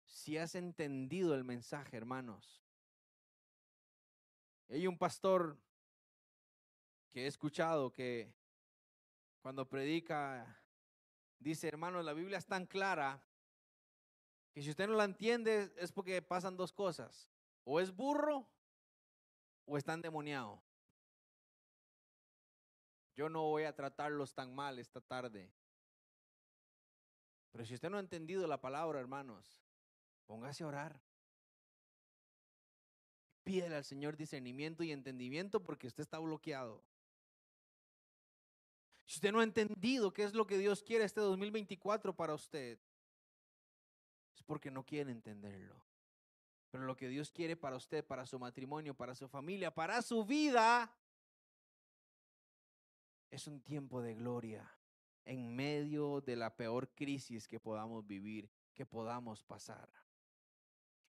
si 0.05 0.37
has 0.37 0.55
entendido 0.55 1.35
el 1.35 1.43
mensaje, 1.43 1.95
hermanos. 1.95 2.63
Hay 4.69 4.87
un 4.87 4.97
pastor 4.97 5.57
que 7.11 7.25
he 7.25 7.27
escuchado 7.27 7.91
que 7.91 8.33
cuando 9.41 9.67
predica 9.67 10.63
dice, 11.39 11.67
hermanos, 11.67 12.05
la 12.05 12.13
Biblia 12.13 12.37
es 12.37 12.45
tan 12.45 12.65
clara 12.65 13.21
que 14.51 14.61
si 14.61 14.69
usted 14.69 14.87
no 14.87 14.95
la 14.95 15.03
entiende 15.03 15.73
es 15.77 15.91
porque 15.91 16.21
pasan 16.21 16.57
dos 16.57 16.71
cosas. 16.71 17.29
O 17.63 17.79
es 17.79 17.95
burro 17.95 18.47
o 19.65 19.77
está 19.77 19.93
endemoniado. 19.93 20.61
Yo 23.15 23.29
no 23.29 23.43
voy 23.43 23.63
a 23.63 23.75
tratarlos 23.75 24.33
tan 24.33 24.53
mal 24.55 24.79
esta 24.79 25.01
tarde. 25.01 25.51
Pero 27.51 27.65
si 27.65 27.73
usted 27.73 27.89
no 27.89 27.97
ha 27.97 28.01
entendido 28.01 28.47
la 28.47 28.61
palabra, 28.61 28.99
hermanos, 28.99 29.61
póngase 30.25 30.63
a 30.63 30.67
orar. 30.67 31.01
Pídele 33.43 33.75
al 33.75 33.83
Señor 33.83 34.15
discernimiento 34.15 34.83
y 34.83 34.91
entendimiento 34.91 35.63
porque 35.63 35.87
usted 35.87 36.03
está 36.03 36.19
bloqueado. 36.19 36.83
Si 39.05 39.17
usted 39.17 39.31
no 39.33 39.41
ha 39.41 39.43
entendido 39.43 40.13
qué 40.13 40.23
es 40.23 40.33
lo 40.33 40.47
que 40.47 40.57
Dios 40.57 40.83
quiere 40.83 41.03
este 41.03 41.19
2024 41.19 42.15
para 42.15 42.33
usted, 42.33 42.79
es 44.33 44.43
porque 44.43 44.71
no 44.71 44.85
quiere 44.85 45.11
entenderlo. 45.11 45.83
Pero 46.69 46.85
lo 46.85 46.95
que 46.95 47.09
Dios 47.09 47.31
quiere 47.31 47.57
para 47.57 47.75
usted, 47.75 48.05
para 48.05 48.25
su 48.25 48.39
matrimonio, 48.39 48.93
para 48.93 49.13
su 49.13 49.27
familia, 49.27 49.73
para 49.73 50.01
su 50.01 50.23
vida, 50.23 50.95
es 53.29 53.47
un 53.47 53.59
tiempo 53.61 54.01
de 54.01 54.15
gloria 54.15 54.71
en 55.25 55.55
medio 55.55 56.21
de 56.21 56.35
la 56.35 56.55
peor 56.55 56.89
crisis 56.95 57.47
que 57.47 57.59
podamos 57.59 58.05
vivir, 58.05 58.49
que 58.73 58.85
podamos 58.85 59.43
pasar. 59.43 59.89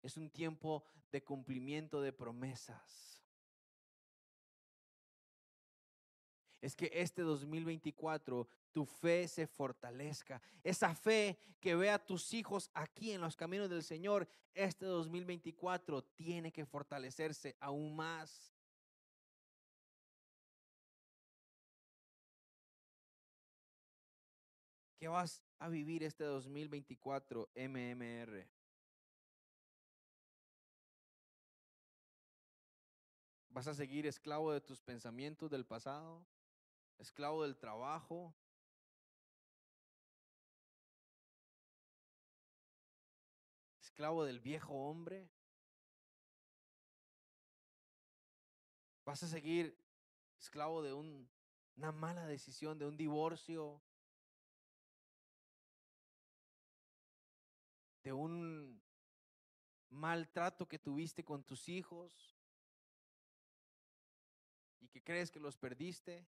Es 0.01 0.17
un 0.17 0.29
tiempo 0.29 0.83
de 1.11 1.23
cumplimiento 1.23 2.01
de 2.01 2.13
promesas. 2.13 3.11
es 6.61 6.75
que 6.75 6.91
este 6.93 7.23
2024 7.23 8.47
tu 8.71 8.85
fe 8.85 9.27
se 9.27 9.47
fortalezca. 9.47 10.41
Esa 10.63 10.95
fe 10.95 11.37
que 11.59 11.75
ve 11.75 11.89
a 11.89 12.03
tus 12.03 12.33
hijos 12.33 12.69
aquí 12.73 13.11
en 13.11 13.21
los 13.21 13.35
caminos 13.35 13.69
del 13.69 13.83
Señor, 13.83 14.27
este 14.53 14.85
2024 14.85 16.03
tiene 16.15 16.51
que 16.51 16.65
fortalecerse 16.65 17.57
aún 17.59 17.95
más. 17.95 18.50
¿Qué 25.01 25.07
vas 25.07 25.41
a 25.57 25.67
vivir 25.67 26.03
este 26.03 26.23
2024 26.25 27.49
MMR? 27.55 28.47
¿Vas 33.49 33.65
a 33.65 33.73
seguir 33.73 34.05
esclavo 34.05 34.53
de 34.53 34.61
tus 34.61 34.79
pensamientos 34.79 35.49
del 35.49 35.65
pasado? 35.65 36.23
esclavo 36.99 37.41
del 37.41 37.57
trabajo. 37.57 38.35
Esclavo 43.81 44.23
del 44.23 44.39
viejo 44.39 44.71
hombre. 44.71 45.31
Vas 49.03 49.23
a 49.23 49.27
seguir 49.27 49.75
esclavo 50.39 50.83
de 50.83 50.93
una 50.93 51.91
mala 51.91 52.27
decisión, 52.27 52.77
de 52.77 52.85
un 52.85 52.97
divorcio, 52.97 53.81
de 58.03 58.13
un 58.13 58.81
maltrato 59.89 60.67
que 60.67 60.79
tuviste 60.79 61.23
con 61.23 61.43
tus 61.43 61.67
hijos 61.69 62.35
y 64.79 64.87
que 64.87 65.01
crees 65.01 65.29
que 65.29 65.39
los 65.39 65.57
perdiste. 65.57 66.25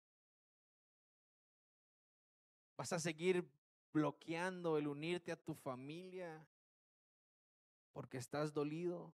¿Vas 2.77 2.93
a 2.93 2.99
seguir 2.99 3.45
bloqueando 3.91 4.77
el 4.77 4.87
unirte 4.87 5.31
a 5.31 5.35
tu 5.35 5.53
familia 5.53 6.47
porque 7.91 8.17
estás 8.17 8.53
dolido? 8.53 9.13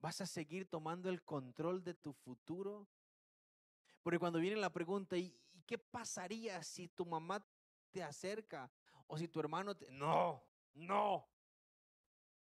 ¿Vas 0.00 0.20
a 0.20 0.26
seguir 0.26 0.66
tomando 0.68 1.08
el 1.08 1.22
control 1.22 1.82
de 1.82 1.94
tu 1.94 2.12
futuro? 2.12 2.88
Porque 4.02 4.18
cuando 4.18 4.38
viene 4.38 4.56
la 4.56 4.72
pregunta, 4.72 5.16
¿y, 5.16 5.34
qué 5.68 5.78
pasaría 5.78 6.62
si 6.64 6.88
tu 6.88 7.04
mamá 7.04 7.46
te 7.92 8.02
acerca 8.02 8.72
o 9.06 9.16
si 9.18 9.28
tu 9.28 9.38
hermano 9.38 9.76
te... 9.76 9.90
No, 9.90 10.42
no. 10.74 11.28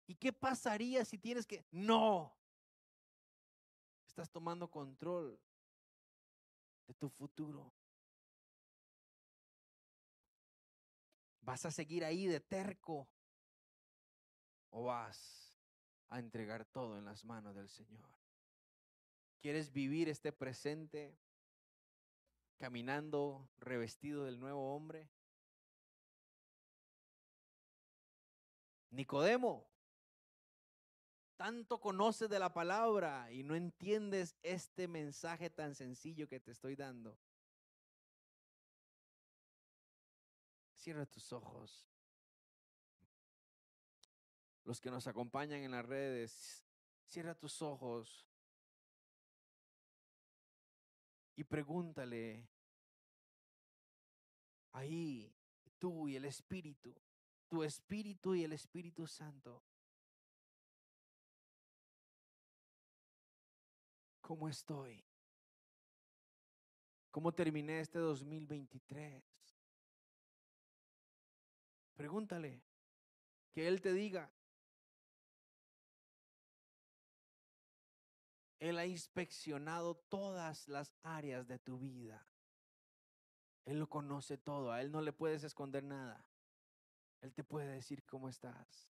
¿Y 0.08 0.16
qué 0.16 0.34
pasaría 0.34 1.06
si 1.06 1.18
tienes 1.18 1.46
que... 1.46 1.64
No. 1.72 2.36
Estás 4.08 4.30
tomando 4.30 4.70
control 4.70 5.40
tu 6.94 7.10
futuro. 7.10 7.74
¿Vas 11.42 11.66
a 11.66 11.72
seguir 11.72 12.06
ahí 12.06 12.28
de 12.28 12.40
terco 12.40 13.10
o 14.70 14.84
vas 14.84 15.60
a 16.10 16.20
entregar 16.20 16.66
todo 16.66 16.98
en 16.98 17.06
las 17.06 17.26
manos 17.26 17.56
del 17.56 17.70
Señor? 17.70 18.10
¿Quieres 19.40 19.72
vivir 19.72 20.08
este 20.08 20.32
presente 20.32 21.18
caminando 22.62 23.50
revestido 23.58 24.24
del 24.24 24.40
nuevo 24.40 24.76
hombre? 24.76 25.10
Nicodemo 28.92 29.68
tanto 31.42 31.82
conoces 31.82 32.30
de 32.30 32.38
la 32.38 32.54
palabra 32.54 33.32
y 33.32 33.42
no 33.42 33.56
entiendes 33.56 34.36
este 34.44 34.88
mensaje 34.88 35.50
tan 35.50 35.74
sencillo 35.74 36.28
que 36.28 36.40
te 36.40 36.52
estoy 36.52 36.76
dando. 36.76 37.18
Cierra 40.76 41.08
tus 41.08 41.34
ojos. 41.34 41.90
Los 44.66 44.80
que 44.80 44.92
nos 44.92 45.08
acompañan 45.08 45.62
en 45.62 45.72
las 45.72 45.84
redes, 45.84 46.64
cierra 47.08 47.34
tus 47.34 47.60
ojos 47.64 48.28
y 51.36 51.44
pregúntale 51.44 52.51
Ahí 54.74 55.34
tú 55.80 56.08
y 56.08 56.16
el 56.16 56.26
Espíritu, 56.26 56.96
tu 57.50 57.64
Espíritu 57.64 58.36
y 58.36 58.44
el 58.44 58.54
Espíritu 58.54 59.08
Santo. 59.08 59.64
¿Cómo 64.22 64.48
estoy? 64.48 65.04
¿Cómo 67.10 67.34
terminé 67.34 67.82
este 67.82 68.00
2023? 68.00 69.24
Pregúntale, 71.96 72.64
que 73.52 73.68
Él 73.68 73.82
te 73.82 73.92
diga. 73.92 74.32
Él 78.60 78.78
ha 78.78 78.86
inspeccionado 78.86 79.96
todas 79.96 80.68
las 80.68 80.94
áreas 81.02 81.48
de 81.48 81.60
tu 81.60 81.80
vida. 81.80 82.31
Él 83.72 83.80
lo 83.80 83.88
conoce 83.88 84.38
todo, 84.38 84.74
a 84.74 84.82
Él 84.82 84.92
no 84.92 85.00
le 85.00 85.14
puedes 85.14 85.46
esconder 85.46 85.82
nada. 85.82 86.26
Él 87.22 87.34
te 87.34 87.42
puede 87.42 87.72
decir 87.72 88.04
cómo 88.04 88.28
estás. 88.28 88.92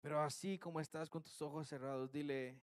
Pero 0.00 0.20
así 0.20 0.60
como 0.60 0.78
estás 0.78 1.10
con 1.10 1.24
tus 1.24 1.42
ojos 1.42 1.66
cerrados, 1.66 2.12
dile, 2.12 2.62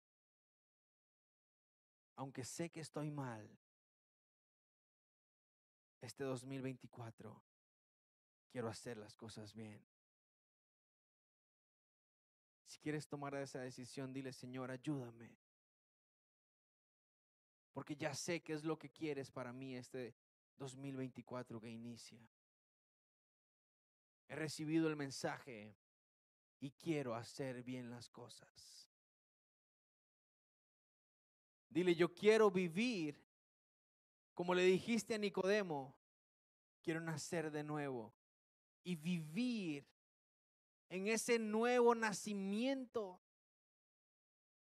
aunque 2.17 2.45
sé 2.45 2.69
que 2.69 2.81
estoy 2.81 3.11
mal, 3.11 3.49
este 6.03 6.25
2024 6.25 7.43
quiero 8.51 8.69
hacer 8.69 8.99
las 8.99 9.17
cosas 9.17 9.55
bien. 9.55 9.83
Si 12.67 12.79
quieres 12.81 13.09
tomar 13.09 13.35
esa 13.37 13.61
decisión, 13.61 14.13
dile, 14.13 14.35
Señor, 14.35 14.71
ayúdame. 14.71 15.39
Porque 17.73 17.97
ya 17.97 18.15
sé 18.15 18.43
qué 18.43 18.53
es 18.53 18.65
lo 18.65 18.79
que 18.79 18.91
quieres 18.91 19.31
para 19.31 19.53
mí 19.53 19.77
este 19.77 20.15
2024 20.59 21.61
que 21.61 21.71
inicia. 21.71 22.21
He 24.29 24.35
recibido 24.35 24.89
el 24.89 24.97
mensaje 24.97 25.75
y 26.61 26.71
quiero 26.71 27.15
hacer 27.15 27.63
bien 27.63 27.91
las 27.91 28.09
cosas. 28.09 28.89
Dile, 31.69 31.95
yo 31.95 32.13
quiero 32.15 32.51
vivir 32.51 33.23
como 34.35 34.55
le 34.55 34.65
dijiste 34.65 35.15
a 35.15 35.19
Nicodemo, 35.19 35.95
quiero 36.83 37.01
nacer 37.01 37.51
de 37.51 37.63
nuevo 37.63 38.15
y 38.83 38.97
vivir 38.97 39.87
en 40.89 41.07
ese 41.07 41.39
nuevo 41.39 41.95
nacimiento, 41.95 43.21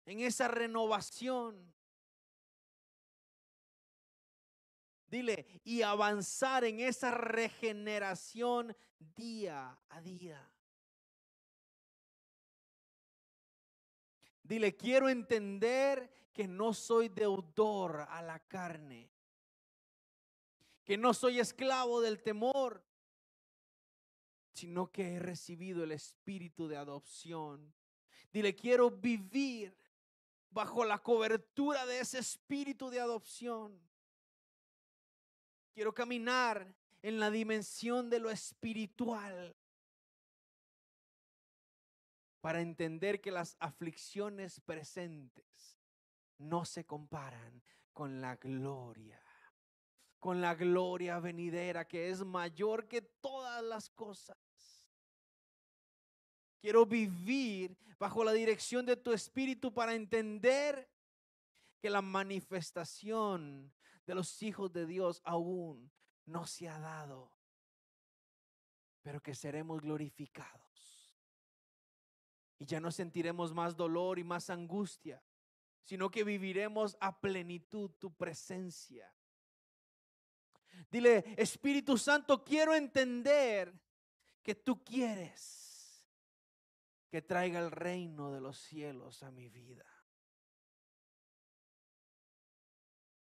en 0.04 0.20
esa 0.20 0.48
renovación. 0.48 1.74
Dile, 5.08 5.46
y 5.64 5.82
avanzar 5.82 6.64
en 6.64 6.80
esa 6.80 7.12
regeneración 7.12 8.76
día 8.98 9.78
a 9.88 10.00
día. 10.00 10.50
Dile, 14.42 14.76
quiero 14.76 15.08
entender 15.08 16.10
que 16.32 16.46
no 16.46 16.72
soy 16.72 17.08
deudor 17.08 18.06
a 18.08 18.22
la 18.22 18.38
carne, 18.40 19.10
que 20.84 20.96
no 20.96 21.14
soy 21.14 21.40
esclavo 21.40 22.00
del 22.00 22.22
temor, 22.22 22.84
sino 24.52 24.90
que 24.90 25.14
he 25.14 25.18
recibido 25.18 25.84
el 25.84 25.92
espíritu 25.92 26.68
de 26.68 26.76
adopción. 26.76 27.74
Dile, 28.32 28.54
quiero 28.54 28.90
vivir 28.90 29.76
bajo 30.50 30.84
la 30.84 30.98
cobertura 30.98 31.84
de 31.86 32.00
ese 32.00 32.18
espíritu 32.18 32.88
de 32.88 33.00
adopción. 33.00 33.80
Quiero 35.76 35.92
caminar 35.92 36.74
en 37.02 37.20
la 37.20 37.30
dimensión 37.30 38.08
de 38.08 38.18
lo 38.18 38.30
espiritual 38.30 39.54
para 42.40 42.62
entender 42.62 43.20
que 43.20 43.30
las 43.30 43.58
aflicciones 43.60 44.58
presentes 44.58 45.78
no 46.38 46.64
se 46.64 46.86
comparan 46.86 47.62
con 47.92 48.22
la 48.22 48.36
gloria, 48.36 49.20
con 50.18 50.40
la 50.40 50.54
gloria 50.54 51.18
venidera 51.18 51.86
que 51.86 52.08
es 52.08 52.24
mayor 52.24 52.88
que 52.88 53.02
todas 53.02 53.62
las 53.62 53.90
cosas. 53.90 54.38
Quiero 56.58 56.86
vivir 56.86 57.76
bajo 57.98 58.24
la 58.24 58.32
dirección 58.32 58.86
de 58.86 58.96
tu 58.96 59.12
espíritu 59.12 59.74
para 59.74 59.94
entender 59.94 60.88
que 61.82 61.90
la 61.90 62.00
manifestación 62.00 63.75
de 64.06 64.14
los 64.14 64.42
hijos 64.42 64.72
de 64.72 64.86
Dios 64.86 65.20
aún 65.24 65.90
no 66.24 66.46
se 66.46 66.68
ha 66.68 66.78
dado, 66.78 67.32
pero 69.02 69.20
que 69.20 69.34
seremos 69.34 69.80
glorificados. 69.80 71.12
Y 72.58 72.64
ya 72.64 72.80
no 72.80 72.90
sentiremos 72.90 73.52
más 73.52 73.76
dolor 73.76 74.18
y 74.18 74.24
más 74.24 74.48
angustia, 74.48 75.22
sino 75.82 76.10
que 76.10 76.24
viviremos 76.24 76.96
a 77.00 77.20
plenitud 77.20 77.90
tu 77.98 78.14
presencia. 78.14 79.12
Dile, 80.90 81.24
Espíritu 81.36 81.98
Santo, 81.98 82.44
quiero 82.44 82.74
entender 82.74 83.72
que 84.42 84.54
tú 84.54 84.82
quieres 84.84 86.06
que 87.08 87.22
traiga 87.22 87.60
el 87.60 87.70
reino 87.70 88.32
de 88.32 88.40
los 88.40 88.58
cielos 88.58 89.22
a 89.22 89.30
mi 89.30 89.48
vida. 89.48 89.95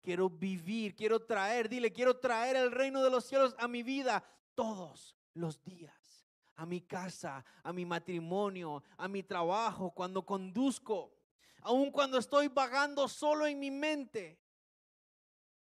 Quiero 0.06 0.30
vivir, 0.30 0.94
quiero 0.94 1.18
traer, 1.18 1.68
dile, 1.68 1.92
quiero 1.92 2.16
traer 2.16 2.54
el 2.54 2.70
reino 2.70 3.02
de 3.02 3.10
los 3.10 3.24
cielos 3.24 3.56
a 3.58 3.66
mi 3.66 3.82
vida 3.82 4.22
todos 4.54 5.16
los 5.34 5.64
días, 5.64 6.28
a 6.54 6.64
mi 6.64 6.82
casa, 6.82 7.44
a 7.64 7.72
mi 7.72 7.84
matrimonio, 7.84 8.84
a 8.98 9.08
mi 9.08 9.24
trabajo, 9.24 9.90
cuando 9.90 10.24
conduzco, 10.24 11.12
aun 11.62 11.90
cuando 11.90 12.18
estoy 12.18 12.46
vagando 12.46 13.08
solo 13.08 13.48
en 13.48 13.58
mi 13.58 13.72
mente. 13.72 14.38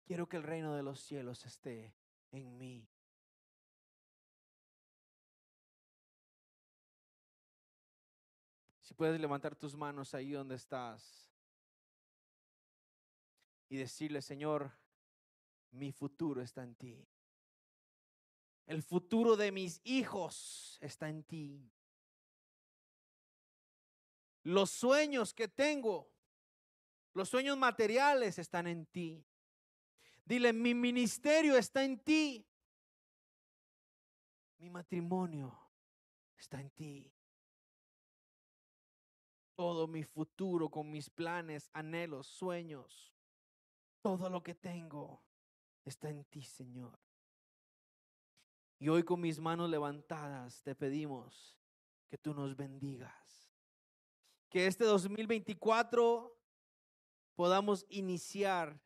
Quiero 0.05 0.29
que 0.29 0.37
el 0.37 0.43
reino 0.43 0.75
de 0.75 0.83
los 0.83 1.01
cielos 1.01 1.47
esté 1.47 1.97
en 2.31 2.59
mí. 2.59 2.87
Si 8.83 8.93
puedes 8.93 9.19
levantar 9.19 9.57
tus 9.57 9.75
manos 9.75 10.13
ahí 10.13 10.33
donde 10.33 10.57
estás 10.57 11.26
y 13.69 13.77
decirle, 13.77 14.23
Señor, 14.23 14.73
mi 15.73 15.93
futuro 15.93 16.41
está 16.41 16.63
en 16.63 16.75
ti. 16.75 17.07
El 18.67 18.83
futuro 18.83 19.37
de 19.37 19.53
mis 19.53 19.81
hijos 19.85 20.79
está 20.81 21.09
en 21.09 21.23
ti. 21.25 21.71
Los 24.43 24.71
sueños 24.71 25.35
que 25.35 25.49
tengo, 25.49 26.11
los 27.13 27.29
sueños 27.29 27.57
materiales 27.57 28.39
están 28.39 28.67
en 28.67 28.87
ti. 28.87 29.25
Dile, 30.25 30.53
mi 30.53 30.75
ministerio 30.75 31.57
está 31.57 31.85
en 31.85 31.99
ti. 31.99 32.47
Mi 34.59 34.71
matrimonio 34.71 35.57
está 36.37 36.61
en 36.61 36.71
ti. 36.71 37.13
Todo 39.55 39.87
mi 39.87 40.05
futuro 40.05 40.69
con 40.69 40.91
mis 40.91 41.09
planes, 41.09 41.71
anhelos, 41.73 42.27
sueños 42.27 43.16
todo 44.07 44.31
lo 44.31 44.41
que 44.41 44.55
tengo 44.55 45.21
está 45.85 46.09
en 46.09 46.25
ti, 46.27 46.41
Señor. 46.41 46.97
Y 48.79 48.89
hoy 48.89 49.03
con 49.03 49.21
mis 49.21 49.41
manos 49.41 49.69
levantadas 49.69 50.63
te 50.63 50.77
pedimos 50.77 51.59
que 52.07 52.17
tú 52.17 52.33
nos 52.33 52.55
bendigas. 52.55 53.51
Que 54.49 54.69
este 54.69 54.85
2024 54.85 56.39
podamos 57.35 57.85
iniciar 57.89 58.81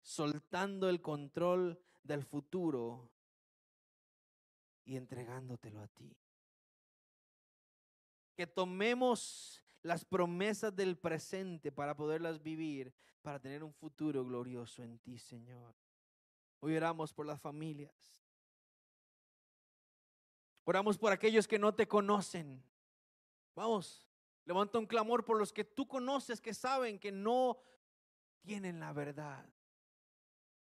soltando 0.00 0.88
el 0.88 1.02
control 1.02 1.82
del 2.04 2.22
futuro 2.22 3.10
y 4.84 4.94
entregándotelo 4.94 5.80
a 5.80 5.88
ti. 5.88 6.16
Que 8.36 8.46
tomemos 8.46 9.60
las 9.82 10.04
promesas 10.04 10.74
del 10.74 10.96
presente 10.96 11.72
para 11.72 11.96
poderlas 11.96 12.42
vivir, 12.42 12.92
para 13.20 13.40
tener 13.40 13.64
un 13.64 13.72
futuro 13.72 14.24
glorioso 14.24 14.82
en 14.82 14.98
ti, 14.98 15.18
Señor. 15.18 15.74
Hoy 16.60 16.76
oramos 16.76 17.12
por 17.12 17.26
las 17.26 17.40
familias. 17.40 17.92
Oramos 20.64 20.96
por 20.96 21.12
aquellos 21.12 21.48
que 21.48 21.58
no 21.58 21.74
te 21.74 21.88
conocen. 21.88 22.62
Vamos, 23.56 24.06
levanta 24.44 24.78
un 24.78 24.86
clamor 24.86 25.24
por 25.24 25.36
los 25.36 25.52
que 25.52 25.64
tú 25.64 25.88
conoces, 25.88 26.40
que 26.40 26.54
saben 26.54 26.98
que 26.98 27.10
no 27.10 27.58
tienen 28.40 28.78
la 28.78 28.92
verdad. 28.92 29.44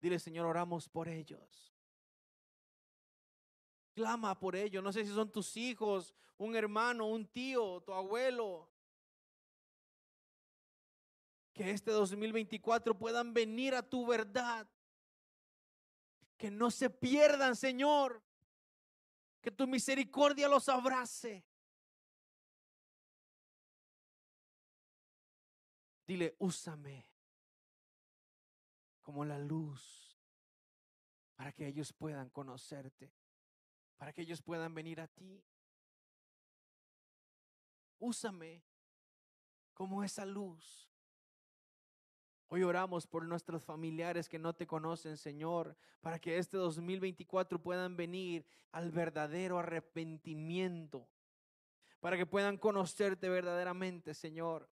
Dile, 0.01 0.19
Señor, 0.19 0.45
oramos 0.45 0.89
por 0.89 1.09
ellos. 1.09 1.75
Clama 3.95 4.39
por 4.39 4.55
ellos. 4.55 4.85
No 4.85 4.93
sé 4.93 5.07
si 5.07 5.13
son 5.15 5.33
tus 5.33 5.57
hijos, 5.57 6.15
un 6.37 6.55
hermano, 6.55 7.07
un 7.07 7.27
tío, 7.27 7.81
tu 7.81 7.95
abuelo, 7.95 8.69
que 11.57 11.71
este 11.71 11.91
2024 11.91 12.99
puedan 12.99 13.33
venir 13.33 13.75
a 13.75 13.83
tu 13.83 14.07
verdad. 14.07 14.69
Que 16.37 16.51
no 16.51 16.71
se 16.71 16.91
pierdan, 16.91 17.57
Señor. 17.57 18.23
Que 19.41 19.51
tu 19.51 19.67
misericordia 19.67 20.49
los 20.49 20.69
abrace. 20.69 21.47
Dile, 26.07 26.37
úsame 26.39 27.09
como 29.01 29.25
la 29.25 29.39
luz 29.39 30.21
para 31.37 31.53
que 31.53 31.67
ellos 31.67 31.95
puedan 31.95 32.29
conocerte, 32.29 33.11
para 33.97 34.13
que 34.13 34.23
ellos 34.23 34.43
puedan 34.43 34.75
venir 34.75 35.01
a 35.01 35.09
ti. 35.09 35.43
úsame 37.99 38.63
como 39.73 40.05
esa 40.05 40.27
luz. 40.27 40.87
Hoy 42.49 42.63
oramos 42.63 43.07
por 43.09 43.25
nuestros 43.25 43.65
familiares 43.65 44.29
que 44.29 44.39
no 44.39 44.55
te 44.55 44.69
conocen, 44.69 45.17
Señor, 45.17 45.77
para 46.01 46.21
que 46.21 46.39
este 46.39 46.57
2024 46.57 47.61
puedan 47.61 47.97
venir 47.97 48.47
al 48.71 48.93
verdadero 48.93 49.59
arrepentimiento, 49.59 51.09
para 52.01 52.17
que 52.17 52.25
puedan 52.25 52.57
conocerte 52.57 53.29
verdaderamente, 53.29 54.15
Señor. 54.15 54.69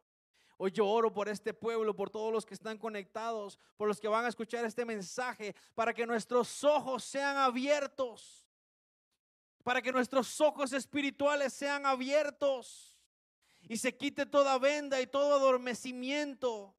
Hoy 0.57 0.70
yo 0.70 0.87
oro 0.87 1.12
por 1.12 1.29
este 1.29 1.53
pueblo, 1.53 1.97
por 1.97 2.11
todos 2.11 2.33
los 2.33 2.47
que 2.47 2.55
están 2.55 2.79
conectados, 2.79 3.59
por 3.77 3.89
los 3.89 4.01
que 4.01 4.07
van 4.07 4.25
a 4.25 4.29
escuchar 4.29 4.64
este 4.64 4.85
mensaje, 4.85 5.57
para 5.75 5.93
que 5.93 6.07
nuestros 6.07 6.62
ojos 6.62 7.03
sean 7.03 7.37
abiertos, 7.37 8.49
para 9.64 9.83
que 9.83 9.91
nuestros 9.91 10.41
ojos 10.41 10.72
espirituales 10.72 11.53
sean 11.53 11.87
abiertos 11.87 12.97
y 13.62 13.79
se 13.79 13.97
quite 13.97 14.27
toda 14.27 14.59
venda 14.59 15.01
y 15.01 15.09
todo 15.09 15.35
adormecimiento. 15.35 16.77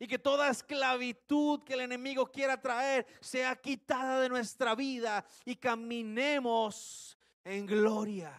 Y 0.00 0.08
que 0.08 0.18
toda 0.18 0.48
esclavitud 0.48 1.62
que 1.62 1.74
el 1.74 1.82
enemigo 1.82 2.26
quiera 2.26 2.60
traer 2.60 3.06
sea 3.20 3.54
quitada 3.54 4.18
de 4.20 4.30
nuestra 4.30 4.74
vida 4.74 5.24
y 5.44 5.54
caminemos 5.54 7.18
en 7.44 7.66
gloria 7.66 8.32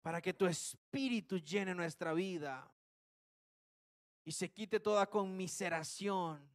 para 0.00 0.22
que 0.22 0.32
tu 0.32 0.46
espíritu 0.46 1.38
llene 1.38 1.74
nuestra 1.74 2.14
vida 2.14 2.66
y 4.24 4.32
se 4.32 4.50
quite 4.50 4.80
toda 4.80 5.08
conmiseración 5.08 6.50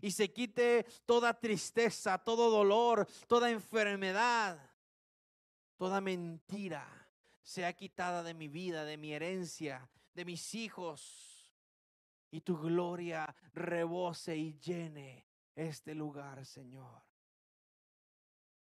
y 0.00 0.12
se 0.12 0.32
quite 0.32 0.84
toda 1.04 1.38
tristeza, 1.38 2.18
todo 2.18 2.48
dolor, 2.48 3.08
toda 3.26 3.50
enfermedad, 3.50 4.58
toda 5.76 6.00
mentira 6.00 6.86
sea 7.42 7.72
quitada 7.72 8.22
de 8.22 8.34
mi 8.34 8.46
vida, 8.48 8.84
de 8.84 8.96
mi 8.96 9.12
herencia, 9.12 9.88
de 10.14 10.24
mis 10.24 10.54
hijos 10.54 11.33
y 12.34 12.40
tu 12.40 12.58
gloria 12.58 13.34
rebose 13.52 14.36
y 14.36 14.58
llene 14.58 15.26
este 15.54 15.94
lugar, 15.94 16.44
Señor. 16.44 17.02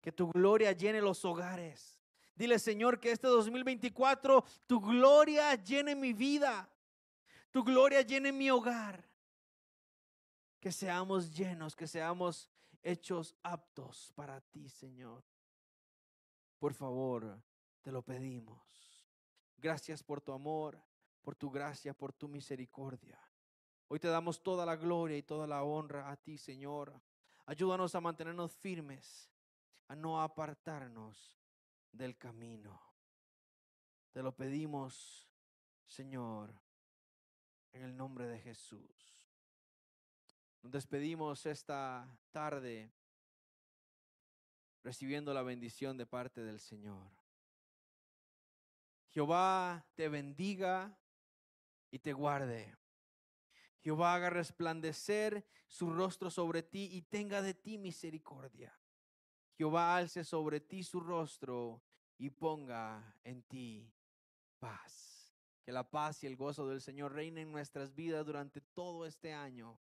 Que 0.00 0.12
tu 0.12 0.30
gloria 0.30 0.72
llene 0.72 1.00
los 1.00 1.24
hogares 1.24 1.98
Dile, 2.38 2.60
Señor, 2.60 3.00
que 3.00 3.10
este 3.10 3.26
2024 3.26 4.44
tu 4.68 4.80
gloria 4.80 5.56
llene 5.56 5.96
mi 5.96 6.12
vida, 6.12 6.70
tu 7.50 7.64
gloria 7.64 8.02
llene 8.02 8.30
mi 8.30 8.48
hogar. 8.48 9.04
Que 10.60 10.70
seamos 10.70 11.34
llenos, 11.36 11.74
que 11.74 11.88
seamos 11.88 12.48
hechos 12.80 13.34
aptos 13.42 14.12
para 14.14 14.40
ti, 14.40 14.68
Señor. 14.68 15.24
Por 16.60 16.74
favor, 16.74 17.42
te 17.82 17.90
lo 17.90 18.02
pedimos. 18.02 18.62
Gracias 19.56 20.04
por 20.04 20.20
tu 20.20 20.30
amor, 20.30 20.80
por 21.22 21.34
tu 21.34 21.50
gracia, 21.50 21.92
por 21.92 22.12
tu 22.12 22.28
misericordia. 22.28 23.18
Hoy 23.88 23.98
te 23.98 24.08
damos 24.08 24.42
toda 24.42 24.66
la 24.66 24.76
gloria 24.76 25.16
y 25.16 25.22
toda 25.22 25.46
la 25.46 25.62
honra 25.62 26.10
a 26.10 26.16
ti, 26.16 26.36
Señor. 26.36 27.00
Ayúdanos 27.46 27.94
a 27.94 28.00
mantenernos 28.02 28.54
firmes, 28.54 29.30
a 29.88 29.96
no 29.96 30.20
apartarnos 30.20 31.40
del 31.90 32.18
camino. 32.18 32.78
Te 34.12 34.22
lo 34.22 34.36
pedimos, 34.36 35.26
Señor, 35.86 36.52
en 37.72 37.82
el 37.82 37.96
nombre 37.96 38.26
de 38.26 38.38
Jesús. 38.38 39.24
Nos 40.62 40.72
despedimos 40.72 41.46
esta 41.46 42.06
tarde 42.30 42.92
recibiendo 44.82 45.32
la 45.32 45.42
bendición 45.42 45.96
de 45.96 46.04
parte 46.04 46.42
del 46.42 46.60
Señor. 46.60 47.10
Jehová 49.08 49.86
te 49.94 50.10
bendiga 50.10 50.94
y 51.90 51.98
te 51.98 52.12
guarde. 52.12 52.76
Jehová 53.88 54.12
haga 54.12 54.28
resplandecer 54.28 55.46
su 55.66 55.88
rostro 55.88 56.28
sobre 56.28 56.62
ti 56.62 56.90
y 56.92 57.00
tenga 57.00 57.40
de 57.40 57.54
ti 57.54 57.78
misericordia. 57.78 58.78
Jehová 59.56 59.96
alce 59.96 60.24
sobre 60.24 60.60
ti 60.60 60.82
su 60.82 61.00
rostro 61.00 61.82
y 62.18 62.28
ponga 62.28 63.16
en 63.24 63.42
ti 63.44 63.90
paz. 64.58 65.34
Que 65.62 65.72
la 65.72 65.90
paz 65.90 66.22
y 66.22 66.26
el 66.26 66.36
gozo 66.36 66.68
del 66.68 66.82
Señor 66.82 67.14
reinen 67.14 67.46
en 67.46 67.52
nuestras 67.52 67.94
vidas 67.94 68.26
durante 68.26 68.60
todo 68.60 69.06
este 69.06 69.32
año 69.32 69.80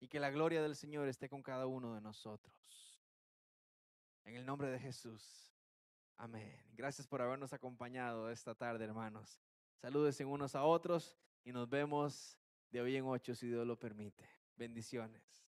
y 0.00 0.08
que 0.08 0.18
la 0.18 0.30
gloria 0.30 0.62
del 0.62 0.74
Señor 0.74 1.06
esté 1.06 1.28
con 1.28 1.42
cada 1.42 1.66
uno 1.66 1.94
de 1.94 2.00
nosotros. 2.00 2.98
En 4.24 4.34
el 4.34 4.46
nombre 4.46 4.70
de 4.70 4.78
Jesús. 4.78 5.52
Amén. 6.16 6.58
Gracias 6.72 7.06
por 7.06 7.20
habernos 7.20 7.52
acompañado 7.52 8.30
esta 8.30 8.54
tarde, 8.54 8.86
hermanos. 8.86 9.42
Saludes 9.82 10.18
unos 10.20 10.54
a 10.54 10.64
otros 10.64 11.18
y 11.44 11.52
nos 11.52 11.68
vemos 11.68 12.38
de 12.70 12.80
hoy 12.80 12.96
en 12.96 13.04
ocho, 13.04 13.34
si 13.34 13.48
Dios 13.48 13.66
lo 13.66 13.78
permite. 13.78 14.28
Bendiciones. 14.56 15.45